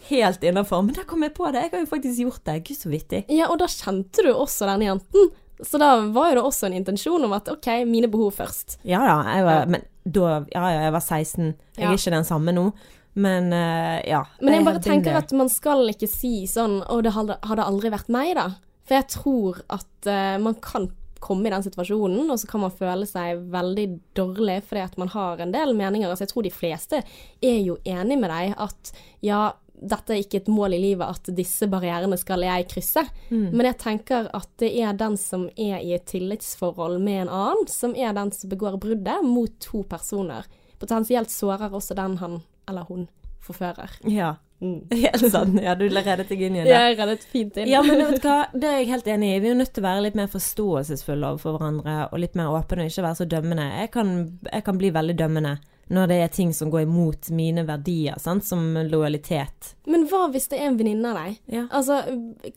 helt 0.09 0.43
innafor. 0.47 0.83
Men 0.87 0.95
der 0.99 1.07
kom 1.07 1.23
jeg 1.25 1.33
på 1.37 1.49
det. 1.51 1.65
Jeg 1.67 1.73
har 1.73 1.83
jo 1.83 1.89
faktisk 1.91 2.21
gjort 2.23 2.43
det. 2.47 2.57
Gud, 2.67 2.77
så 2.79 2.91
vittig. 2.91 3.23
Ja, 3.33 3.49
og 3.51 3.59
da 3.63 3.67
kjente 3.71 4.23
du 4.27 4.31
også 4.33 4.67
denne 4.69 4.87
jenten. 4.91 5.31
Så 5.65 5.79
da 5.81 5.93
var 6.13 6.29
jo 6.31 6.35
det 6.37 6.43
også 6.45 6.67
en 6.69 6.75
intensjon 6.77 7.23
om 7.25 7.33
at 7.33 7.47
OK, 7.49 7.65
mine 7.89 8.07
behov 8.13 8.35
først. 8.37 8.77
Ja 8.85 8.99
da, 9.01 9.15
jeg 9.37 9.47
var. 9.47 9.71
Men 9.73 9.87
da 10.05 10.27
Ja 10.53 10.67
ja, 10.71 10.83
jeg 10.87 10.93
var 10.95 11.03
16. 11.03 11.47
Jeg 11.77 11.83
Ja. 11.83 11.89
er 11.91 11.97
ikke 11.97 12.13
den 12.13 12.27
samme 12.29 12.53
nå. 12.53 12.67
Men 13.17 13.49
uh, 13.51 13.97
ja. 14.05 14.21
Men 14.39 14.53
jeg 14.53 14.61
I 14.61 14.65
bare 14.67 14.83
tenker 14.85 15.17
at 15.17 15.31
man 15.33 15.49
skal 15.49 15.81
ikke 15.89 16.07
si 16.07 16.45
sånn 16.45 16.83
Å, 16.85 16.99
det 17.01 17.15
hadde 17.17 17.65
aldri 17.65 17.89
vært 17.89 18.11
meg, 18.13 18.35
da. 18.37 18.51
For 18.87 18.99
jeg 18.99 19.07
tror 19.17 19.57
at 19.73 20.07
uh, 20.07 20.37
man 20.39 20.55
kan 20.61 20.85
komme 21.23 21.49
i 21.49 21.53
den 21.53 21.65
situasjonen, 21.65 22.29
og 22.31 22.39
så 22.39 22.49
kan 22.49 22.63
man 22.63 22.73
føle 22.73 23.07
seg 23.09 23.45
veldig 23.53 23.87
dårlig 24.17 24.59
fordi 24.67 24.83
at 24.85 24.97
man 25.01 25.11
har 25.13 25.43
en 25.43 25.53
del 25.55 25.73
meninger. 25.77 26.09
Altså, 26.09 26.25
jeg 26.27 26.33
tror 26.33 26.47
de 26.47 26.53
fleste 26.53 27.01
er 27.41 27.61
jo 27.61 27.77
enig 27.87 28.19
med 28.21 28.31
deg 28.33 28.57
at 28.67 28.91
ja, 29.25 29.41
dette 29.77 30.13
er 30.13 30.23
ikke 30.23 30.41
et 30.41 30.51
mål 30.51 30.75
i 30.77 30.81
livet 30.81 31.05
at 31.05 31.29
disse 31.37 31.67
barrierene 31.69 32.17
skal 32.19 32.45
jeg 32.45 32.67
krysse. 32.71 33.03
Mm. 33.29 33.49
Men 33.53 33.69
jeg 33.69 33.79
tenker 33.83 34.29
at 34.37 34.49
det 34.61 34.71
er 34.81 34.97
den 34.97 35.17
som 35.21 35.47
er 35.53 35.81
i 35.81 35.93
et 35.97 36.07
tillitsforhold 36.09 36.97
med 37.03 37.25
en 37.25 37.33
annen, 37.43 37.67
som 37.71 37.93
er 37.95 38.15
den 38.17 38.33
som 38.33 38.53
begår 38.53 38.79
bruddet 38.81 39.25
mot 39.25 39.53
to 39.63 39.83
personer. 39.89 40.47
Potensielt 40.81 41.33
sårer 41.33 41.73
også 41.73 41.97
den 41.97 42.17
han 42.21 42.41
eller 42.67 42.89
hun 42.89 43.07
forfører. 43.47 43.95
Ja. 44.11 44.35
Helt 44.91 45.25
sant. 45.31 45.59
Ja, 45.61 45.75
du 45.77 45.85
reddet 45.85 46.29
deg 46.31 46.41
inn 46.47 46.55
i 46.57 46.63
det. 46.65 46.71
Jeg 46.73 46.97
reddet 46.97 47.25
fint 47.29 47.57
inn. 47.61 47.69
Ja, 47.69 47.83
men 47.85 47.99
vet 48.01 48.23
du 48.23 48.27
hva, 48.27 48.39
det 48.57 48.67
er 48.71 48.79
jeg 48.81 48.87
helt 48.95 49.07
enig 49.13 49.35
i. 49.35 49.39
Vi 49.43 49.51
er 49.53 49.57
nødt 49.59 49.73
til 49.75 49.83
å 49.85 49.87
være 49.89 50.05
litt 50.07 50.17
mer 50.17 50.29
forståelsesfulle 50.33 51.29
overfor 51.35 51.57
hverandre, 51.59 51.97
og 52.11 52.21
litt 52.23 52.37
mer 52.39 52.49
åpne, 52.57 52.87
og 52.87 52.91
ikke 52.93 53.05
være 53.05 53.19
så 53.21 53.27
dømmende. 53.29 53.67
Jeg 53.83 53.91
kan, 53.93 54.13
jeg 54.51 54.65
kan 54.65 54.79
bli 54.81 54.93
veldig 54.97 55.17
dømmende 55.19 55.57
når 55.87 56.09
det 56.11 56.15
er 56.19 56.31
ting 56.35 56.49
som 56.51 56.67
går 56.67 56.81
imot 56.83 57.29
mine 57.31 57.63
verdier, 57.63 58.17
sant? 58.19 58.43
som 58.43 58.59
lojalitet. 58.89 59.69
Men 59.87 60.01
hva 60.11 60.25
hvis 60.33 60.49
det 60.51 60.57
er 60.59 60.67
en 60.67 60.75
venninne 60.81 61.13
av 61.13 61.19
deg? 61.21 61.37
Ja. 61.53 61.61
Altså, 61.71 62.01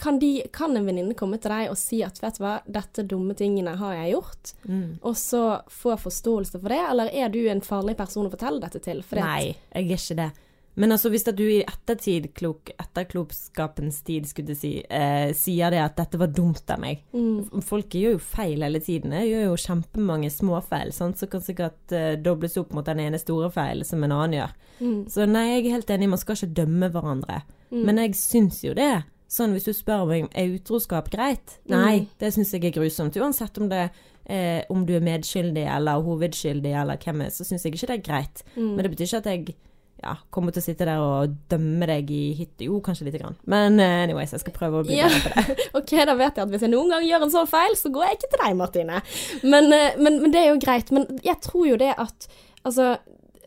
kan, 0.02 0.18
de, 0.18 0.32
kan 0.50 0.74
en 0.74 0.88
venninne 0.88 1.14
komme 1.14 1.38
til 1.38 1.52
deg 1.54 1.70
og 1.70 1.78
si 1.78 2.00
at 2.02 2.18
vet 2.24 2.40
du 2.40 2.42
hva, 2.42 2.56
dette 2.66 3.04
dumme 3.06 3.36
tingene 3.38 3.76
har 3.78 3.94
jeg 4.00 4.16
gjort, 4.16 4.54
Mm. 4.66 4.98
og 5.06 5.14
så 5.16 5.44
få 5.70 5.94
forståelse 6.00 6.58
for 6.58 6.68
det, 6.74 6.80
eller 6.90 7.12
er 7.14 7.30
du 7.30 7.38
en 7.52 7.62
farlig 7.62 7.94
person 8.00 8.26
å 8.26 8.32
fortelle 8.34 8.58
dette 8.64 8.82
til? 8.82 8.98
Fordi 9.06 9.22
Nei, 9.22 9.44
jeg 9.46 9.86
er 9.86 9.94
ikke 10.00 10.18
det. 10.24 10.30
Men 10.74 10.94
altså, 10.94 11.10
hvis 11.10 11.26
du 11.26 11.42
i 11.44 11.60
ettertid, 11.64 12.30
klok, 12.36 12.70
etterklokskapens 12.78 14.00
tid, 14.06 14.28
skulle 14.30 14.54
si, 14.56 14.76
eh, 14.86 15.32
sier 15.36 15.74
det 15.74 15.80
at 15.82 15.96
dette 15.98 16.20
var 16.20 16.30
dumt 16.34 16.70
av 16.70 16.80
meg 16.80 17.02
Mm. 17.10 17.62
Folk 17.64 17.94
gjør 17.94 18.14
jo 18.14 18.18
feil 18.22 18.62
hele 18.62 18.80
tiden. 18.80 19.12
Jeg 19.12 19.30
gjør 19.30 19.44
jo 19.48 19.56
kjempemange 19.56 20.30
småfeil, 20.30 20.92
sant? 20.92 21.18
så 21.18 21.26
kan 21.30 21.42
sikkert 21.42 21.92
eh, 21.92 22.16
dobles 22.16 22.56
opp 22.56 22.72
mot 22.72 22.86
den 22.86 23.00
ene 23.00 23.18
store 23.18 23.50
feil 23.50 23.84
som 23.84 24.04
en 24.04 24.12
annen 24.12 24.38
gjør. 24.38 24.52
Mm. 24.80 25.00
Så 25.10 25.26
nei, 25.26 25.46
jeg 25.48 25.64
er 25.66 25.76
helt 25.78 25.90
enig, 25.90 26.08
man 26.08 26.18
skal 26.22 26.38
ikke 26.38 26.54
dømme 26.62 26.90
hverandre. 26.90 27.42
Men 27.70 27.98
jeg 28.02 28.14
syns 28.18 28.62
jo 28.64 28.74
det. 28.74 29.04
Sånn 29.30 29.52
hvis 29.54 29.68
du 29.68 29.72
spør 29.76 30.08
meg 30.10 30.30
er 30.34 30.54
utroskap 30.56 31.10
greit? 31.12 31.58
Nei, 31.70 32.08
det 32.18 32.32
syns 32.34 32.50
jeg 32.54 32.64
er 32.66 32.74
grusomt. 32.74 33.14
Uansett 33.14 33.58
om 33.62 33.68
det 33.70 33.90
eh, 34.26 34.62
om 34.70 34.86
du 34.86 34.94
er 34.96 35.04
medskyldig 35.04 35.66
eller 35.70 36.02
hovedskyldig 36.02 36.72
eller 36.82 36.98
hvem 37.02 37.26
er, 37.26 37.34
så 37.34 37.46
syns 37.46 37.66
jeg 37.66 37.76
ikke 37.76 37.90
det 37.92 37.98
er 37.98 38.06
greit. 38.06 38.42
Mm. 38.56 38.72
Men 38.74 38.82
det 38.84 38.92
betyr 38.94 39.06
ikke 39.06 39.22
at 39.22 39.30
jeg 39.30 39.56
ja, 40.00 40.14
kommer 40.32 40.54
til 40.54 40.62
å 40.62 40.64
sitte 40.64 40.86
der 40.88 41.02
og 41.02 41.34
dømme 41.52 41.86
deg 41.90 42.10
i 42.14 42.22
hytte. 42.38 42.64
Jo, 42.64 42.78
kanskje 42.84 43.06
lite 43.08 43.20
grann. 43.20 43.36
Men 43.50 43.76
eh, 43.82 44.04
anyways, 44.06 44.32
jeg 44.32 44.42
skal 44.42 44.56
prøve 44.56 44.80
å 44.80 44.86
bli 44.86 44.96
bedre 44.96 45.20
på 45.24 45.32
det. 45.34 45.66
OK, 45.80 45.94
da 46.08 46.16
vet 46.16 46.40
jeg 46.40 46.46
at 46.46 46.52
hvis 46.54 46.64
jeg 46.64 46.72
noen 46.72 46.92
gang 46.94 47.06
gjør 47.06 47.26
en 47.26 47.34
sånn 47.34 47.50
feil, 47.50 47.76
så 47.76 47.92
går 47.92 48.06
jeg 48.06 48.18
ikke 48.18 48.30
til 48.32 48.42
deg, 48.44 48.58
Martine. 48.60 49.00
Men, 49.44 49.70
eh, 49.76 49.98
men, 50.00 50.20
men 50.24 50.34
det 50.34 50.42
er 50.42 50.50
jo 50.52 50.60
greit. 50.62 50.92
Men 50.96 51.08
jeg 51.26 51.40
tror 51.46 51.72
jo 51.72 51.80
det 51.80 51.94
at 51.96 52.30
Altså, 52.60 52.98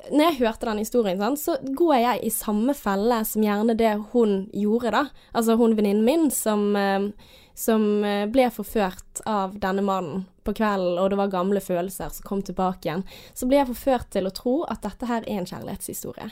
når 0.09 0.23
jeg 0.23 0.37
hørte 0.39 0.65
den 0.65 0.79
historien, 0.81 1.19
sant, 1.21 1.37
så 1.37 1.53
går 1.77 1.91
jeg 2.01 2.21
i 2.25 2.31
samme 2.33 2.73
felle 2.73 3.19
som 3.29 3.43
gjerne 3.45 3.75
det 3.77 3.91
hun 4.09 4.47
gjorde, 4.49 4.89
da. 4.95 5.27
Altså 5.37 5.53
hun 5.59 5.75
venninnen 5.77 6.01
min 6.07 6.31
som, 6.33 6.63
eh, 6.73 7.05
som 7.53 7.85
ble 8.33 8.47
forført 8.55 9.21
av 9.29 9.53
denne 9.61 9.85
mannen 9.85 10.25
på 10.45 10.55
kvelden, 10.57 10.99
og 11.01 11.11
det 11.11 11.19
var 11.19 11.33
gamle 11.33 11.61
følelser 11.63 12.13
som 12.13 12.27
kom 12.27 12.43
tilbake 12.45 12.87
igjen. 12.87 13.05
Så 13.33 13.47
ble 13.49 13.59
jeg 13.61 13.71
forført 13.71 14.09
til 14.13 14.27
å 14.27 14.33
tro 14.35 14.55
at 14.71 14.83
dette 14.85 15.09
her 15.09 15.25
er 15.27 15.41
en 15.41 15.49
kjærlighetshistorie. 15.49 16.31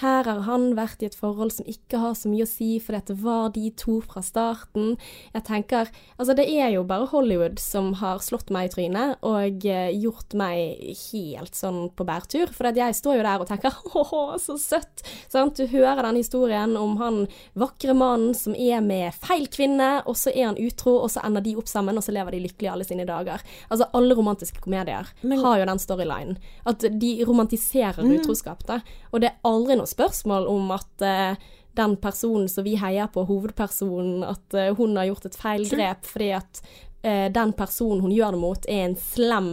Her 0.00 0.24
har 0.26 0.40
han 0.46 0.70
vært 0.78 1.02
i 1.02 1.08
et 1.10 1.16
forhold 1.18 1.52
som 1.54 1.68
ikke 1.68 2.00
har 2.02 2.16
så 2.18 2.30
mye 2.30 2.46
å 2.46 2.50
si, 2.50 2.70
for 2.82 2.96
dette 2.96 3.16
var 3.20 3.52
de 3.54 3.70
to 3.78 3.98
fra 4.04 4.22
starten. 4.24 4.96
Jeg 5.34 5.46
tenker, 5.46 5.90
altså 6.16 6.36
Det 6.40 6.46
er 6.48 6.70
jo 6.74 6.84
bare 6.86 7.08
Hollywood 7.10 7.58
som 7.60 7.92
har 8.00 8.22
slått 8.24 8.50
meg 8.54 8.70
i 8.70 8.72
trynet 8.74 9.20
og 9.26 9.66
eh, 9.66 9.90
gjort 10.00 10.34
meg 10.38 10.96
helt 11.10 11.58
sånn 11.58 11.90
på 11.94 12.06
bærtur. 12.08 12.52
For 12.54 12.70
jeg 12.70 12.96
står 12.96 13.18
jo 13.18 13.26
der 13.26 13.44
og 13.44 13.50
tenker 13.50 13.76
åh, 14.00 14.36
så 14.40 14.56
søtt. 14.60 15.04
Sant? 15.30 15.58
Du 15.60 15.66
hører 15.70 16.02
den 16.06 16.20
historien 16.20 16.76
om 16.78 16.96
han 17.00 17.24
vakre 17.58 17.94
mannen 17.96 18.34
som 18.36 18.54
er 18.54 18.80
med 18.84 19.14
feil 19.20 19.46
kvinne, 19.52 20.00
og 20.06 20.16
så 20.18 20.32
er 20.32 20.50
han 20.50 20.60
utro, 20.60 20.96
og 21.04 21.10
så 21.12 21.24
ender 21.26 21.44
de 21.44 21.56
opp 21.60 21.68
sammen, 21.70 21.98
og 21.98 22.06
så 22.06 22.14
lever 22.14 22.36
de 22.36 22.44
lykkelig 22.46 22.72
alle 22.72 22.86
sine 22.86 23.06
dager. 23.08 23.39
Altså 23.68 23.88
Alle 23.96 24.16
romantiske 24.18 24.62
komedier 24.62 25.08
har 25.22 25.60
jo 25.60 25.68
den 25.70 25.82
storylinen. 25.82 26.38
At 26.68 26.84
de 27.00 27.12
romantiserer 27.26 28.04
utroskap. 28.04 28.66
da. 28.66 28.80
Og 29.10 29.22
det 29.22 29.30
er 29.30 29.48
aldri 29.48 29.78
noe 29.78 29.90
spørsmål 29.90 30.48
om 30.50 30.70
at 30.76 31.04
uh, 31.04 31.50
den 31.78 31.96
personen 32.02 32.48
som 32.48 32.66
vi 32.66 32.76
heier 32.80 33.10
på, 33.12 33.24
hovedpersonen, 33.28 34.24
at 34.26 34.56
uh, 34.56 34.70
hun 34.78 34.96
har 34.98 35.10
gjort 35.10 35.30
et 35.30 35.38
feilgrep 35.38 36.08
fordi 36.08 36.32
at 36.38 36.62
uh, 37.06 37.28
den 37.32 37.54
personen 37.56 38.02
hun 38.04 38.14
gjør 38.14 38.36
det 38.36 38.42
mot, 38.42 38.68
er 38.68 38.88
en 38.88 38.98
slem 38.98 39.52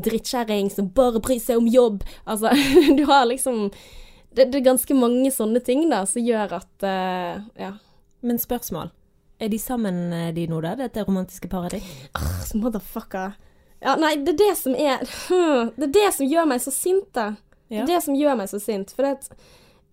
drittkjerring 0.00 0.70
som 0.72 0.88
bare 0.94 1.20
bryr 1.22 1.40
seg 1.42 1.60
om 1.60 1.68
jobb. 1.68 2.04
Altså, 2.24 2.54
du 2.98 3.04
har 3.10 3.28
liksom 3.28 3.68
det, 4.30 4.46
det, 4.46 4.60
er 4.60 4.68
ganske 4.70 4.94
mange 4.94 5.30
sånne 5.34 5.62
ting 5.66 5.88
da, 5.90 6.04
som 6.06 6.24
gjør 6.24 6.60
at 6.62 6.86
uh, 6.86 7.46
Ja. 7.58 7.76
Men 8.20 8.36
spørsmål. 8.36 8.90
Er 9.40 9.48
de 9.48 9.58
sammen, 9.58 10.12
eh, 10.12 10.32
de 10.36 10.46
nå, 10.50 10.60
da? 10.60 10.74
Dette 10.76 11.04
romantiske 11.06 11.48
paret 11.48 11.78
ditt? 11.78 11.94
Ah, 12.18 12.42
motherfucker. 12.60 13.38
Ja, 13.80 13.94
nei, 13.96 14.16
det 14.20 14.34
er 14.34 14.40
det 14.42 14.56
som 14.60 14.74
er 14.76 15.00
Det 15.00 15.86
er 15.86 15.94
det 15.94 16.10
som 16.12 16.28
gjør 16.28 16.50
meg 16.50 16.60
så 16.60 16.72
sint, 16.74 17.08
da. 17.16 17.32
Det 17.70 17.84
er 17.84 17.88
det 17.88 18.02
som 18.04 18.18
gjør 18.18 18.36
meg 18.36 18.50
så 18.50 18.60
sint. 18.60 18.92
For 18.92 19.06
det, 19.06 19.30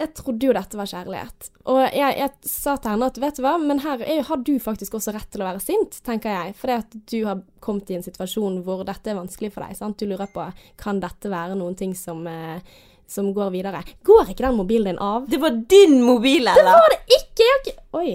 jeg 0.01 0.11
trodde 0.17 0.49
jo 0.49 0.55
dette 0.57 0.77
var 0.77 0.89
kjærlighet. 0.89 1.47
Og 1.71 1.79
jeg, 1.85 2.17
jeg, 2.19 2.33
sa 2.49 2.75
til 2.75 2.91
henne 2.91 3.07
at 3.07 3.21
vet 3.21 3.39
du 3.39 3.43
hva, 3.45 3.55
men 3.61 3.79
her 3.85 4.03
er, 4.03 4.25
har 4.27 4.43
du 4.43 4.53
faktisk 4.61 4.97
også 4.99 5.13
rett 5.15 5.31
til 5.31 5.45
å 5.45 5.47
være 5.47 5.63
sint, 5.63 6.01
tenker 6.05 6.33
jeg. 6.33 6.57
Fordi 6.59 6.77
at 6.81 6.99
du 7.13 7.17
har 7.29 7.41
kommet 7.63 7.89
i 7.93 7.97
en 7.97 8.05
situasjon 8.05 8.61
hvor 8.67 8.83
dette 8.85 9.13
er 9.13 9.17
vanskelig 9.21 9.53
for 9.55 9.63
deg. 9.63 9.77
sant? 9.79 9.97
Du 9.97 10.09
lurer 10.09 10.29
på 10.33 10.49
kan 10.81 10.99
dette 10.99 11.31
være 11.31 11.55
noen 11.55 11.77
ting 11.79 11.95
som 11.95 12.25
eh, 12.27 12.59
som 13.07 13.29
går 13.31 13.53
videre. 13.53 13.85
Går 14.03 14.33
ikke 14.33 14.43
den 14.43 14.57
mobilen 14.57 14.91
din 14.91 14.97
av? 14.99 15.29
Det 15.31 15.39
var 15.39 15.55
din 15.71 16.01
mobil, 16.03 16.43
eller? 16.43 16.59
Det 16.59 16.73
var 16.75 16.91
det 16.91 17.21
ikke! 17.21 17.45
Jeg 17.45 17.53
har 17.53 17.61
ikke... 17.63 17.83
Oi. 17.95 18.09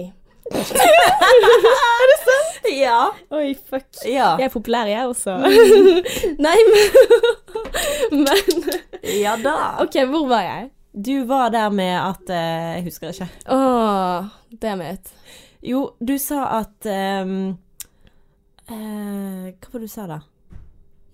Er 0.51 2.09
det 2.09 2.17
sant? 2.23 2.69
Ja. 2.73 2.99
Oi, 3.31 3.53
fuck. 3.69 3.87
Ja. 4.05 4.33
Jeg 4.39 4.49
er 4.49 4.53
populær, 4.53 4.89
jeg 4.89 5.07
også. 5.07 5.37
Nei, 6.45 6.57
men 6.69 8.23
Men 8.23 8.71
Ja 9.23 9.35
da. 9.41 9.57
OK, 9.83 9.97
hvor 10.09 10.27
var 10.27 10.41
jeg? 10.45 10.69
Du 10.93 11.25
var 11.25 11.49
der 11.49 11.69
med 11.73 11.95
at 11.97 12.29
uh, 12.29 12.75
Jeg 12.75 12.83
husker 12.83 13.09
ikke. 13.09 13.29
Åh, 13.49 14.25
det 14.61 14.77
med 14.77 14.97
Jo, 15.63 15.91
du 16.07 16.17
sa 16.17 16.59
at 16.59 16.85
um, 17.23 17.57
uh, 18.69 19.49
Hva 19.49 19.71
var 19.73 19.79
det 19.79 19.87
du 19.87 19.93
sa 19.93 20.07
da? 20.07 20.19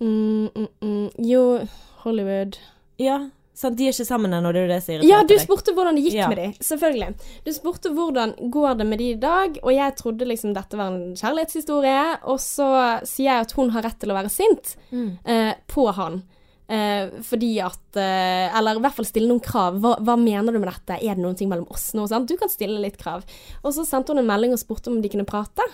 Mm, 0.00 0.48
mm, 0.56 0.68
mm. 0.82 1.08
Jo, 1.28 1.66
Hollywood. 2.04 2.56
Ja, 2.98 3.18
Sant, 3.60 3.76
de 3.76 3.90
er 3.90 3.92
ikke 3.92 4.08
sammen 4.08 4.32
ennå, 4.32 4.54
det 4.54 4.62
er 4.62 4.64
jo 4.64 4.70
det 4.70 4.76
irriterer 4.78 5.02
deg. 5.02 5.10
Ja, 5.10 5.20
du 5.28 5.34
spurte 5.42 5.74
hvordan 5.76 5.98
det 5.98 6.04
gikk 6.06 6.16
ja. 6.16 6.28
med 6.32 6.38
de, 6.40 6.48
selvfølgelig. 6.64 7.10
Du 7.44 7.50
spurte 7.52 7.92
hvordan 7.92 8.32
går 8.54 8.78
det 8.78 8.86
med 8.88 9.02
de 9.02 9.08
i 9.12 9.18
dag, 9.20 9.58
og 9.60 9.72
jeg 9.74 9.96
trodde 9.98 10.28
liksom 10.30 10.54
dette 10.56 10.80
var 10.80 10.94
en 10.94 11.16
kjærlighetshistorie, 11.18 12.04
og 12.32 12.40
så 12.40 12.70
sier 13.04 13.28
jeg 13.28 13.48
at 13.48 13.56
hun 13.58 13.72
har 13.74 13.84
rett 13.84 14.00
til 14.00 14.14
å 14.14 14.16
være 14.16 14.32
sint 14.32 14.72
mm. 14.88 15.10
eh, 15.28 15.52
på 15.68 15.84
han. 15.98 16.22
Eh, 16.70 17.10
fordi 17.26 17.56
at 17.66 17.96
eh, 17.98 18.46
Eller 18.54 18.78
i 18.78 18.82
hvert 18.84 18.94
fall 18.94 19.08
stille 19.08 19.26
noen 19.26 19.42
krav. 19.42 19.80
Hva, 19.82 19.96
hva, 20.06 20.14
mener 20.14 20.54
du 20.54 20.60
med 20.62 20.70
dette? 20.70 21.00
Er 21.02 21.18
det 21.18 21.24
noen 21.24 21.34
ting 21.36 21.50
mellom 21.50 21.66
oss 21.74 21.88
nå? 21.98 22.04
Sant? 22.08 22.30
Du 22.30 22.38
kan 22.38 22.52
stille 22.52 22.78
litt 22.80 22.96
krav. 23.00 23.26
Og 23.64 23.74
så 23.74 23.84
sendte 23.88 24.14
hun 24.14 24.22
en 24.22 24.28
melding 24.28 24.54
og 24.54 24.62
spurte 24.62 24.92
om 24.92 25.00
de 25.02 25.10
kunne 25.10 25.26
prate. 25.28 25.66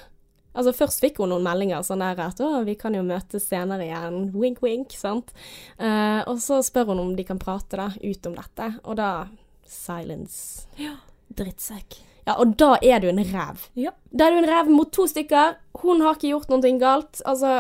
Altså 0.56 0.72
Først 0.76 1.02
fikk 1.04 1.20
hun 1.20 1.30
noen 1.34 1.44
meldinger 1.44 1.84
sånn 1.86 2.04
der 2.04 2.20
at 2.24 2.40
'Å, 2.40 2.64
vi 2.64 2.74
kan 2.80 2.96
jo 2.96 3.04
møtes 3.06 3.48
senere 3.48 3.86
igjen'. 3.86 4.32
Wink, 4.34 4.62
wink. 4.64 4.96
sant? 4.96 5.32
Uh, 5.78 6.24
og 6.26 6.40
så 6.40 6.62
spør 6.64 6.92
hun 6.92 7.00
om 7.00 7.16
de 7.16 7.24
kan 7.24 7.38
prate 7.38 7.76
da, 7.76 7.90
ut 8.02 8.26
om 8.26 8.34
dette, 8.34 8.72
og 8.84 8.96
da 8.96 9.28
silence. 9.66 10.66
Ja. 10.80 10.96
Drittsekk. 11.36 12.00
Ja, 12.26 12.34
og 12.42 12.56
da 12.58 12.72
er 12.82 12.98
du 13.00 13.06
en 13.06 13.22
ræv. 13.22 13.68
Ja. 13.78 13.92
Da 14.10 14.26
er 14.26 14.34
du 14.34 14.40
en 14.40 14.48
ræv 14.50 14.70
mot 14.74 14.90
to 14.90 15.04
stykker. 15.06 15.60
Hun 15.78 16.00
har 16.02 16.16
ikke 16.16 16.32
gjort 16.32 16.48
noe 16.50 16.72
galt. 16.80 17.20
Altså, 17.22 17.52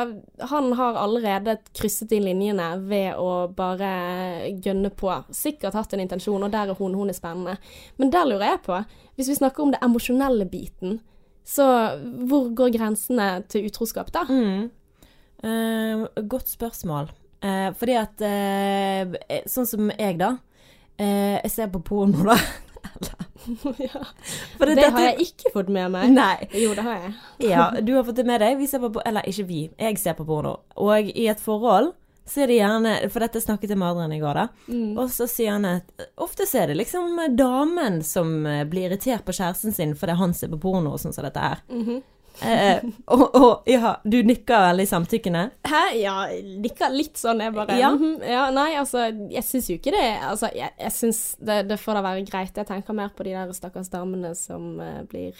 han 0.50 0.72
har 0.74 0.98
allerede 0.98 1.58
krysset 1.70 2.10
de 2.10 2.18
linjene 2.24 2.72
ved 2.88 3.14
å 3.14 3.46
bare 3.54 4.50
gønne 4.64 4.90
på. 4.90 5.12
Sikkert 5.30 5.78
hatt 5.78 5.94
en 5.94 6.02
intensjon, 6.02 6.42
og 6.42 6.50
der 6.50 6.72
er 6.72 6.80
hun. 6.80 6.98
Hun 6.98 7.12
er 7.12 7.18
spennende. 7.18 7.60
Men 7.96 8.10
der 8.10 8.26
lurer 8.26 8.56
jeg 8.56 8.64
på, 8.66 8.80
hvis 9.14 9.30
vi 9.30 9.38
snakker 9.38 9.62
om 9.62 9.70
det 9.74 9.82
emosjonelle 9.86 10.48
biten 10.50 10.98
så 11.46 11.66
hvor 12.26 12.50
går 12.58 12.74
grensene 12.74 13.28
til 13.50 13.68
utroskap, 13.68 14.10
da? 14.14 14.24
Mm. 14.26 14.66
Eh, 15.46 16.22
godt 16.26 16.48
spørsmål. 16.50 17.10
Eh, 17.44 17.70
fordi 17.78 17.96
at 18.00 18.22
eh, 18.24 19.42
Sånn 19.46 19.68
som 19.68 19.90
jeg, 19.92 20.16
da. 20.18 20.36
jeg 20.98 21.52
ser 21.52 21.68
på 21.70 21.82
porno, 21.86 22.24
da. 22.26 22.38
ja. 23.78 24.00
det, 24.58 24.74
det 24.74 24.88
har 24.90 25.04
jeg 25.10 25.28
ikke 25.28 25.52
fått 25.54 25.70
med 25.70 25.92
meg. 25.94 26.10
Nei. 26.16 26.48
Jo, 26.56 26.72
det 26.74 26.86
har 26.86 26.98
jeg. 27.04 27.12
ja, 27.52 27.68
du 27.78 27.94
har 27.94 28.06
fått 28.08 28.18
det 28.18 28.26
med 28.26 28.42
deg. 28.42 28.56
Vi 28.58 28.66
ser 28.70 28.82
på, 28.82 28.90
eller 29.06 29.28
ikke 29.28 29.46
vi, 29.46 29.60
jeg 29.78 30.02
ser 30.02 30.18
på 30.18 30.26
porno. 30.26 30.56
Og 30.82 31.12
i 31.12 31.28
et 31.30 31.42
forhold 31.42 31.92
så 32.26 32.42
er 32.42 32.50
det 32.50 32.58
gjerne 32.58 32.96
For 33.12 33.22
dette 33.22 33.42
snakket 33.42 33.72
jeg 33.72 33.78
med 33.78 33.92
Adrian 33.92 34.16
i 34.16 34.20
går, 34.22 34.40
da. 34.40 34.48
Mm. 34.66 34.98
Og 34.98 35.12
så 35.14 35.28
sier 35.30 35.54
han 35.54 35.68
at 35.68 36.06
ofte 36.22 36.46
så 36.48 36.64
er 36.64 36.72
det 36.72 36.80
liksom 36.80 37.20
damen 37.38 38.02
som 38.06 38.40
eh, 38.46 38.64
blir 38.66 38.90
irritert 38.90 39.24
på 39.26 39.34
kjæresten 39.36 39.74
sin 39.74 39.94
fordi 39.98 40.18
han 40.18 40.34
ser 40.34 40.50
på 40.52 40.60
porno 40.60 40.96
og 40.96 41.02
sånn 41.02 41.14
som 41.14 41.26
dette 41.26 41.42
her. 41.42 41.62
Mm 41.70 41.84
-hmm. 41.84 42.02
eh, 42.50 42.90
og, 43.14 43.34
og, 43.34 43.62
ja, 43.70 43.96
du 44.04 44.22
nikker 44.22 44.66
veldig 44.66 44.88
samtykkende? 44.88 45.50
Hæ? 45.62 45.84
Ja, 46.02 46.16
nikker 46.66 46.90
litt 46.90 47.16
sånn. 47.18 47.40
Jeg 47.40 47.54
bare 47.54 47.78
ja. 47.78 47.90
Mm 47.90 48.02
-hmm. 48.02 48.30
ja 48.32 48.50
nei, 48.50 48.74
altså, 48.74 48.98
jeg 49.30 49.44
syns 49.44 49.70
jo 49.70 49.74
ikke 49.74 49.94
det 49.94 50.18
Altså, 50.22 50.50
jeg, 50.54 50.70
jeg 50.80 50.92
syns 50.92 51.36
det, 51.38 51.68
det, 51.68 51.78
får 51.78 51.94
da 51.94 52.02
være 52.02 52.26
greit. 52.26 52.56
Jeg 52.56 52.66
tenker 52.66 52.92
mer 52.92 53.08
på 53.16 53.22
de 53.22 53.30
der 53.30 53.52
stakkars 53.52 53.88
damene 53.88 54.34
som 54.34 54.80
uh, 54.80 55.02
blir 55.08 55.34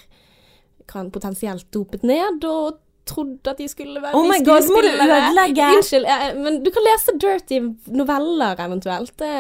kan 0.86 1.10
potensielt 1.10 1.66
dopet 1.72 2.02
ned, 2.02 2.44
og 2.44 2.78
trodde 3.06 3.52
at 3.52 3.60
de 3.60 3.68
skulle 3.70 4.00
være 4.02 4.18
oh 4.18 4.26
my 4.26 4.38
God, 4.44 4.68
må 4.72 4.82
du 4.84 4.88
ødelegge? 4.90 5.68
Unnskyld, 5.76 6.06
ja, 6.08 6.30
men 6.36 6.58
du 6.64 6.70
kan 6.74 6.86
lese 6.86 7.14
dirty 7.22 7.60
noveller 7.94 8.62
eventuelt. 8.66 9.12
Det, 9.18 9.30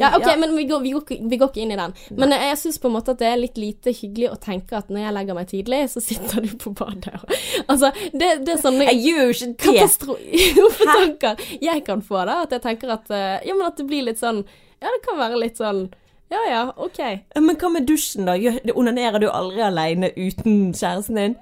ja, 0.00 0.14
OK, 0.16 0.26
ja. 0.26 0.36
men 0.40 0.56
vi 0.56 0.66
går, 0.70 0.82
vi, 0.84 0.94
går, 0.96 1.18
vi 1.30 1.40
går, 1.40 1.52
ikke 1.52 1.64
inn 1.64 1.74
i 1.74 1.78
den. 1.80 1.96
Men 2.16 2.34
jeg, 2.36 2.50
jeg 2.52 2.60
syns 2.62 2.80
på 2.82 2.90
en 2.90 2.96
måte 2.96 3.14
at 3.14 3.20
det 3.22 3.30
er 3.30 3.40
litt 3.42 3.60
lite 3.60 3.94
hyggelig 3.94 4.30
å 4.32 4.38
tenke 4.40 4.78
at 4.78 4.92
når 4.92 5.06
jeg 5.06 5.16
legger 5.18 5.38
meg 5.38 5.50
tidlig, 5.52 5.82
så 5.92 6.04
sitter 6.04 6.46
du 6.46 6.54
på 6.60 6.74
badet. 6.76 7.16
altså, 7.70 7.92
det, 8.12 8.30
det, 8.46 8.56
er 8.56 8.62
sånne 8.62 8.88
Jeg 8.92 9.02
gjør 9.08 9.22
jo 9.24 9.34
ikke 9.34 9.52
katastrofer 9.68 11.44
jeg 11.64 11.84
kan 11.86 12.02
få, 12.04 12.22
da. 12.28 12.40
At 12.44 12.54
jeg 12.54 12.64
tenker 12.64 12.94
at 12.94 13.10
eh, 13.12 13.42
Ja, 13.46 13.56
men 13.56 13.66
at 13.66 13.78
det 13.80 13.86
blir 13.88 14.06
litt 14.06 14.20
sånn 14.20 14.42
Ja, 14.80 14.88
det 14.88 15.02
kan 15.06 15.20
være 15.20 15.40
litt 15.40 15.60
sånn 15.60 15.86
ja 16.32 16.40
ja, 16.48 16.60
OK. 16.80 16.98
Men 17.36 17.58
hva 17.60 17.68
med 17.70 17.84
dusjen, 17.86 18.26
da? 18.26 18.34
Onanerer 18.74 19.20
du 19.22 19.28
aldri 19.28 19.60
aleine 19.62 20.08
uten 20.16 20.72
kjæresten 20.74 21.20
din? 21.20 21.34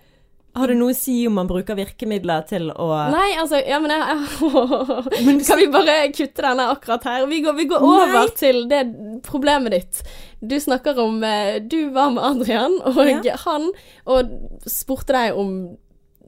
Har 0.53 0.69
du 0.69 0.77
noe 0.77 0.93
å 0.93 0.97
si 0.97 1.15
om 1.29 1.39
man 1.39 1.49
bruker 1.49 1.77
virkemidler 1.79 2.45
til 2.49 2.69
å 2.71 2.89
Nei, 3.13 3.31
altså 3.41 3.61
Ja, 3.65 3.79
men 3.81 3.95
jeg 3.95 4.51
men 5.27 5.41
Kan 5.47 5.61
vi 5.63 5.69
bare 5.73 5.97
kutte 6.13 6.45
denne 6.45 6.69
akkurat 6.75 7.07
her? 7.09 7.25
Vi 7.31 7.41
går, 7.45 7.57
vi 7.57 7.69
går 7.71 7.87
over 7.87 8.13
Nei. 8.19 8.27
til 8.37 8.67
det 8.69 8.83
problemet 9.25 9.73
ditt. 9.73 10.03
Du 10.45 10.59
snakker 10.61 11.01
om 11.01 11.23
eh, 11.25 11.57
Du 11.65 11.79
var 11.95 12.13
med 12.13 12.27
Adrian, 12.27 12.77
og 12.85 13.01
ja. 13.25 13.39
han 13.47 13.71
og 14.05 14.37
spurte 14.69 15.17
deg 15.17 15.39
om 15.39 15.55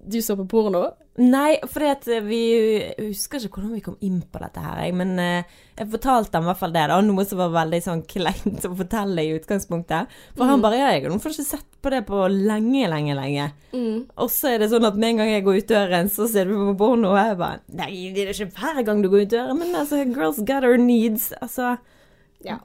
du 0.05 0.21
så 0.23 0.37
på 0.39 0.47
porno? 0.49 0.87
Nei, 1.15 1.61
for 1.71 1.85
vi 2.27 2.39
Jeg 2.51 2.95
husker 3.13 3.39
ikke 3.39 3.61
hvordan 3.61 3.75
vi 3.77 3.83
kom 3.85 3.95
inn 4.03 4.19
på 4.27 4.41
dette 4.43 4.63
her. 4.63 4.81
Men 4.99 5.13
uh, 5.21 5.61
jeg 5.79 5.91
fortalte 5.93 6.35
ham 6.35 6.47
i 6.47 6.51
hvert 6.51 6.59
fall 6.59 6.75
det, 6.75 6.87
da. 6.91 6.97
Noe 7.07 7.27
som 7.29 7.39
var 7.39 7.53
veldig 7.55 7.81
sånn 7.85 8.03
kleint 8.11 8.67
å 8.67 8.73
fortelle 8.75 9.23
i 9.23 9.37
utgangspunktet. 9.37 10.11
For 10.35 10.43
mm. 10.43 10.51
han 10.51 10.65
bare 10.65 10.81
Ja, 10.81 10.91
jeg 10.91 11.05
har 11.07 11.15
ikke 11.15 11.47
sett 11.47 11.69
på 11.85 11.93
det 11.95 12.03
på 12.09 12.25
lenge, 12.33 12.89
lenge, 12.91 13.15
lenge. 13.15 13.47
Mm. 13.77 14.01
Og 14.19 14.33
så 14.33 14.55
er 14.55 14.65
det 14.65 14.73
sånn 14.73 14.89
at 14.89 14.99
med 14.99 15.13
en 15.13 15.23
gang 15.23 15.31
jeg 15.37 15.47
går 15.47 15.61
ut 15.61 15.71
døren, 15.71 16.11
så 16.11 16.27
ser 16.31 16.51
du 16.51 16.57
på 16.59 16.75
porno, 16.83 17.13
og 17.13 17.21
jeg 17.21 17.39
bare 17.39 17.63
Nei, 17.79 17.93
det 18.15 18.27
er 18.27 18.35
ikke 18.35 18.59
hver 18.59 18.83
gang 18.89 19.05
du 19.05 19.11
går 19.13 19.29
ut 19.29 19.35
døren, 19.37 19.61
men 19.61 19.79
altså, 19.79 20.03
girls 20.09 20.43
got 20.43 20.67
her 20.67 20.79
needs. 20.81 21.31
Altså 21.45 21.77
Ja. 22.45 22.59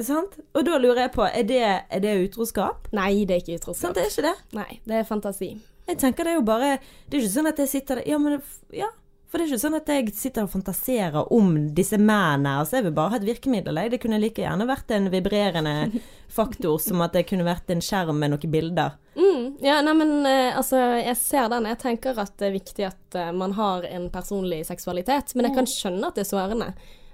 Sant? 0.00 0.40
Og 0.56 0.64
da 0.66 0.80
lurer 0.80 1.04
jeg 1.04 1.14
på, 1.14 1.22
er 1.28 1.44
det, 1.46 1.62
er 1.62 2.02
det 2.02 2.16
utroskap? 2.24 2.88
Nei, 2.96 3.22
det 3.28 3.36
er 3.36 3.44
ikke 3.44 3.60
utroskap. 3.60 3.92
Sant, 3.92 4.00
det 4.00 4.08
er 4.08 4.10
ikke 4.10 4.26
det? 4.30 4.34
Nei, 4.56 4.80
det 4.88 5.00
er 5.02 5.06
fantasi. 5.06 5.52
Jeg 5.88 6.00
tenker 6.00 6.24
det 6.24 6.34
er 6.34 6.38
jo 6.38 6.44
bare 6.46 6.76
Det 6.80 7.18
er 7.18 7.24
ikke 7.24 7.34
sånn 7.34 7.50
at 7.50 7.58
jeg 7.60 7.72
sitter 7.72 8.00
der 8.00 8.08
Ja, 8.08 8.20
men 8.20 8.38
ja. 8.74 8.90
For 9.34 9.40
det 9.40 9.48
er 9.48 9.50
ikke 9.50 9.64
sånn 9.64 9.74
at 9.74 9.88
jeg 9.90 10.12
sitter 10.14 10.44
og 10.46 10.52
fantaserer 10.52 11.32
om 11.34 11.48
disse 11.74 11.98
mennene. 11.98 12.52
Altså, 12.60 12.76
jeg 12.78 12.84
vil 12.86 12.92
bare 12.94 13.16
ha 13.16 13.18
et 13.18 13.24
virkemiddel. 13.26 13.80
Det 13.90 13.98
kunne 13.98 14.20
like 14.22 14.44
gjerne 14.44 14.68
vært 14.68 14.92
en 14.94 15.08
vibrerende 15.10 15.72
faktor 16.36 16.78
som 16.78 17.02
at 17.02 17.16
det 17.18 17.24
kunne 17.26 17.42
vært 17.42 17.72
en 17.74 17.82
skjerm 17.82 18.20
med 18.22 18.30
noen 18.30 18.52
bilder. 18.52 18.94
Mm, 19.18 19.56
ja, 19.58 19.80
nei, 19.82 19.96
men 19.98 20.12
uh, 20.22 20.54
altså, 20.60 20.78
jeg 21.00 21.18
ser 21.18 21.50
den. 21.50 21.66
Jeg 21.66 21.80
tenker 21.82 22.22
at 22.22 22.30
det 22.38 22.46
er 22.46 22.54
viktig 22.54 22.86
at 22.86 23.18
uh, 23.18 23.32
man 23.34 23.58
har 23.58 23.88
en 23.90 24.06
personlig 24.14 24.60
seksualitet. 24.70 25.34
Men 25.34 25.50
jeg 25.50 25.58
kan 25.58 25.72
skjønne 25.72 26.12
at 26.12 26.20
det 26.20 26.28
er 26.28 26.30
sårende. 26.30 26.70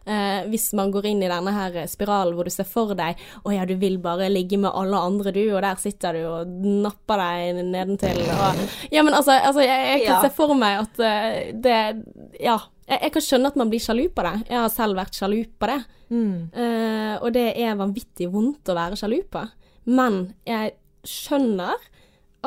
Eh, 0.07 0.47
hvis 0.49 0.71
man 0.77 0.91
går 0.95 1.11
inn 1.11 1.21
i 1.23 1.29
denne 1.29 1.53
her 1.53 1.75
spiralen 1.91 2.33
hvor 2.37 2.49
du 2.49 2.53
ser 2.53 2.65
for 2.69 2.95
deg 2.97 3.19
å 3.45 3.53
ja, 3.53 3.67
du 3.69 3.75
vil 3.81 3.99
bare 4.01 4.31
ligge 4.33 4.57
med 4.61 4.73
alle 4.73 4.97
andre, 4.97 5.33
du, 5.37 5.43
og 5.53 5.61
der 5.61 5.77
sitter 5.83 6.17
du 6.17 6.23
og 6.25 6.55
napper 6.87 7.21
deg 7.21 7.61
nedentil 7.69 8.23
og 8.25 8.63
Ja, 8.95 9.05
men 9.05 9.15
altså, 9.15 9.37
altså 9.37 9.65
jeg, 9.65 9.87
jeg, 9.91 10.03
kan 10.07 10.17
ja. 10.17 10.21
se 10.25 10.33
for 10.35 10.57
meg 10.57 10.81
at 10.87 11.03
uh, 11.05 11.41
det 11.53 11.81
Ja. 12.41 12.59
Jeg, 12.91 12.99
jeg, 13.05 13.13
kan 13.15 13.23
skjønne 13.23 13.51
at 13.53 13.59
man 13.61 13.69
blir 13.71 13.83
sjalu 13.85 14.09
på 14.11 14.23
det. 14.27 14.33
Jeg 14.49 14.59
har 14.59 14.71
selv 14.75 14.99
vært 14.99 15.15
sjalu 15.15 15.37
på 15.63 15.69
det. 15.71 15.77
Mm. 16.11 16.33
Uh, 16.51 17.15
og 17.21 17.29
det 17.37 17.45
er 17.55 17.77
vanvittig 17.79 18.27
vondt 18.33 18.73
å 18.73 18.75
være 18.75 18.99
sjalu 18.99 19.21
på. 19.31 19.45
Men 19.95 20.25
jeg 20.49 20.73
skjønner 21.07 21.79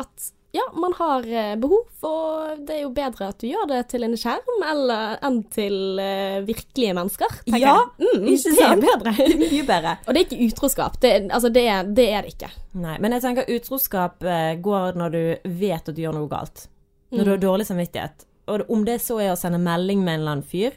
at 0.02 0.34
ja, 0.54 0.64
man 0.78 0.94
har 1.00 1.24
eh, 1.26 1.56
behov, 1.58 1.88
og 2.06 2.60
det 2.68 2.76
er 2.76 2.82
jo 2.84 2.92
bedre 2.94 3.30
at 3.32 3.40
du 3.42 3.48
gjør 3.50 3.66
det 3.72 3.80
til 3.90 4.04
en 4.06 4.14
skjerm 4.20 4.66
eller 4.70 5.16
enn 5.26 5.40
til 5.54 5.78
uh, 5.98 6.44
virkelige 6.46 6.94
mennesker. 6.94 7.40
tenker 7.48 7.64
Ja, 7.64 7.74
mm, 7.98 8.28
ikke 8.30 8.52
det 8.54 8.62
er 8.62 8.68
sant? 8.68 8.86
bedre. 8.86 9.14
Mye 9.42 9.64
bedre. 9.66 9.96
Og 10.06 10.14
det 10.14 10.22
er 10.22 10.28
ikke 10.28 10.52
utroskap. 10.52 11.00
Det, 11.02 11.12
er- 11.16 11.26
altså, 11.34 11.50
det, 11.56 11.66
er, 11.74 11.90
det 11.98 12.06
er 12.14 12.22
det 12.28 12.36
ikke. 12.36 12.52
Nei, 12.86 13.00
men 13.02 13.18
jeg 13.18 13.26
tenker 13.26 13.50
utroskap 13.56 14.22
eh, 14.30 14.54
går 14.62 15.00
når 15.02 15.18
du 15.18 15.22
vet 15.58 15.90
at 15.90 15.98
du 15.98 16.04
gjør 16.06 16.20
noe 16.22 16.30
galt. 16.30 16.68
Når 17.14 17.26
du 17.26 17.34
har 17.36 17.44
dårlig 17.50 17.66
samvittighet. 17.72 18.28
Og 18.54 18.64
om 18.74 18.86
det 18.86 19.00
så 19.02 19.18
er 19.24 19.34
å 19.34 19.38
sende 19.40 19.58
melding 19.62 20.02
med 20.06 20.16
en 20.16 20.22
eller 20.24 20.36
annen 20.38 20.50
fyr, 20.50 20.74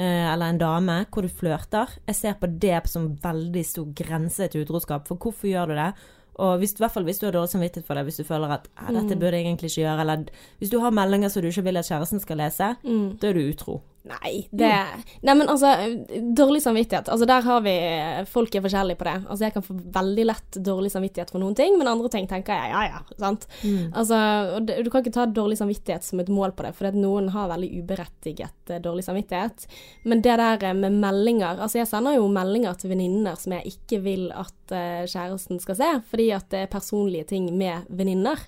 eller 0.00 0.46
en 0.54 0.58
dame, 0.60 0.94
hvor 1.12 1.26
du 1.26 1.28
flørter, 1.28 1.90
jeg 2.06 2.16
ser 2.16 2.36
på 2.40 2.46
det 2.62 2.78
som 2.88 3.08
veldig 3.20 3.64
stor 3.66 3.88
grense 3.98 4.46
til 4.48 4.62
utroskap. 4.64 5.04
For 5.10 5.18
hvorfor 5.20 5.50
gjør 5.50 5.72
du 5.72 5.74
det? 5.76 5.88
Og 6.40 6.62
hvis, 6.62 6.74
i 6.76 6.82
hvert 6.82 6.94
fall 6.94 7.06
hvis 7.08 7.20
du 7.20 7.28
har 7.28 7.36
dårlig 7.36 7.52
samvittighet 7.52 7.88
for 7.88 7.98
det, 7.98 8.06
hvis 8.08 8.20
du 8.22 8.26
føler 8.28 8.56
at 8.56 8.66
ja, 8.72 8.88
dette 8.96 9.18
burde 9.20 9.36
jeg 9.36 9.46
egentlig 9.46 9.70
ikke 9.70 9.84
gjøre, 9.84 10.06
eller 10.06 10.26
hvis 10.62 10.72
du 10.72 10.80
har 10.82 10.96
meldinger 10.96 11.32
som 11.32 11.44
du 11.44 11.50
ikke 11.50 11.66
vil 11.68 11.80
at 11.80 11.88
kjæresten 11.90 12.22
skal 12.22 12.40
lese, 12.40 12.74
da 12.80 13.30
er 13.30 13.36
du 13.36 13.44
utro. 13.44 13.80
Nei, 14.08 14.46
det 14.50 14.68
Nei, 15.20 15.34
men 15.36 15.50
altså, 15.52 15.74
dårlig 16.36 16.62
samvittighet. 16.64 17.10
Altså, 17.12 17.26
der 17.28 17.44
har 17.44 17.60
vi 17.64 17.74
Folk 18.30 18.54
er 18.56 18.62
forskjellige 18.64 18.96
på 18.96 19.04
det. 19.04 19.16
Altså, 19.26 19.44
jeg 19.44 19.54
kan 19.54 19.64
få 19.66 19.76
veldig 19.76 20.24
lett 20.24 20.58
dårlig 20.64 20.92
samvittighet 20.94 21.32
for 21.32 21.42
noen 21.42 21.56
ting, 21.58 21.76
men 21.78 21.90
andre 21.90 22.08
ting 22.12 22.28
tenker 22.30 22.56
jeg 22.56 22.72
ja, 22.72 22.80
ja, 22.94 23.02
sant. 23.20 23.44
Altså, 23.92 24.20
og 24.56 24.70
du 24.70 24.88
kan 24.90 25.04
ikke 25.04 25.14
ta 25.18 25.26
dårlig 25.28 25.58
samvittighet 25.60 26.06
som 26.06 26.22
et 26.22 26.32
mål 26.32 26.54
på 26.56 26.64
det, 26.64 26.72
for 26.78 26.96
noen 26.96 27.28
har 27.34 27.50
veldig 27.52 27.70
uberettiget 27.82 28.72
eh, 28.72 28.80
dårlig 28.80 29.04
samvittighet. 29.04 29.68
Men 30.08 30.24
det 30.24 30.38
der 30.40 30.64
eh, 30.70 30.76
med 30.76 30.96
meldinger 31.02 31.60
Altså, 31.60 31.82
jeg 31.82 31.90
sender 31.90 32.16
jo 32.16 32.28
meldinger 32.32 32.80
til 32.80 32.94
venninner 32.94 33.36
som 33.36 33.52
jeg 33.58 33.74
ikke 33.74 34.00
vil 34.06 34.30
at 34.32 34.56
eh, 34.74 35.06
kjæresten 35.10 35.60
skal 35.62 35.76
se, 35.78 35.88
fordi 36.10 36.26
at 36.36 36.46
det 36.52 36.62
er 36.64 36.70
personlige 36.72 37.26
ting 37.32 37.48
med 37.56 37.88
venninner. 37.88 38.38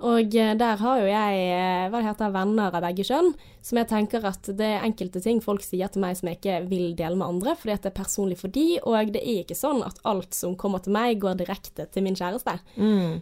Og 0.00 0.34
eh, 0.34 0.52
der 0.58 0.76
har 0.80 1.00
jo 1.00 1.08
jeg 1.10 1.40
eh, 1.46 1.88
hva 1.92 2.00
det 2.00 2.08
heter, 2.10 2.34
venner 2.34 2.74
av 2.74 2.84
begge 2.84 3.06
kjønn, 3.08 3.32
som 3.62 3.78
jeg 3.78 3.90
tenker 3.92 4.26
at 4.28 4.50
det 4.58 4.68
er 4.74 4.86
enkelte 4.86 5.22
ting 5.22 5.40
folk 5.44 5.62
sier 5.62 5.88
til 5.92 6.02
meg 6.02 6.16
som 6.18 6.28
jeg 6.28 6.40
ikke 6.40 6.60
vil 6.70 6.94
dele 6.98 7.16
med 7.16 7.28
andre, 7.28 7.56
fordi 7.58 7.76
at 7.76 7.82
det 7.86 7.92
er 7.92 7.98
personlig 8.02 8.38
for 8.40 8.52
de, 8.54 8.66
og 8.82 9.12
det 9.14 9.22
er 9.22 9.42
ikke 9.44 9.58
sånn 9.58 9.82
at 9.86 10.00
alt 10.08 10.34
som 10.34 10.56
kommer 10.58 10.82
til 10.82 10.94
meg, 10.96 11.20
går 11.22 11.38
direkte 11.40 11.86
til 11.92 12.06
min 12.06 12.18
kjæreste. 12.18 12.58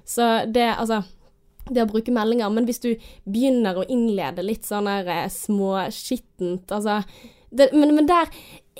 Så 0.09 0.31
det, 0.49 0.69
altså 0.77 1.03
det 1.71 1.85
å 1.85 1.91
bruke 1.91 2.11
meldinger, 2.15 2.49
men 2.51 2.65
hvis 2.67 2.81
du 2.83 2.89
begynner 3.29 3.77
å 3.79 3.85
innlede 3.93 4.43
litt 4.43 4.65
sånn 4.67 4.89
der 4.89 5.29
småskittent, 5.31 6.73
altså 6.73 7.03
det, 7.51 7.71
men, 7.75 7.95
men 7.97 8.07
der 8.07 8.31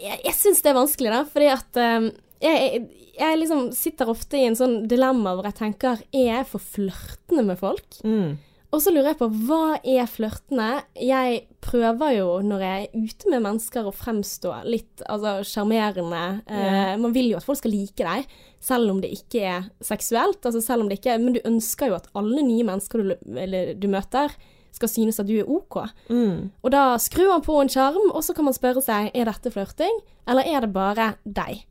Jeg, 0.01 0.21
jeg 0.25 0.33
syns 0.39 0.63
det 0.65 0.71
er 0.71 0.77
vanskelig, 0.79 1.11
da, 1.13 1.25
fordi 1.29 1.49
at 1.53 1.77
eh, 1.77 2.05
jeg, 2.41 2.61
jeg, 2.61 3.09
jeg 3.21 3.41
liksom 3.41 3.67
sitter 3.77 4.13
ofte 4.13 4.39
i 4.39 4.47
en 4.49 4.57
sånn 4.59 4.79
dilemma 4.91 5.35
hvor 5.37 5.49
jeg 5.51 5.59
tenker 5.59 6.01
Er 6.09 6.27
jeg 6.31 6.47
for 6.49 6.63
flørtende 6.77 7.45
med 7.51 7.61
folk? 7.61 8.01
Mm. 8.05 8.39
Og 8.71 8.79
så 8.79 8.93
lurer 8.95 9.11
jeg 9.11 9.19
på 9.19 9.27
hva 9.49 9.81
er 9.83 10.07
flørtende? 10.07 10.69
Jeg 10.95 11.41
prøver 11.65 12.13
jo 12.15 12.27
når 12.47 12.63
jeg 12.63 12.85
er 12.85 13.07
ute 13.09 13.33
med 13.33 13.43
mennesker 13.43 13.89
å 13.89 13.95
fremstå 13.95 14.53
litt 14.71 15.03
altså 15.11 15.41
sjarmerende. 15.47 16.23
Eh, 16.47 16.93
man 17.03 17.15
vil 17.17 17.33
jo 17.33 17.41
at 17.41 17.47
folk 17.49 17.59
skal 17.59 17.75
like 17.75 18.07
deg, 18.07 18.31
selv 18.63 18.93
om 18.93 19.01
det 19.03 19.11
ikke 19.17 19.43
er 19.57 19.67
seksuelt. 19.83 20.39
Altså 20.47 20.63
selv 20.63 20.85
om 20.85 20.91
det 20.91 21.01
ikke 21.01 21.19
Men 21.19 21.35
du 21.35 21.41
ønsker 21.43 21.91
jo 21.91 21.99
at 21.99 22.07
alle 22.15 22.47
nye 22.47 22.69
mennesker 22.69 23.03
du, 23.03 23.17
eller, 23.35 23.75
du 23.75 23.89
møter, 23.91 24.39
skal 24.71 24.93
synes 24.93 25.19
at 25.19 25.27
du 25.27 25.35
er 25.41 25.51
OK. 25.51 25.83
Mm. 26.07 26.53
Og 26.63 26.71
da 26.71 26.95
skrur 27.03 27.33
man 27.33 27.43
på 27.43 27.59
en 27.59 27.73
sjarm, 27.73 28.13
og 28.15 28.23
så 28.23 28.37
kan 28.39 28.47
man 28.47 28.55
spørre 28.55 28.85
seg 28.87 29.11
er 29.11 29.27
dette 29.27 29.51
flørting, 29.51 29.99
eller 30.31 30.47
er 30.47 30.63
det 30.63 30.71
bare 30.77 31.09
deg? 31.27 31.65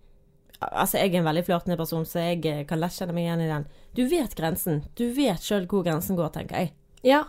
Altså, 0.60 0.98
jeg 1.00 1.13
er 1.13 1.19
en 1.22 1.28
veldig 1.30 1.45
flørtende 1.48 1.78
person, 1.80 2.06
så 2.06 2.19
jeg 2.19 2.41
eh, 2.45 2.63
kan 2.67 2.82
lett 2.82 2.91
kjenne 2.98 3.13
meg 3.15 3.28
igjen 3.30 3.43
i 3.45 3.52
den. 3.52 3.67
Du 3.95 4.02
vet 4.12 4.34
grensen. 4.36 4.82
Du 5.00 5.06
vet 5.15 5.39
sjøl 5.45 5.67
hvor 5.72 5.86
grensen 5.88 6.17
går, 6.19 6.34
tenker 6.36 6.58
jeg. 6.65 6.74
Ja. 7.08 7.22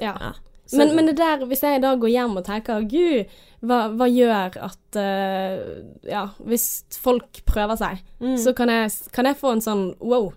ja. 0.00 0.14
Ja. 0.16 0.30
Men, 0.72 0.92
men 0.96 1.08
det 1.10 1.16
der, 1.18 1.42
hvis 1.50 1.64
jeg 1.66 1.82
da 1.82 1.96
går 1.98 2.12
hjem 2.12 2.36
og 2.38 2.44
tenker 2.46 2.84
Gud, 2.88 3.32
hva, 3.66 3.80
hva 3.98 4.06
gjør 4.06 4.54
at 4.62 4.98
uh, 5.02 5.82
Ja, 6.06 6.28
hvis 6.46 6.68
folk 7.02 7.40
prøver 7.48 7.76
seg, 7.80 8.00
Mm. 8.22 8.36
så 8.38 8.52
kan 8.54 8.68
jeg, 8.70 8.90
kan 9.16 9.26
jeg 9.26 9.36
få 9.40 9.50
en 9.56 9.62
sånn 9.64 9.84
wow. 9.98 10.30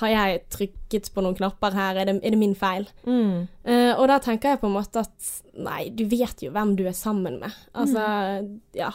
Har 0.00 0.10
jeg 0.10 0.40
trykket 0.50 1.12
på 1.14 1.22
noen 1.22 1.36
knapper 1.38 1.74
her? 1.76 1.98
Er 2.00 2.08
det, 2.08 2.14
er 2.24 2.34
det 2.34 2.38
min 2.40 2.54
feil? 2.58 2.88
Mm. 3.06 3.44
Uh, 3.66 3.92
og 4.00 4.08
da 4.10 4.16
tenker 4.24 4.54
jeg 4.54 4.62
på 4.64 4.66
en 4.70 4.74
måte 4.80 5.02
at 5.04 5.30
nei, 5.54 5.90
du 5.94 6.02
vet 6.10 6.42
jo 6.42 6.50
hvem 6.54 6.74
du 6.78 6.86
er 6.88 6.96
sammen 6.98 7.36
med. 7.44 7.54
Altså, 7.76 8.02
ja. 8.74 8.90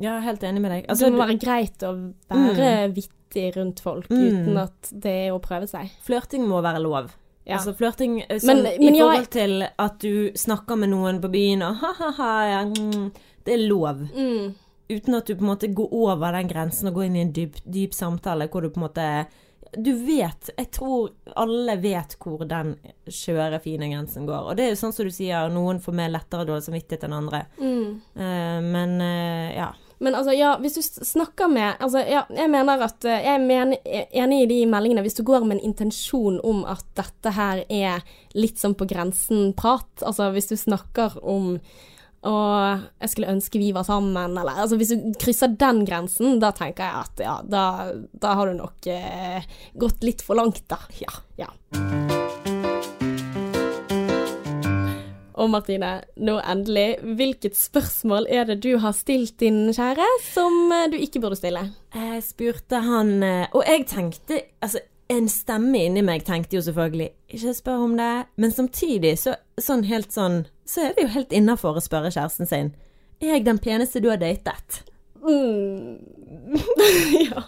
Ja, 0.00 0.18
helt 0.20 0.42
enig 0.46 0.60
med 0.62 0.70
deg. 0.70 0.86
Altså, 0.88 1.06
det 1.08 1.12
må 1.14 1.24
være 1.26 1.38
greit 1.42 1.82
å 1.82 1.92
være 2.30 2.92
vittig 2.94 3.56
rundt 3.56 3.80
folk 3.80 4.08
Mm. 4.10 4.26
uten 4.28 4.56
at 4.62 4.90
det 4.92 5.14
er 5.26 5.32
å 5.32 5.40
prøve 5.40 5.68
seg. 5.68 5.90
flørting 6.06 6.46
må 6.48 6.62
være 6.62 6.80
lov. 6.82 7.10
Ja. 7.46 7.56
Altså 7.56 7.74
flørting 7.74 8.20
eh, 8.22 8.26
Men- 8.28 8.40
sånn, 8.40 8.62
men 8.62 8.94
i 8.94 8.98
jeg- 8.98 9.00
forhold 9.00 9.30
til 9.30 9.68
at 9.78 9.98
du 9.98 10.30
snakker 10.34 10.76
med 10.78 10.90
noen 10.90 11.20
på 11.20 11.30
byen 11.32 11.62
og 11.62 11.76
ha-ha-ha, 11.76 12.32
ja, 12.50 12.64
mm, 12.64 13.12
det 13.44 13.54
er 13.54 13.68
lov. 13.68 13.96
Mm. 14.14 14.54
Uten 14.90 15.14
at 15.16 15.26
du 15.26 15.34
på 15.34 15.40
en 15.42 15.56
måte 15.56 15.74
går 15.74 15.88
over 15.92 16.32
den 16.32 16.48
grensen 16.48 16.88
og 16.88 16.94
går 16.94 17.04
inn 17.06 17.16
i 17.16 17.20
en 17.22 17.32
dyp, 17.32 17.56
dyp 17.70 17.92
samtale 17.92 18.48
hvor 18.48 18.62
du 18.62 18.70
på 18.70 18.76
en 18.82 18.88
måte 18.88 19.26
Du 19.78 19.92
vet, 19.92 20.48
jeg 20.56 20.70
tror 20.70 21.10
alle 21.36 21.76
vet 21.76 22.16
hvor 22.18 22.38
den 22.48 22.76
skjøre, 23.06 23.60
fine 23.60 23.90
grensen 23.90 24.24
går. 24.26 24.46
Og 24.48 24.56
det 24.56 24.64
er 24.64 24.70
jo 24.70 24.76
sånn 24.80 24.94
som 24.94 25.04
du 25.04 25.10
sier, 25.10 25.50
noen 25.52 25.78
får 25.78 25.92
mer 25.92 26.08
lettere 26.08 26.46
dårlig 26.46 26.64
samvittighet 26.64 27.04
enn 27.04 27.12
andre. 27.12 27.42
Mm. 27.60 28.00
Uh, 28.16 28.60
men 28.62 29.00
uh, 29.02 29.52
ja. 29.54 29.72
Men 29.98 30.14
altså, 30.14 30.32
ja, 30.36 30.52
hvis 30.62 30.78
du 30.78 30.82
snakker 30.82 31.50
med 31.50 31.74
Altså, 31.82 32.02
ja, 32.06 32.22
jeg 32.30 32.50
mener 32.52 32.84
at 32.86 33.04
eh, 33.04 33.24
Jeg 33.24 33.42
er 33.42 33.74
er 33.82 34.06
enig 34.22 34.42
i 34.44 34.48
de 34.52 34.58
meldingene 34.70 35.02
hvis 35.02 35.18
du 35.18 35.24
går 35.26 35.46
med 35.46 35.58
en 35.58 35.70
intensjon 35.72 36.38
om 36.46 36.64
at 36.70 36.84
dette 36.98 37.34
her 37.34 37.64
er 37.68 38.04
litt 38.38 38.60
sånn 38.60 38.76
på 38.78 38.86
grensen-prat. 38.88 40.04
Altså 40.06 40.30
hvis 40.34 40.50
du 40.52 40.56
snakker 40.58 41.18
om 41.22 41.56
og 42.26 42.82
jeg 42.98 43.12
skulle 43.12 43.30
ønske 43.30 43.60
vi 43.62 43.68
var 43.70 43.86
sammen, 43.86 44.34
eller 44.34 44.58
altså 44.64 44.76
Hvis 44.76 44.90
du 44.90 45.12
krysser 45.22 45.54
den 45.54 45.84
grensen, 45.86 46.40
da 46.42 46.50
tenker 46.50 46.88
jeg 46.88 47.06
at 47.06 47.22
ja, 47.22 47.36
da, 47.46 47.64
da 47.94 48.34
har 48.40 48.50
du 48.50 48.58
nok 48.58 48.90
eh, 48.90 49.46
gått 49.78 50.02
litt 50.02 50.26
for 50.26 50.38
langt, 50.40 50.64
da. 50.66 50.82
Ja. 50.98 51.14
ja. 51.38 52.17
Og 55.38 55.50
Martine, 55.52 56.00
nå 56.18 56.34
endelig, 56.42 56.98
hvilket 57.18 57.56
spørsmål 57.56 58.26
er 58.30 58.48
det 58.48 58.58
du 58.64 58.72
har 58.82 58.94
stilt 58.96 59.36
din 59.38 59.68
kjære 59.70 60.06
som 60.32 60.72
eh, 60.74 60.88
du 60.90 60.96
ikke 60.98 61.22
burde 61.22 61.38
stille? 61.38 61.62
Jeg 61.94 62.22
spurte 62.26 62.80
han 62.82 63.22
eh, 63.22 63.46
Og 63.54 63.62
jeg 63.66 63.86
tenkte 63.86 64.40
Altså, 64.60 64.82
en 65.08 65.30
stemme 65.30 65.84
inni 65.86 66.02
meg 66.04 66.26
tenkte 66.26 66.58
jo 66.58 66.64
selvfølgelig 66.66 67.12
ikke 67.38 67.54
spør 67.54 67.84
om 67.86 67.94
det, 67.96 68.12
men 68.36 68.52
samtidig, 68.52 69.14
så, 69.22 69.38
sånn 69.62 69.86
helt 69.88 70.12
sånn 70.12 70.42
Så 70.68 70.88
er 70.88 70.96
det 70.96 71.06
jo 71.06 71.14
helt 71.14 71.32
innafor 71.32 71.78
å 71.78 71.84
spørre 71.84 72.10
kjæresten 72.12 72.50
sin. 72.50 72.74
Er 73.22 73.38
jeg 73.38 73.46
den 73.46 73.62
peneste 73.62 74.02
du 74.02 74.10
har 74.10 74.18
datet? 74.20 74.82
Mm. 75.22 75.98
ja. 77.28 77.42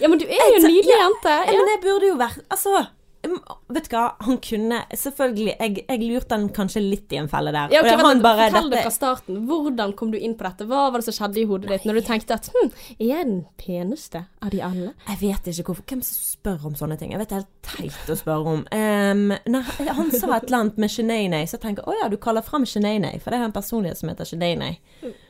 ja, 0.00 0.08
men 0.08 0.20
du 0.20 0.24
er 0.26 0.36
jo 0.36 0.60
en 0.60 0.64
nydelig 0.68 0.94
jente. 0.94 1.34
Ja, 1.48 1.56
men 1.58 1.72
jeg 1.74 1.80
burde 1.82 2.08
jo 2.08 2.14
vært 2.20 2.44
Altså, 2.52 2.84
vet 3.22 3.86
du 3.86 3.94
hva, 3.94 4.04
han 4.26 4.38
kunne 4.42 4.80
Selvfølgelig, 4.98 5.54
jeg, 5.54 5.84
jeg 5.86 6.00
lurte 6.02 6.36
han 6.36 6.48
kanskje 6.54 6.82
litt 6.82 7.12
i 7.14 7.18
en 7.20 7.28
felle 7.30 7.52
der. 7.54 7.72
Ja, 7.74 7.82
okay, 7.82 7.94
Og 7.96 8.06
han 8.06 8.22
bare 8.24 8.48
Fortell 8.50 8.70
det 8.72 8.82
fra 8.82 8.92
starten. 8.94 9.40
Hvordan 9.48 9.94
kom 9.98 10.10
du 10.12 10.18
inn 10.18 10.34
på 10.38 10.46
dette? 10.46 10.66
Hva 10.70 10.88
var 10.90 11.00
det 11.00 11.06
som 11.08 11.16
skjedde 11.16 11.42
i 11.42 11.46
hodet 11.48 11.70
ditt 11.70 11.86
når 11.88 12.00
du 12.00 12.02
tenkte 12.06 12.36
at 12.38 12.48
hm, 12.52 12.72
er 12.98 13.04
jeg 13.06 13.28
den 13.28 13.42
peneste 13.60 14.24
av 14.42 14.52
de 14.54 14.62
alle? 14.66 14.92
Jeg 15.08 15.20
vet 15.22 15.50
ikke 15.52 15.68
hvorfor. 15.70 15.86
Hvem 15.92 16.02
som 16.06 16.26
spør 16.32 16.66
om 16.70 16.78
sånne 16.78 16.98
ting? 17.00 17.14
Jeg 17.14 17.22
vet 17.22 17.32
det 17.32 17.38
er 17.38 17.44
helt 17.44 17.98
teit 17.98 18.12
å 18.12 18.18
spørre 18.18 18.56
om. 18.56 18.64
Um, 18.72 19.36
nei, 19.54 19.62
han 20.00 20.12
sa 20.14 20.34
et 20.36 20.48
eller 20.48 20.58
annet 20.62 20.80
med 20.82 20.92
Shenanay, 20.92 21.46
så 21.46 21.58
jeg 21.58 21.64
tenker 21.66 21.88
å 21.88 21.96
ja, 22.00 22.10
du 22.12 22.18
kaller 22.22 22.44
fram 22.46 22.66
Shenanay, 22.68 23.20
for 23.22 23.32
det 23.32 23.40
er 23.40 23.48
en 23.48 23.54
personlighet 23.54 24.00
som 24.00 24.10
heter 24.12 24.28
Shenanay. 24.28 24.78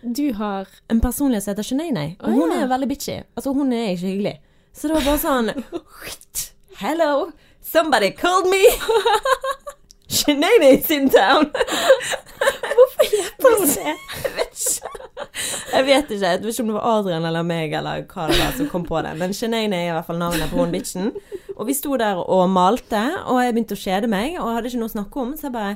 Du 0.02 0.24
har 0.38 0.70
En 0.92 1.00
personlighet 1.02 1.44
som 1.44 1.52
heter 1.52 1.68
Shenanay, 1.68 2.16
og 2.20 2.40
hun 2.40 2.48
ja. 2.48 2.62
er 2.62 2.72
veldig 2.72 2.88
bitchy. 2.90 3.20
Altså, 3.37 3.52
hun 3.57 3.72
er 3.76 3.92
ikke 3.92 4.09
hyggelig. 4.09 4.37
Så 4.72 4.88
det 4.88 4.96
var 4.96 5.09
bare 5.11 5.20
sånn 5.20 5.50
Hello, 6.81 7.28
somebody 7.62 8.11
called 8.11 8.51
me! 8.51 8.66
Shenanay's 10.12 10.90
in 10.90 11.09
town! 11.09 11.48
Hvorfor 12.77 13.07
gjør 13.09 13.31
hun 13.46 13.68
det? 13.68 13.94
Jeg 14.25 14.33
vet 14.37 14.64
ikke. 14.64 14.90
Jeg 15.72 15.87
vet 15.87 16.11
ikke. 16.11 16.27
Jeg 16.27 16.42
vet 16.42 16.53
ikke 16.53 16.62
om 16.62 16.68
det 16.72 16.77
var 16.77 16.88
Adrian 16.98 17.25
eller 17.29 17.46
meg 17.46 17.72
eller 17.79 18.05
hva 18.11 18.27
det 18.29 18.37
var 18.40 18.53
som 18.59 18.68
kom 18.68 18.85
på 18.85 19.01
det. 19.07 19.14
Men 19.20 19.33
Shenane 19.37 19.79
er 19.79 19.88
i 19.88 19.94
hvert 19.96 20.09
fall 20.09 20.20
navnet 20.20 20.53
på 20.53 20.61
hun 20.61 20.75
bitchen. 20.75 21.12
Og 21.57 21.66
vi 21.68 21.77
sto 21.77 21.96
der 22.01 22.20
og 22.20 22.44
malte, 22.51 23.03
og 23.25 23.40
jeg 23.40 23.55
begynte 23.55 23.79
å 23.79 23.83
kjede 23.83 24.11
meg, 24.11 24.37
og 24.40 24.53
hadde 24.57 24.68
ikke 24.72 24.83
noe 24.83 24.90
å 24.90 24.96
snakke 24.96 25.22
om, 25.22 25.35
så 25.38 25.48
jeg 25.48 25.57
bare 25.57 25.75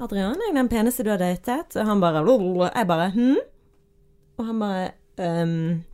Adrian, 0.00 0.40
er 0.40 0.56
den 0.56 0.68
peneste 0.72 1.04
du 1.04 1.10
har 1.12 1.20
datet? 1.20 1.76
Og 1.76 1.86
han 1.86 2.00
bare 2.00 2.24
Jeg 2.74 2.86
bare 2.88 3.10
Hm? 3.14 3.36
Og 4.38 4.46
han 4.46 4.60
bare 4.60 4.90
ehm, 5.20 5.84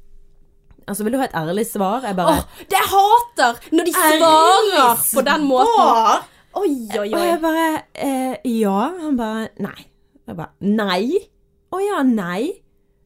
Altså, 0.87 1.05
vil 1.05 1.17
du 1.17 1.19
ha 1.19 1.27
et 1.27 1.35
ærlig 1.35 1.67
svar? 1.67 2.05
Jeg 2.07 2.17
bare 2.19 2.35
Åh, 2.37 2.61
det 2.71 2.79
jeg 2.79 2.91
hater 2.93 3.61
når 3.75 3.89
de 3.89 3.95
svarer 3.97 5.01
på 5.17 5.25
den 5.27 5.47
måten. 5.49 6.29
Oi, 6.57 6.71
oi, 6.97 7.09
Og 7.11 7.25
jeg 7.27 7.41
bare 7.43 7.67
eh, 7.95 8.37
Ja. 8.63 8.79
Han 9.03 9.19
bare 9.19 9.49
Nei. 9.61 9.89
Jeg 10.27 10.39
bare 10.39 10.53
Nei? 10.61 11.19
Å 11.75 11.83
ja, 11.83 12.01
nei. 12.07 12.41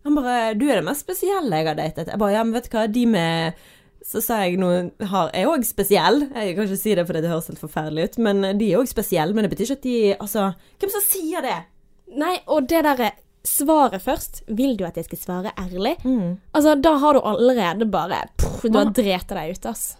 Han 0.06 0.16
bare 0.16 0.54
Du 0.60 0.66
er 0.68 0.80
det 0.80 0.86
mest 0.86 1.06
spesielle 1.06 1.62
jeg 1.62 1.70
har 1.70 1.78
datet. 1.80 2.12
Jeg 2.12 2.20
bare 2.20 2.36
Ja, 2.36 2.44
men 2.44 2.54
vet 2.56 2.68
du 2.70 2.76
hva, 2.76 2.86
de 2.88 3.06
med 3.10 3.66
så 4.00 4.22
sa 4.24 4.38
jeg 4.46 4.56
noe 4.56 4.86
har, 5.10 5.28
er 5.36 5.44
òg 5.50 5.60
spesiell. 5.68 6.22
Jeg 6.32 6.54
kan 6.56 6.64
ikke 6.64 6.78
si 6.80 6.94
det 6.96 7.02
fordi 7.04 7.20
det 7.20 7.28
høres 7.28 7.50
helt 7.50 7.60
forferdelig 7.60 8.06
ut, 8.08 8.14
men 8.24 8.46
de 8.56 8.70
er 8.70 8.80
òg 8.80 8.88
spesielle. 8.88 9.36
Men 9.36 9.44
det 9.44 9.50
betyr 9.52 9.66
ikke 9.68 9.76
at 9.76 9.84
de 9.84 9.96
Altså, 10.16 10.46
hvem 10.80 10.92
som 10.94 11.04
sier 11.04 11.44
det? 11.44 11.58
Nei, 12.16 12.38
og 12.48 12.64
det 12.70 12.80
derre 12.86 13.10
svaret 13.46 14.02
først 14.04 14.42
Vil 14.48 14.76
du 14.76 14.84
at 14.84 14.96
jeg 15.00 15.06
skal 15.08 15.18
svare 15.18 15.52
ærlig? 15.58 15.96
Mm. 16.04 16.38
Altså, 16.52 16.74
da 16.80 16.96
har 16.98 17.16
du 17.16 17.20
allerede 17.24 17.88
bare 17.90 18.26
pff, 18.36 18.62
Du 18.68 18.78
har 18.78 18.92
drept 18.92 19.28
deg 19.32 19.56
ut, 19.56 19.66
ass. 19.66 19.96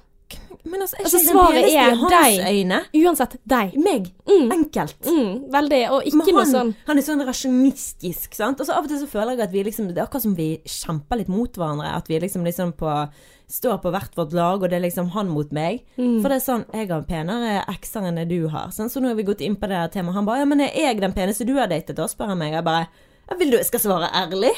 Men 0.64 0.82
altså, 0.84 0.96
Altså, 1.00 1.18
svaret 1.24 1.64
er 1.72 1.96
deg. 1.96 2.40
øyne? 2.52 2.80
Uansett, 3.00 3.36
deg. 3.48 3.72
Meg. 3.80 4.10
Mm. 4.28 4.50
Enkelt. 4.52 4.98
Mm, 5.08 5.32
veldig. 5.52 5.80
Og 5.90 6.04
ikke 6.04 6.20
han, 6.20 6.36
noe 6.36 6.46
sånn 6.50 6.72
han 6.86 7.00
er 7.00 7.06
sånn 7.06 7.24
rasjonistisk, 7.26 8.36
sant. 8.36 8.60
Altså, 8.60 8.76
av 8.76 8.84
og 8.84 8.92
til 8.92 9.00
så 9.00 9.08
føler 9.10 9.34
jeg 9.38 9.46
at 9.48 9.54
vi 9.54 9.64
liksom 9.66 9.88
Det 9.88 9.98
er 9.98 10.04
akkurat 10.04 10.26
som 10.28 10.36
vi 10.36 10.50
kjemper 10.68 11.22
litt 11.22 11.32
mot 11.32 11.56
hverandre. 11.56 11.94
At 11.96 12.10
vi 12.12 12.20
liksom, 12.20 12.44
liksom 12.46 12.74
på 12.78 12.94
Står 13.50 13.80
på 13.82 13.90
hvert 13.90 14.14
vårt 14.14 14.30
lag, 14.30 14.62
og 14.62 14.68
det 14.70 14.76
er 14.78 14.84
liksom 14.84 15.08
han 15.10 15.26
mot 15.34 15.48
meg. 15.50 15.80
Mm. 15.98 16.20
For 16.22 16.30
det 16.30 16.36
er 16.38 16.44
sånn 16.44 16.64
Jeg 16.76 16.86
har 16.92 17.02
penere 17.08 17.64
ekser 17.72 18.06
enn 18.06 18.20
det 18.20 18.28
du 18.30 18.46
har. 18.52 18.70
Sånn, 18.70 18.92
så 18.92 19.02
nå 19.02 19.10
har 19.10 19.18
vi 19.18 19.26
gått 19.26 19.42
inn 19.42 19.56
på 19.58 19.66
det 19.66 19.80
temaet. 19.96 20.14
Han 20.14 20.28
bare 20.28 20.44
Ja, 20.44 20.46
men 20.46 20.60
er 20.68 20.70
jeg 20.76 21.00
den 21.02 21.16
peneste 21.16 21.48
du 21.48 21.56
har 21.58 21.66
datet? 21.66 21.96
Da 21.98 22.06
spør 22.06 22.30
han 22.30 22.38
meg. 22.38 22.52
Jeg 22.54 22.68
bare 22.68 22.86
Vil 23.38 23.52
du 23.52 23.56
jeg 23.56 23.66
skal 23.68 23.80
svare 23.84 24.08
ærlig? 24.16 24.50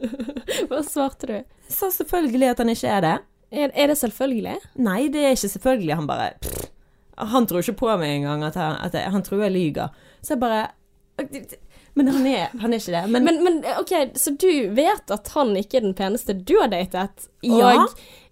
Hva 0.68 0.80
svarte 0.86 1.28
du? 1.28 1.36
Sa 1.70 1.90
selvfølgelig 1.94 2.50
at 2.50 2.58
han 2.62 2.72
ikke 2.72 2.90
er 2.90 3.04
det. 3.04 3.14
Er, 3.52 3.70
er 3.74 3.92
det 3.92 3.98
selvfølgelig? 4.00 4.56
Nei, 4.80 5.00
det 5.12 5.22
er 5.24 5.34
ikke 5.36 5.52
selvfølgelig. 5.54 5.94
Han 6.00 6.08
bare 6.08 6.30
pff, 6.42 6.68
Han 7.32 7.46
tror 7.46 7.62
ikke 7.62 7.76
på 7.82 7.90
meg 8.00 8.16
engang. 8.18 8.44
At 8.48 8.56
han, 8.58 8.78
at 8.80 8.96
jeg, 8.96 9.10
han 9.12 9.22
tror 9.26 9.44
jeg 9.44 9.52
lyver. 9.54 9.92
Så 10.22 10.34
jeg 10.34 10.40
bare 10.40 10.66
Men 11.94 12.08
han 12.08 12.26
er, 12.26 12.46
han 12.58 12.72
er 12.72 12.80
ikke 12.80 12.94
det. 12.94 13.02
Men, 13.12 13.24
Men, 13.24 13.42
men 13.44 13.58
OK, 13.78 13.92
så 14.16 14.32
du 14.40 14.48
vet 14.74 15.12
at 15.12 15.28
han 15.34 15.52
ikke 15.60 15.76
er 15.76 15.86
den 15.86 15.94
peneste 15.94 16.32
du 16.32 16.54
har 16.60 16.72
datet? 16.72 17.28
Og, 17.44 17.58
Ja, 17.58 17.86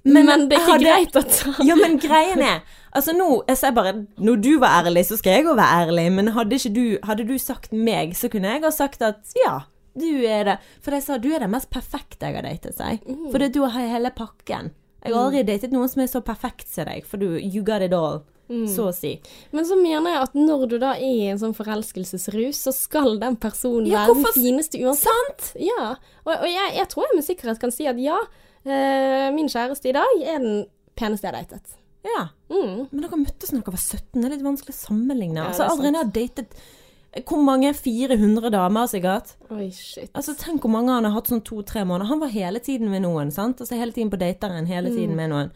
men, 0.05 0.27
men 0.27 0.47
det 0.49 0.57
er 0.57 0.63
ikke 0.63 0.73
hadde- 0.73 0.85
greit 0.89 1.17
at 1.17 1.29
ta 1.29 1.65
Ja, 1.67 1.75
men 1.77 1.99
greien 2.01 2.41
er 2.41 2.63
Altså 2.97 3.13
nå, 3.15 3.27
jeg 3.47 3.59
sier 3.61 3.75
bare 3.77 3.93
Når 4.19 4.41
du 4.43 4.59
var 4.59 4.81
ærlig, 4.83 5.05
så 5.07 5.19
skal 5.21 5.33
jeg 5.37 5.45
òg 5.47 5.57
være 5.61 5.87
ærlig. 5.87 6.07
Men 6.13 6.33
hadde 6.35 6.59
du 6.75 6.99
Hadde 7.07 7.27
du 7.29 7.37
sagt 7.39 7.73
meg, 7.73 8.17
så 8.19 8.31
kunne 8.33 8.49
jeg 8.51 8.65
ha 8.65 8.71
sagt 8.75 9.03
at 9.03 9.21
ja, 9.39 9.61
du 9.95 10.25
er 10.27 10.45
det. 10.45 10.57
For 10.83 10.91
jeg 10.97 11.03
sa 11.05 11.19
du 11.19 11.29
er 11.35 11.41
den 11.45 11.51
mest 11.53 11.71
perfekte 11.71 12.27
jeg 12.27 12.35
har 12.35 12.43
datet, 12.43 12.75
seg. 12.79 13.05
Mm. 13.07 13.31
For 13.31 13.39
du 13.47 13.61
har 13.67 13.87
hele 13.93 14.11
pakken. 14.11 14.73
Jeg 15.05 15.15
har 15.15 15.27
aldri 15.29 15.43
datet 15.47 15.73
noen 15.73 15.89
som 15.89 16.03
er 16.03 16.11
så 16.11 16.21
perfekt 16.25 16.69
som 16.69 16.85
deg, 16.89 17.07
for 17.07 17.17
du 17.21 17.39
You 17.39 17.63
got 17.63 17.83
it 17.83 17.93
all. 17.95 18.23
Mm. 18.51 18.67
Så 18.67 18.89
å 18.91 18.95
si. 18.95 19.13
Men 19.55 19.67
så 19.69 19.77
mener 19.79 20.11
jeg 20.11 20.23
at 20.27 20.33
når 20.35 20.67
du 20.73 20.77
da 20.83 20.97
er 20.99 21.07
i 21.07 21.29
en 21.31 21.39
sånn 21.39 21.55
forelskelsesrus, 21.55 22.65
så 22.67 22.73
skal 22.75 23.21
den 23.23 23.37
personen 23.39 23.87
Ja, 23.87 24.09
være 24.09 24.17
den 24.19 24.35
fineste 24.35 24.81
uansett. 24.83 25.53
Ja. 25.63 25.93
Og, 26.25 26.33
og 26.35 26.49
jeg, 26.51 26.73
jeg 26.81 26.89
tror 26.91 27.07
jeg 27.07 27.21
med 27.21 27.29
sikkerhet 27.29 27.63
kan 27.63 27.75
si 27.75 27.87
at 27.87 28.01
ja, 28.03 28.19
eh, 28.67 29.29
min 29.37 29.51
kjæreste 29.51 29.93
i 29.93 29.95
dag 29.97 30.25
er 30.25 30.43
den 30.43 30.65
peneste 30.99 31.29
jeg 31.29 31.37
har 31.37 31.47
datet. 31.47 31.77
Ja. 32.07 32.27
Mm. 32.51 32.89
Men 32.91 33.05
dere 33.05 33.21
møttes 33.21 33.53
når 33.53 33.63
dere 33.63 33.77
var 33.77 33.83
17. 33.87 34.19
Det 34.19 34.27
er 34.27 34.35
litt 34.35 34.47
vanskelig 34.47 34.75
å 34.75 34.81
sammenligne. 34.83 35.41
Ja, 35.43 35.51
altså, 35.53 35.69
Adrian 35.71 35.99
har 36.01 36.11
datet 36.15 36.57
Hvor 37.27 37.41
mange? 37.43 37.73
400 37.75 38.53
damer, 38.55 38.87
sikkert? 38.91 39.33
Oi, 39.51 39.69
shit. 39.75 40.11
Altså, 40.15 40.35
Tenk 40.39 40.63
hvor 40.63 40.71
mange 40.71 40.95
han 40.95 41.07
har 41.09 41.17
hatt 41.17 41.31
sånn 41.31 41.43
to-tre 41.47 41.83
måneder. 41.85 42.11
Han 42.13 42.23
var 42.23 42.31
hele 42.35 42.63
tiden 42.63 42.91
med 42.93 43.03
noen. 43.03 43.33
sant? 43.35 43.61
Altså 43.61 43.79
Hele 43.79 43.95
tiden 43.95 44.13
på 44.13 44.21
dateren, 44.21 44.69
hele 44.71 44.93
tiden 44.95 45.17
med 45.19 45.33
noen. 45.35 45.51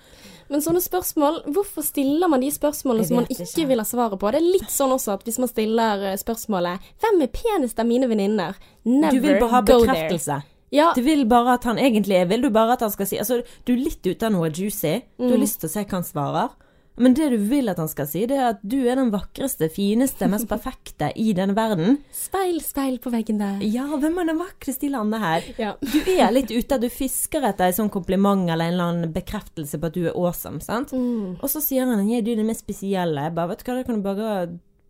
Men 0.50 0.60
sånne 0.60 0.80
spørsmål, 0.84 1.42
hvorfor 1.54 1.82
stiller 1.82 2.28
man 2.28 2.40
de 2.40 2.50
spørsmålene 2.52 3.06
som 3.08 3.16
man 3.16 3.26
ikke, 3.30 3.46
ikke. 3.48 3.66
vil 3.68 3.78
ha 3.78 3.84
svaret 3.84 4.18
på? 4.20 4.30
Det 4.32 4.40
er 4.42 4.52
litt 4.52 4.70
sånn 4.70 4.92
også 4.92 5.14
at 5.14 5.24
hvis 5.24 5.38
man 5.38 5.48
stiller 5.48 6.02
eh, 6.12 6.16
spørsmålet 6.20 6.80
'Hvem 7.00 7.22
er 7.22 7.26
penest 7.32 7.78
av 7.80 7.86
mine 7.86 8.08
venninner?' 8.08 8.54
Never 8.84 9.10
Du 9.10 9.20
vil 9.20 9.40
bare 9.40 9.50
ha 9.50 9.60
bekreftelse. 9.62 10.42
Ja, 10.72 10.92
Du 10.94 11.02
vil 11.02 11.24
bare 11.26 11.54
at 11.54 11.64
han 11.64 11.76
egentlig 11.78 12.16
er 12.16 12.24
Vil 12.26 12.42
du 12.42 12.50
bare 12.50 12.72
at 12.72 12.80
han 12.80 12.90
skal 12.90 13.06
si 13.06 13.16
Altså, 13.16 13.42
du 13.66 13.72
er 13.72 13.76
litt 13.84 14.02
ute 14.06 14.22
av 14.26 14.32
noe 14.32 14.50
juicy. 14.50 15.02
Du 15.18 15.24
Mm. 15.24 15.30
har 15.30 15.38
lyst 15.38 15.60
til 15.60 15.68
å 15.68 15.72
se 15.72 15.84
hva 15.84 15.90
han 15.90 16.02
svarer. 16.02 16.48
Men 16.96 17.14
det 17.18 17.26
du 17.32 17.36
vil 17.50 17.70
at 17.72 17.80
han 17.82 17.88
skal 17.90 18.06
si, 18.06 18.22
det 18.30 18.36
er 18.38 18.52
at 18.52 18.60
du 18.62 18.76
er 18.86 18.98
den 19.00 19.10
vakreste, 19.10 19.66
fineste, 19.72 20.28
mest 20.30 20.46
perfekte 20.50 21.10
i 21.18 21.32
denne 21.36 21.56
verden. 21.56 21.98
speil, 22.14 22.60
speil 22.62 23.00
på 23.02 23.10
veggen 23.14 23.40
der. 23.42 23.62
Ja, 23.66 23.86
hvem 23.98 24.20
er 24.22 24.28
den 24.30 24.38
vakreste 24.38 24.86
i 24.86 24.92
landet 24.92 25.24
her? 25.24 25.48
Ja. 25.58 25.72
Du 25.80 26.12
er 26.14 26.30
litt 26.34 26.52
ute, 26.54 26.78
du 26.78 26.88
fisker 26.92 27.44
etter 27.48 27.70
en 27.70 27.78
sånn 27.80 27.90
kompliment 27.94 28.46
eller 28.46 28.68
en 28.68 28.76
eller 28.76 28.92
annen 28.92 29.14
bekreftelse 29.14 29.80
på 29.80 29.90
at 29.90 29.96
du 29.96 30.04
er 30.04 30.14
awesome, 30.14 30.62
sant? 30.64 30.94
Mm. 30.94 31.40
Og 31.40 31.50
så 31.50 31.62
sier 31.64 31.88
han 31.88 32.06
ja, 32.10 32.22
du 32.22 32.30
er 32.34 32.40
det 32.42 32.46
mest 32.46 32.64
spesielle. 32.64 33.26
Jeg 33.26 33.34
bare, 33.34 33.52
vet 33.52 33.64
du 33.64 33.68
hva, 33.70 33.76
det 33.80 33.88
kan 33.88 33.98
du 33.98 34.06
bare 34.06 34.30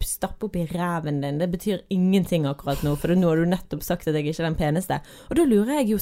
stappe 0.04 0.48
opp 0.48 0.56
i 0.60 0.66
ræven 0.68 1.22
din. 1.22 1.40
Det 1.40 1.48
betyr 1.52 1.84
ingenting 1.94 2.44
akkurat 2.48 2.84
nå, 2.84 2.94
for 3.00 3.14
nå 3.16 3.30
har 3.30 3.40
du 3.40 3.48
nettopp 3.48 3.84
sagt 3.86 4.08
at 4.08 4.16
jeg 4.16 4.28
ikke 4.28 4.42
er 4.42 4.50
den 4.50 4.60
peneste. 4.60 5.00
Og 5.30 5.38
da 5.38 5.46
lurer 5.48 5.78
jeg 5.80 5.94
jo 5.94 6.00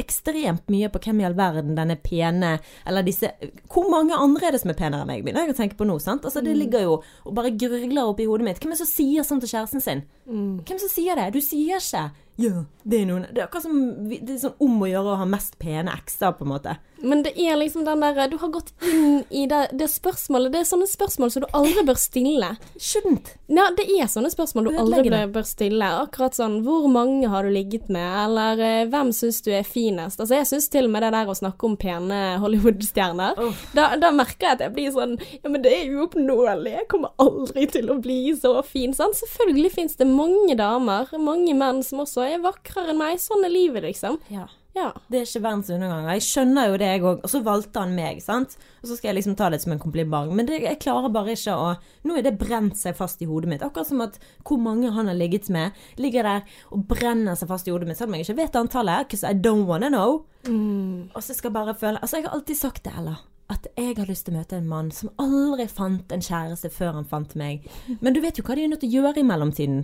ekstremt 0.00 0.70
mye 0.72 0.90
på 0.92 1.02
hvem 1.04 1.22
i 1.22 1.26
all 1.28 1.36
verden 1.38 1.76
denne 1.78 1.96
pene, 2.00 2.56
eller 2.88 3.06
disse 3.06 3.30
Hvor 3.70 3.88
mange 3.92 4.16
andre 4.16 4.48
er 4.48 4.56
det 4.56 4.62
som 4.62 4.72
er 4.72 4.78
penere 4.78 5.04
enn 5.04 5.10
meg, 5.10 5.24
begynner 5.24 5.46
jeg 5.46 5.54
å 5.54 5.60
tenke 5.60 5.78
på 5.78 5.88
nå, 5.88 5.98
sant? 6.02 6.24
Altså, 6.26 6.42
det 6.44 6.56
ligger 6.56 6.86
jo 6.86 6.96
og 7.00 7.36
bare 7.36 7.52
gurgler 7.54 8.08
oppi 8.08 8.26
hodet 8.28 8.46
mitt. 8.46 8.60
Hvem 8.62 8.72
er 8.72 8.78
det 8.78 8.84
som 8.84 8.90
sier 8.90 9.26
sånn 9.26 9.42
til 9.42 9.52
kjæresten 9.52 9.84
sin? 9.84 10.02
Mm. 10.30 10.60
Hvem 10.66 10.80
som 10.82 10.92
sier 10.92 11.18
det? 11.18 11.30
Du 11.34 11.40
sier 11.44 11.80
ikke 11.80 12.08
ja, 12.36 12.64
det 12.82 13.02
er 13.02 13.08
noen 13.08 13.26
Det 13.28 13.42
er 13.42 13.48
akkurat 13.48 13.66
som 13.66 13.80
det 14.08 14.20
er 14.24 14.38
sånn 14.40 14.62
om 14.64 14.78
å 14.80 14.88
gjøre 14.88 15.14
å 15.14 15.18
ha 15.20 15.26
mest 15.28 15.58
pene 15.60 15.92
ekser, 15.92 16.32
på 16.36 16.46
en 16.46 16.54
måte. 16.54 16.76
Men 17.02 17.22
det 17.24 17.32
er 17.40 17.56
liksom 17.56 17.84
den 17.84 18.00
der 18.00 18.28
Du 18.28 18.36
har 18.40 18.48
gått 18.52 18.72
inn 18.84 19.22
i 19.30 19.46
det, 19.48 19.60
det 19.72 19.88
spørsmålet 19.88 20.52
Det 20.52 20.60
er 20.60 20.68
sånne 20.68 20.88
spørsmål 20.88 21.32
som 21.32 21.44
du 21.44 21.48
aldri 21.56 21.84
bør 21.88 21.98
stille. 22.00 22.50
Skjønt. 22.76 23.32
Ja, 23.50 23.68
det 23.76 23.86
er 23.88 24.10
sånne 24.10 24.30
spørsmål 24.32 24.68
du 24.68 24.80
aldri 24.82 25.12
bør, 25.32 25.46
stille. 25.48 25.88
Akkurat 26.04 26.36
sånn 26.36 26.60
Hvor 26.66 26.88
mange 26.92 27.28
har 27.32 27.46
du 27.46 27.52
ligget 27.54 27.88
med? 27.92 28.08
Eller 28.24 28.64
eh, 28.64 28.88
hvem 28.90 29.12
syns 29.16 29.40
du 29.46 29.50
er 29.56 29.66
finest? 29.66 30.20
Altså, 30.20 30.36
jeg 30.38 30.48
syns 30.50 30.68
til 30.72 30.88
og 30.88 30.94
med 30.94 31.06
det 31.06 31.12
der 31.16 31.32
å 31.32 31.36
snakke 31.36 31.68
om 31.68 31.76
pene 31.80 32.20
Hollywood-stjerner 32.42 33.40
oh. 33.40 33.64
da, 33.76 33.90
da 34.00 34.12
merker 34.14 34.50
jeg 34.50 34.58
at 34.58 34.64
jeg 34.66 34.74
blir 34.76 34.92
sånn 34.94 35.16
Ja, 35.40 35.48
men 35.48 35.64
det 35.64 35.72
er 35.76 35.94
uoppnåelig. 35.96 36.74
Jeg 36.76 36.88
kommer 36.92 37.14
aldri 37.20 37.66
til 37.72 37.90
å 37.92 37.98
bli 38.02 38.20
så 38.36 38.54
fin. 38.66 38.92
Sant? 38.96 39.18
Selvfølgelig 39.20 39.72
fins 39.74 39.96
det 40.00 40.08
mange 40.08 40.56
damer, 40.58 41.08
mange 41.20 41.54
menn, 41.56 41.82
som 41.86 42.04
også 42.04 42.24
er 42.26 42.29
vakrere 42.38 42.94
enn 42.94 43.00
meg. 43.00 43.20
Sånn 43.22 43.44
er 43.44 43.52
livet, 43.52 43.82
liksom. 43.88 44.20
Ja. 44.30 44.46
Ja. 44.76 44.90
Det 45.10 45.18
er 45.18 45.26
ikke 45.26 45.42
verdens 45.42 45.70
undergang. 45.74 46.06
Jeg 46.14 46.24
skjønner 46.24 46.68
jo 46.70 46.76
det, 46.78 46.90
jeg 46.92 47.02
òg. 47.02 47.22
Og 47.26 47.32
så 47.32 47.40
valgte 47.46 47.82
han 47.82 47.94
meg, 47.96 48.20
sant. 48.22 48.54
Og 48.80 48.90
så 48.90 48.96
skal 48.96 49.10
jeg 49.10 49.18
liksom 49.18 49.36
ta 49.38 49.48
det 49.50 49.60
som 49.64 49.74
en 49.74 49.82
kompliment. 49.82 50.30
Men 50.36 50.46
det, 50.46 50.60
jeg 50.62 50.78
klarer 50.82 51.10
bare 51.12 51.34
ikke 51.34 51.56
å 51.58 51.72
Nå 52.06 52.16
er 52.16 52.24
det 52.24 52.36
brent 52.40 52.78
seg 52.78 52.94
fast 52.98 53.22
i 53.24 53.28
hodet 53.28 53.50
mitt. 53.50 53.64
Akkurat 53.66 53.90
som 53.90 54.02
at 54.04 54.20
hvor 54.46 54.60
mange 54.62 54.92
han 54.94 55.10
har 55.10 55.18
ligget 55.18 55.50
med, 55.52 55.76
ligger 56.00 56.26
der 56.26 56.46
og 56.70 56.86
brenner 56.90 57.38
seg 57.38 57.50
fast 57.50 57.68
i 57.68 57.74
hodet 57.74 57.90
mitt. 57.90 57.98
Selv 57.98 58.12
om 58.12 58.18
jeg 58.18 58.28
ikke 58.28 58.38
vet 58.44 58.60
antallet. 58.62 59.08
Because 59.08 59.26
I 59.26 59.34
don't 59.34 59.66
wanna 59.70 59.90
know. 59.90 60.22
Mm. 60.46 61.10
Og 61.14 61.22
så 61.24 61.34
skal 61.34 61.50
jeg 61.50 61.58
bare 61.58 61.76
føle 61.76 61.98
Altså, 62.00 62.16
jeg 62.20 62.28
har 62.28 62.38
alltid 62.38 62.56
sagt 62.62 62.86
det, 62.86 62.94
Ella. 62.96 63.18
At 63.50 63.66
jeg 63.74 63.96
har 63.98 64.06
lyst 64.06 64.28
til 64.28 64.34
å 64.34 64.38
møte 64.38 64.58
en 64.60 64.68
mann 64.70 64.92
som 64.94 65.10
aldri 65.18 65.66
fant 65.66 66.12
en 66.14 66.22
kjæreste 66.22 66.70
før 66.70 67.00
han 67.00 67.08
fant 67.08 67.32
meg. 67.38 67.64
Men 67.98 68.14
du 68.14 68.20
vet 68.22 68.38
jo 68.38 68.44
hva 68.46 68.54
de 68.54 68.62
er 68.62 68.70
nødt 68.70 68.84
til 68.84 68.92
å 68.92 69.00
gjøre 69.00 69.22
i 69.22 69.26
mellomtiden. 69.26 69.80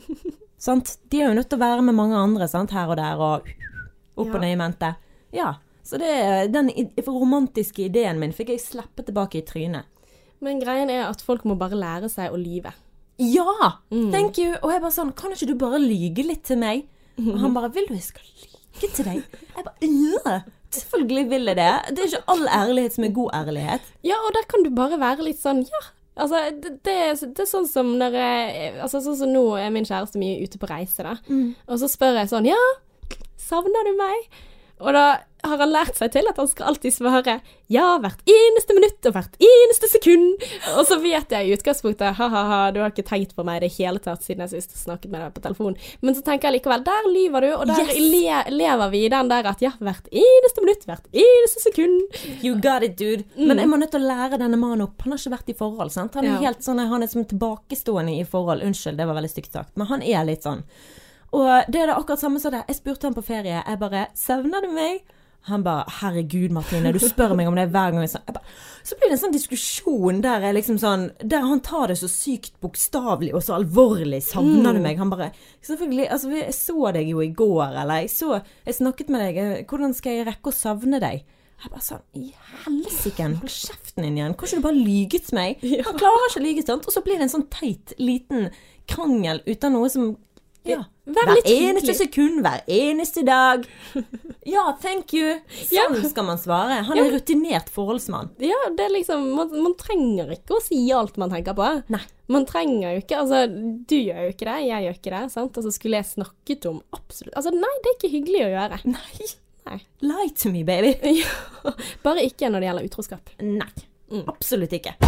sant? 0.66 0.96
De 1.12 1.20
er 1.20 1.28
jo 1.28 1.36
nødt 1.36 1.50
til 1.52 1.60
å 1.60 1.64
være 1.64 1.84
med 1.84 1.98
mange 1.98 2.16
andre, 2.16 2.48
sant? 2.48 2.72
Her 2.72 2.94
og 2.94 2.96
der, 3.00 3.20
og 3.20 3.50
opp 4.16 4.30
og 4.30 4.40
ned 4.40 4.54
i 4.54 4.60
mente. 4.60 4.94
Ja. 5.36 5.56
Så 5.84 6.00
det, 6.00 6.14
den 6.54 6.70
romantiske 7.04 7.84
ideen 7.90 8.22
min 8.22 8.32
fikk 8.32 8.54
jeg 8.54 8.64
slippe 8.64 9.04
tilbake 9.04 9.42
i 9.42 9.44
trynet. 9.44 9.90
Men 10.44 10.60
greien 10.62 10.88
er 10.92 11.06
at 11.10 11.22
folk 11.24 11.44
må 11.48 11.58
bare 11.60 11.76
lære 11.76 12.08
seg 12.12 12.32
å 12.32 12.40
lyve. 12.40 12.72
Ja! 13.20 13.76
Mm. 13.92 14.10
Thank 14.12 14.40
you! 14.40 14.56
Og 14.62 14.72
jeg 14.72 14.82
bare 14.82 14.96
sånn, 14.96 15.12
kan 15.16 15.34
ikke 15.34 15.52
du 15.52 15.54
bare 15.60 15.80
lyge 15.82 16.24
litt 16.24 16.44
til 16.48 16.58
meg? 16.60 16.88
Og 17.20 17.36
han 17.44 17.54
bare, 17.54 17.70
vil 17.76 17.86
du 17.88 17.94
jeg 17.94 18.08
skal 18.08 18.24
lyge 18.26 18.90
til 18.96 19.06
deg? 19.06 19.40
Jeg 19.54 19.66
bare, 19.68 19.92
ja! 19.92 20.38
Selvfølgelig 20.74 21.24
vil 21.30 21.50
jeg 21.50 21.56
det. 21.58 21.72
Det 21.96 22.04
er 22.04 22.08
ikke 22.12 22.24
all 22.34 22.46
ærlighet 22.60 22.94
som 22.96 23.04
er 23.08 23.12
god 23.16 23.30
ærlighet. 23.40 23.92
Ja, 24.06 24.16
og 24.26 24.32
der 24.36 24.46
kan 24.50 24.64
du 24.66 24.70
bare 24.74 24.98
være 25.00 25.26
litt 25.26 25.40
sånn 25.42 25.62
ja. 25.68 25.82
Altså, 26.16 26.38
det, 26.62 26.70
det, 26.86 26.92
er- 27.08 27.30
det 27.34 27.42
er 27.42 27.48
sånn 27.50 27.66
som 27.66 27.88
når 27.98 28.12
jeg 28.14 28.68
Altså, 28.84 29.00
sånn 29.02 29.16
som 29.18 29.32
nå 29.34 29.44
er 29.58 29.72
min 29.74 29.86
kjæreste 29.88 30.20
mye 30.22 30.44
ute 30.46 30.60
på 30.62 30.68
reise, 30.70 31.02
da. 31.02 31.16
Og 31.66 31.80
så 31.82 31.88
spør 31.90 32.20
jeg 32.20 32.30
sånn 32.30 32.46
Ja, 32.46 32.60
savner 33.40 33.88
du 33.88 33.96
meg? 33.98 34.28
Og 34.82 34.90
da 34.92 35.04
har 35.44 35.58
han 35.60 35.70
lært 35.74 35.98
seg 35.98 36.08
til 36.14 36.24
at 36.30 36.38
han 36.40 36.48
skal 36.48 36.70
alltid 36.70 36.92
svare 36.94 37.34
ja 37.68 37.98
hvert 38.00 38.22
eneste 38.32 38.72
minutt 38.76 39.06
og 39.10 39.12
hvert 39.12 39.34
eneste 39.44 39.90
sekund. 39.92 40.40
Og 40.78 40.86
så 40.88 40.96
vet 41.02 41.30
jeg 41.36 41.46
i 41.46 41.52
utgangspunktet 41.54 42.16
ha-ha-ha, 42.16 42.70
du 42.72 42.80
har 42.80 42.90
ikke 42.94 43.04
tenkt 43.06 43.34
på 43.36 43.44
meg 43.44 43.60
i 43.60 43.66
det 43.66 43.74
hele 43.76 44.00
tatt 44.02 44.24
siden 44.24 44.40
jeg 44.46 44.54
sist 44.54 44.72
snakket 44.80 45.12
med 45.12 45.20
deg 45.20 45.34
på 45.36 45.42
telefon. 45.44 45.76
Men 46.00 46.16
så 46.16 46.24
tenker 46.24 46.48
jeg 46.48 46.58
likevel, 46.62 46.84
der 46.88 47.10
lyver 47.12 47.44
du, 47.44 47.50
og 47.58 47.66
der 47.68 47.84
Yes! 47.84 48.00
le, 48.14 48.40
lever 48.56 48.90
vi 48.96 49.04
i 49.04 49.12
den 49.12 49.30
der 49.34 49.50
at 49.52 49.62
ja, 49.64 49.74
hvert 49.84 50.08
eneste 50.10 50.64
minutt, 50.64 50.88
hvert 50.88 51.06
eneste 51.12 51.64
sekund. 51.68 52.18
You 52.42 52.56
got 52.64 52.82
it, 52.88 52.96
dude. 52.98 53.28
Men 53.36 53.60
jeg 53.60 53.68
må 53.68 53.76
nødt 53.80 53.92
til 53.94 54.00
å 54.02 54.10
lære 54.10 54.40
denne 54.40 54.56
mannen 54.58 54.88
opp. 54.88 54.96
Han 55.04 55.12
har 55.14 55.20
ikke 55.22 55.36
vært 55.36 55.52
i 55.54 55.58
forhold, 55.60 55.92
sant? 55.94 56.16
Han 56.16 56.24
er 56.24 56.34
Ja. 56.38 56.42
helt 56.48 56.64
sånn, 56.64 56.80
han 56.88 57.02
er 57.04 57.12
som 57.12 57.24
tilbakestående 57.24 58.16
i 58.18 58.24
forhold. 58.24 58.64
Unnskyld, 58.64 58.96
det 58.96 59.06
var 59.06 59.20
veldig 59.20 59.30
stygt 59.36 59.52
sagt. 59.52 59.76
Men 59.76 59.86
han 59.92 60.02
er 60.02 60.24
litt 60.24 60.42
sånn. 60.42 60.64
Og 61.34 61.66
det 61.72 61.80
er 61.82 61.90
det 61.90 61.96
akkurat 61.98 62.22
samme 62.22 62.40
som 62.42 62.54
det. 62.54 62.62
Jeg 62.70 62.78
spurte 62.78 63.08
han 63.08 63.14
på 63.16 63.24
ferie. 63.26 63.62
Jeg 63.66 63.78
bare 63.80 64.06
'Savner 64.14 64.62
du 64.62 64.70
meg?' 64.72 65.02
Han 65.46 65.62
bare 65.62 65.84
'Herregud, 65.84 66.50
Martine, 66.50 66.92
du 66.92 66.98
spør 66.98 67.34
meg 67.36 67.46
om 67.48 67.54
det 67.54 67.68
hver 67.68 67.90
gang.' 67.92 68.00
Jeg 68.00 68.32
bare, 68.32 68.44
så 68.82 68.94
blir 68.96 69.10
det 69.10 69.18
en 69.18 69.24
sånn 69.24 69.34
diskusjon 69.34 70.22
der 70.22 70.52
liksom 70.54 70.78
sånn 70.78 71.10
Der 71.28 71.40
han 71.40 71.60
tar 71.60 71.88
det 71.88 71.98
så 71.98 72.08
sykt 72.08 72.54
bokstavelig 72.62 73.34
og 73.34 73.42
så 73.42 73.58
alvorlig. 73.58 74.22
'Savner 74.22 74.72
du 74.72 74.80
meg?' 74.80 74.96
Han 74.98 75.10
bare 75.10 75.32
Selvfølgelig. 75.62 76.08
Altså, 76.10 76.30
jeg 76.30 76.54
så 76.54 76.92
deg 76.92 77.08
jo 77.08 77.20
i 77.20 77.28
går, 77.34 77.76
eller 77.82 77.94
jeg 77.94 78.10
så 78.10 78.42
Jeg 78.66 78.74
snakket 78.74 79.08
med 79.10 79.20
deg. 79.20 79.36
eh, 79.36 79.64
Hvordan 79.64 79.94
skal 79.94 80.12
jeg 80.12 80.26
rekke 80.26 80.48
å 80.48 80.52
savne 80.52 81.00
deg? 81.00 81.24
Jeg 81.64 81.70
bare 81.70 81.80
sånn 81.80 82.02
I 82.14 82.32
helsike, 82.64 83.22
hold 83.22 83.48
kjeften 83.48 84.02
din 84.02 84.16
igjen. 84.18 84.34
Kan 84.36 84.48
ikke 84.48 84.56
du 84.56 84.62
bare 84.62 84.84
lyge 84.84 85.18
til 85.24 85.34
meg? 85.34 85.56
Han 85.84 85.98
klarer 85.98 86.28
ikke 86.30 86.40
å 86.40 86.44
lyge, 86.44 86.66
sant? 86.66 86.86
Og 86.86 86.92
så 86.92 87.02
blir 87.04 87.18
det 87.18 87.22
en 87.22 87.40
sånn 87.40 87.48
teit 87.50 87.92
liten 87.98 88.50
krangel 88.88 89.40
uten 89.46 89.72
noe 89.72 89.88
som 89.88 90.16
ja. 90.64 90.82
Vær 91.04 91.26
Hver 91.28 91.40
eneste 91.44 91.92
hyggelig. 91.92 91.96
sekund, 91.98 92.40
hver 92.44 92.62
eneste 92.66 93.24
dag. 93.26 93.66
Ja, 94.44 94.62
thank 94.76 95.14
you. 95.16 95.38
Sånn 95.70 96.02
skal 96.04 96.26
man 96.28 96.36
svare. 96.36 96.82
Han 96.84 96.98
er 97.00 97.06
rutinert 97.14 97.70
forholdsmann. 97.72 98.28
Ja, 98.44 98.58
det 98.76 98.84
er 98.84 98.92
liksom 98.92 99.22
man, 99.38 99.48
man 99.64 99.72
trenger 99.80 100.34
ikke 100.34 100.58
å 100.58 100.60
si 100.60 100.82
alt 100.92 101.16
man 101.20 101.32
tenker 101.32 101.56
på. 101.56 101.68
Nei. 101.94 102.02
Man 102.28 102.44
trenger 102.48 102.92
jo 102.92 103.00
ikke 103.00 103.22
Altså, 103.22 103.40
du 103.48 103.96
gjør 103.96 104.26
jo 104.26 104.34
ikke 104.34 104.48
det, 104.50 104.58
jeg 104.68 104.84
gjør 104.84 104.98
ikke 105.00 105.14
det, 105.16 105.22
sant. 105.32 105.56
Altså, 105.60 105.72
skulle 105.72 105.96
jeg 106.02 106.10
snakket 106.12 106.68
om 106.68 106.82
absolutt 106.92 107.32
Altså, 107.40 107.54
nei, 107.56 107.72
det 107.84 107.92
er 107.94 107.98
ikke 107.98 108.12
hyggelig 108.18 108.44
å 108.44 108.52
gjøre. 108.52 108.82
Nei. 108.92 109.30
Nei. 109.64 109.80
Lie 110.04 110.30
to 110.44 110.52
me, 110.52 110.60
baby. 110.68 110.92
Ja. 111.24 111.72
Bare 112.04 112.28
ikke 112.28 112.52
når 112.52 112.60
det 112.60 112.70
gjelder 112.70 112.90
utroskap. 112.92 113.34
Nei. 113.40 113.72
Mm. 114.12 114.26
Absolutt 114.28 114.76
ikke. 114.76 114.98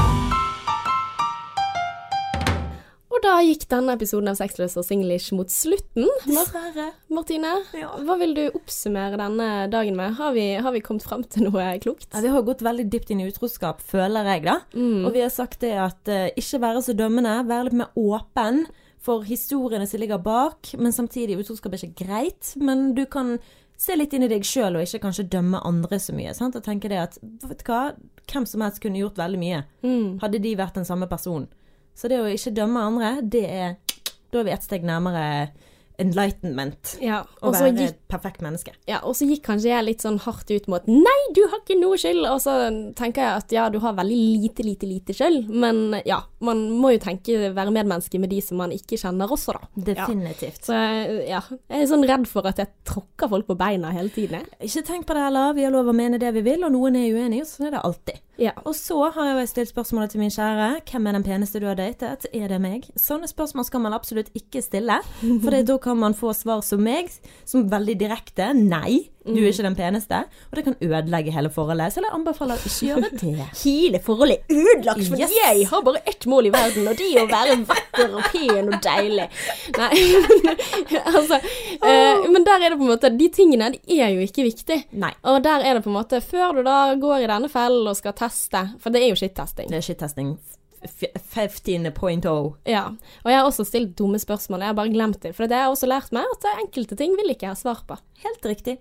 Da 3.26 3.40
gikk 3.42 3.64
denne 3.66 3.96
episoden 3.96 4.30
av 4.30 4.36
Sexløs 4.38 4.76
og 4.78 4.84
Singlish 4.86 5.32
mot 5.34 5.50
slutten. 5.50 6.06
Dessverre. 6.28 6.92
Martine, 7.10 7.56
Ja. 7.74 7.88
hva 7.98 8.14
vil 8.20 8.34
du 8.36 8.44
oppsummere 8.54 9.18
denne 9.18 9.68
dagen 9.68 9.96
med? 9.96 10.14
Har 10.14 10.32
vi, 10.32 10.54
har 10.54 10.70
vi 10.70 10.80
kommet 10.80 11.02
fram 11.02 11.24
til 11.24 11.48
noe 11.48 11.78
klokt? 11.82 12.06
Ja, 12.14 12.20
vi 12.20 12.28
har 12.28 12.42
gått 12.42 12.62
veldig 12.62 12.88
dypt 12.88 13.10
inn 13.10 13.20
i 13.20 13.26
utroskap, 13.26 13.82
føler 13.82 14.24
jeg, 14.30 14.44
da. 14.44 14.60
Mm. 14.74 15.06
Og 15.06 15.12
vi 15.12 15.24
har 15.24 15.30
sagt 15.34 15.58
det 15.60 15.72
at 15.74 16.06
uh, 16.06 16.28
ikke 16.38 16.62
være 16.62 16.84
så 16.86 16.94
dømmende, 16.94 17.34
være 17.48 17.64
litt 17.64 17.78
mer 17.82 17.90
åpen 17.98 18.66
for 19.02 19.26
historiene 19.26 19.88
som 19.90 20.00
ligger 20.00 20.22
bak. 20.22 20.70
Men 20.78 20.94
samtidig, 20.94 21.40
utroskap 21.42 21.74
er 21.74 21.82
ikke 21.82 22.06
greit. 22.06 22.54
Men 22.62 22.94
du 22.94 23.06
kan 23.10 23.40
se 23.76 23.98
litt 23.98 24.14
inn 24.14 24.22
i 24.22 24.30
deg 24.30 24.46
sjøl, 24.46 24.78
og 24.78 24.86
ikke 24.86 25.02
kanskje 25.02 25.26
dømme 25.34 25.58
andre 25.66 25.98
så 25.98 26.14
mye. 26.14 26.30
Sant? 26.32 26.54
Og 26.54 26.62
tenke 26.62 26.88
det 26.88 27.02
at 27.02 27.18
vet 27.20 27.58
du 27.58 27.72
hva, 27.72 27.90
hvem 28.30 28.46
som 28.46 28.62
helst 28.62 28.80
kunne 28.84 29.02
gjort 29.02 29.18
veldig 29.18 29.42
mye. 29.42 29.64
Mm. 29.82 30.20
Hadde 30.22 30.38
de 30.46 30.54
vært 30.62 30.78
den 30.78 30.86
samme 30.86 31.10
personen. 31.10 31.50
Så 31.96 32.10
det 32.12 32.20
å 32.20 32.28
ikke 32.28 32.54
dømme 32.56 32.82
andre, 32.90 33.14
det 33.24 33.46
er 33.48 33.76
Da 34.32 34.40
er 34.42 34.48
vi 34.48 34.52
ett 34.52 34.64
steg 34.66 34.84
nærmere 34.84 35.24
enlightenment. 36.00 36.96
Ja, 37.00 37.22
Å 37.40 37.50
være 37.54 37.70
gikk 37.72 37.92
et 37.94 38.00
perfekt 38.10 38.42
menneske. 38.44 38.74
Ja, 38.88 38.98
og 39.06 39.16
så 39.16 39.26
gikk 39.28 39.44
kanskje 39.46 39.70
jeg 39.70 39.86
litt 39.86 40.04
sånn 40.04 40.18
hardt 40.26 40.50
ut 40.52 40.68
mot 40.68 40.84
Nei, 40.90 41.16
du 41.36 41.42
har 41.48 41.62
ikke 41.62 41.78
noe 41.80 41.96
skyld! 42.00 42.22
Og 42.28 42.40
så 42.44 42.56
tenker 42.98 43.24
jeg 43.24 43.40
at 43.40 43.54
ja, 43.54 43.66
du 43.72 43.78
har 43.80 43.96
veldig 43.96 44.18
lite, 44.42 44.66
lite, 44.66 44.88
lite 44.90 45.16
skyld. 45.16 45.48
Men 45.48 45.98
ja, 46.08 46.20
man 46.44 46.66
må 46.76 46.92
jo 46.94 47.00
tenke 47.06 47.50
være 47.56 47.72
medmenneske 47.74 48.20
med 48.20 48.32
de 48.34 48.42
som 48.44 48.60
man 48.60 48.74
ikke 48.76 48.98
kjenner 49.00 49.32
også, 49.32 49.56
da. 49.56 49.70
Definitivt. 49.92 50.66
Så 50.68 50.76
ja, 50.76 51.40
jeg 51.40 51.80
er 51.80 51.90
sånn 51.90 52.06
redd 52.08 52.28
for 52.30 52.48
at 52.50 52.60
jeg 52.62 52.72
tråkker 52.88 53.32
folk 53.32 53.48
på 53.48 53.58
beina 53.58 53.94
hele 53.96 54.12
tiden. 54.12 54.44
Ikke 54.60 54.84
tenk 54.86 55.08
på 55.08 55.16
det 55.16 55.26
heller. 55.30 55.56
Vi 55.56 55.64
har 55.66 55.74
lov 55.74 55.88
å 55.92 55.96
mene 55.96 56.20
det 56.20 56.34
vi 56.36 56.44
vil, 56.46 56.66
og 56.66 56.76
noen 56.76 57.00
er 57.00 57.08
uenige, 57.08 57.46
og 57.46 57.52
sånn 57.54 57.70
er 57.70 57.78
det 57.78 57.84
alltid. 57.88 58.22
Ja. 58.36 58.52
Og 58.68 58.74
så 58.76 58.98
har 59.14 59.30
jeg 59.30 59.48
stilt 59.48 59.72
spørsmålet 59.72 60.12
til 60.12 60.20
min 60.20 60.32
kjære. 60.32 60.82
Hvem 60.90 61.06
er 61.08 61.16
den 61.16 61.24
peneste 61.24 61.60
du 61.60 61.66
har 61.70 61.78
datet? 61.78 62.28
Er 62.36 62.52
det 62.52 62.60
meg? 62.60 62.88
Sånne 63.00 63.28
spørsmål 63.30 63.64
skal 63.68 63.84
man 63.84 63.96
absolutt 63.96 64.28
ikke 64.36 64.62
stille. 64.64 65.00
For 65.42 65.56
da 65.56 65.78
kan 65.82 66.00
man 66.00 66.16
få 66.16 66.34
svar 66.36 66.60
som 66.66 66.84
meg, 66.84 67.08
som 67.48 67.68
veldig 67.72 67.96
direkte. 68.00 68.52
Nei, 68.56 69.08
du 69.26 69.38
er 69.42 69.48
ikke 69.50 69.66
den 69.66 69.76
peneste. 69.78 70.20
Og 70.50 70.56
det 70.58 70.64
kan 70.66 70.76
ødelegge 70.80 71.32
hele 71.34 71.50
forholdet. 71.50 71.92
Så 71.94 72.02
jeg 72.04 72.12
anbefaler 72.14 72.56
å 72.56 72.70
ikke 72.70 72.86
gjøre 72.90 73.10
det. 73.10 73.48
Hele 73.66 74.00
forholdet 74.06 74.38
er 74.46 74.60
ødelagt, 74.62 75.04
for 75.08 75.16
Yes. 75.20 75.32
jeg 75.34 75.66
har 75.70 75.82
bare 75.86 76.02
ett 76.06 76.26
mål 76.30 76.46
i 76.46 76.52
verden, 76.54 76.86
og 76.90 76.96
det 76.98 77.06
er 77.12 77.22
å 77.24 77.28
være 77.30 77.56
vakker 77.68 78.16
og 78.20 78.28
pen 78.32 78.70
og 78.70 78.78
deilig. 78.84 79.28
Nei, 79.76 79.90
altså 81.16 81.38
eh, 81.40 82.26
Men 82.30 82.44
der 82.46 82.60
er 82.66 82.70
det 82.74 82.78
på 82.78 82.84
en 82.86 82.90
måte 82.92 83.10
De 83.18 83.28
tingene 83.32 83.70
de 83.74 83.98
er 84.00 84.12
jo 84.14 84.22
ikke 84.24 84.44
viktig. 84.46 84.78
Nei. 85.02 85.12
Og 85.26 85.40
der 85.44 85.64
er 85.66 85.78
det 85.78 85.84
på 85.84 85.90
en 85.92 85.96
måte 85.98 86.20
Før 86.24 86.58
du 86.58 86.62
da 86.66 86.78
går 87.00 87.24
i 87.24 87.30
denne 87.30 87.48
fellen 87.52 87.88
og 87.90 87.96
skal 87.98 88.14
teste, 88.16 88.62
for 88.82 88.94
det 88.94 89.02
er 89.04 89.10
jo 89.12 89.18
skittesting. 89.18 89.70
Det 89.72 89.80
er 89.80 89.86
skittesting. 89.88 90.34
F- 90.84 91.12
15.0. 91.34 92.54
Ja. 92.66 92.84
Og 93.24 93.30
jeg 93.30 93.38
har 93.38 93.46
også 93.48 93.64
stilt 93.66 93.94
dumme 93.98 94.18
spørsmål, 94.22 94.60
jeg 94.60 94.70
har 94.72 94.76
bare 94.78 94.92
glemt 94.92 95.20
det. 95.22 95.34
For 95.36 95.46
det 95.48 95.56
har 95.56 95.66
jeg 95.68 95.74
også 95.76 95.88
lært 95.90 96.12
meg 96.14 96.24
at 96.36 96.46
enkelte 96.62 96.96
ting 96.98 97.16
vil 97.18 97.32
ikke 97.32 97.46
jeg 97.48 97.54
ha 97.54 97.58
svar 97.58 97.80
på. 97.88 97.96
Helt 98.24 98.46
riktig. 98.48 98.78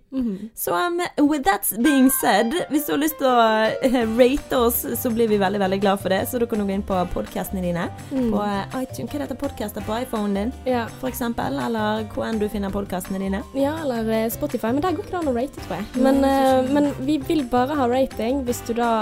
Så 0.56 0.72
um, 0.72 1.02
with 1.28 1.44
that 1.44 1.68
being 1.84 2.08
said, 2.22 2.54
hvis 2.72 2.86
du 2.88 2.94
har 2.94 3.02
lyst 3.02 3.18
til 3.20 3.28
å 3.28 3.42
eh, 3.84 3.98
rate 4.16 4.56
oss, 4.58 4.78
så 5.02 5.12
blir 5.12 5.28
vi 5.28 5.38
veldig 5.42 5.60
veldig 5.60 5.80
glad 5.84 6.00
for 6.00 6.14
det. 6.14 6.22
Så 6.32 6.40
du 6.40 6.46
kan 6.48 6.64
gå 6.64 6.72
inn 6.72 6.86
på 6.88 6.96
podkastene 7.14 7.60
dine. 7.66 7.88
På 8.12 8.40
eh, 8.46 8.78
iTunes. 8.84 9.12
Hva 9.12 9.26
heter 9.26 9.40
podkaster 9.40 9.84
på 9.86 9.98
iPhonen 10.06 10.38
din, 10.40 10.54
Ja. 10.70 10.86
for 11.02 11.12
eksempel? 11.12 11.60
Eller 11.66 12.06
hvor 12.16 12.30
enn 12.30 12.40
du 12.40 12.48
finner 12.52 12.72
podkastene 12.74 13.20
dine. 13.22 13.42
Ja, 13.60 13.76
eller 13.84 14.08
eh, 14.22 14.30
Spotify, 14.34 14.72
men 14.72 14.82
der 14.86 14.96
går 14.96 15.04
ikke 15.04 15.18
det 15.18 15.22
an 15.24 15.32
å 15.34 15.36
rate, 15.36 15.66
tror 15.68 15.82
jeg. 15.82 16.06
Men, 16.08 16.24
eh, 16.24 16.72
men 16.76 16.90
vi 17.06 17.18
vil 17.28 17.44
bare 17.52 17.76
ha 17.76 17.90
rating 17.92 18.44
hvis 18.48 18.64
du 18.68 18.74
da 18.80 18.94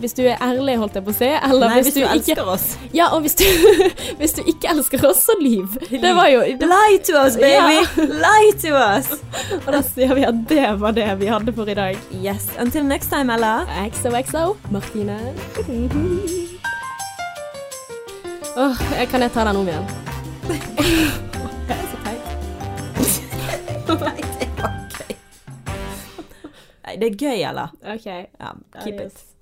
Hvis 0.00 0.16
du 0.16 0.24
er 0.24 0.40
ærlig, 0.42 0.78
holdt 0.80 0.96
jeg 0.98 1.04
på 1.06 1.12
å 1.12 1.18
si. 1.20 1.28
Eller 1.28 1.68
Nei, 1.68 1.76
hvis, 1.82 1.92
hvis 1.92 2.00
du, 2.00 2.03
ikke 2.04 2.34
elsker 2.34 2.48
oss. 2.52 2.66
Ja, 2.94 3.08
og 3.16 3.20
hvis 3.24 3.34
du, 3.40 3.44
hvis 4.20 4.32
du 4.36 4.42
ikke 4.46 4.70
elsker 4.70 5.04
oss, 5.08 5.24
så 5.26 5.36
lyv. 5.40 5.66
Det 5.90 6.12
var 6.16 6.28
jo 6.32 6.40
det, 6.44 6.68
Lie 6.70 6.98
to 7.06 7.16
us, 7.20 7.36
baby! 7.40 7.78
Lie 7.96 8.52
to 8.62 8.74
us! 8.76 9.10
Og 9.66 9.72
da 9.74 9.82
sier 9.86 10.14
vi 10.14 10.24
at 10.28 10.44
det 10.48 10.68
var 10.80 10.96
det 10.96 11.08
vi 11.20 11.26
hadde 11.32 11.54
for 11.56 11.68
i 11.70 11.74
dag. 11.78 11.98
Yes. 12.22 12.48
Until 12.60 12.84
next 12.86 13.10
time, 13.12 13.32
Ella. 13.34 13.64
XOXO, 13.90 14.56
Martine. 14.70 15.18
oh, 18.56 18.76
kan 19.10 19.22
jeg 19.22 19.32
ta 19.32 19.44
den 19.48 19.56
om 19.56 19.68
igjen? 19.68 19.86
Det 20.48 21.74
er 21.74 21.86
så 21.90 21.96
teit. 22.04 22.24
Nei, 26.84 26.96
det 27.00 27.06
er 27.12 27.16
gøy, 27.18 27.38
Ella. 27.48 27.68
OK. 27.94 28.06
Ja, 28.06 28.52
keep 28.84 29.00
it. 29.06 29.33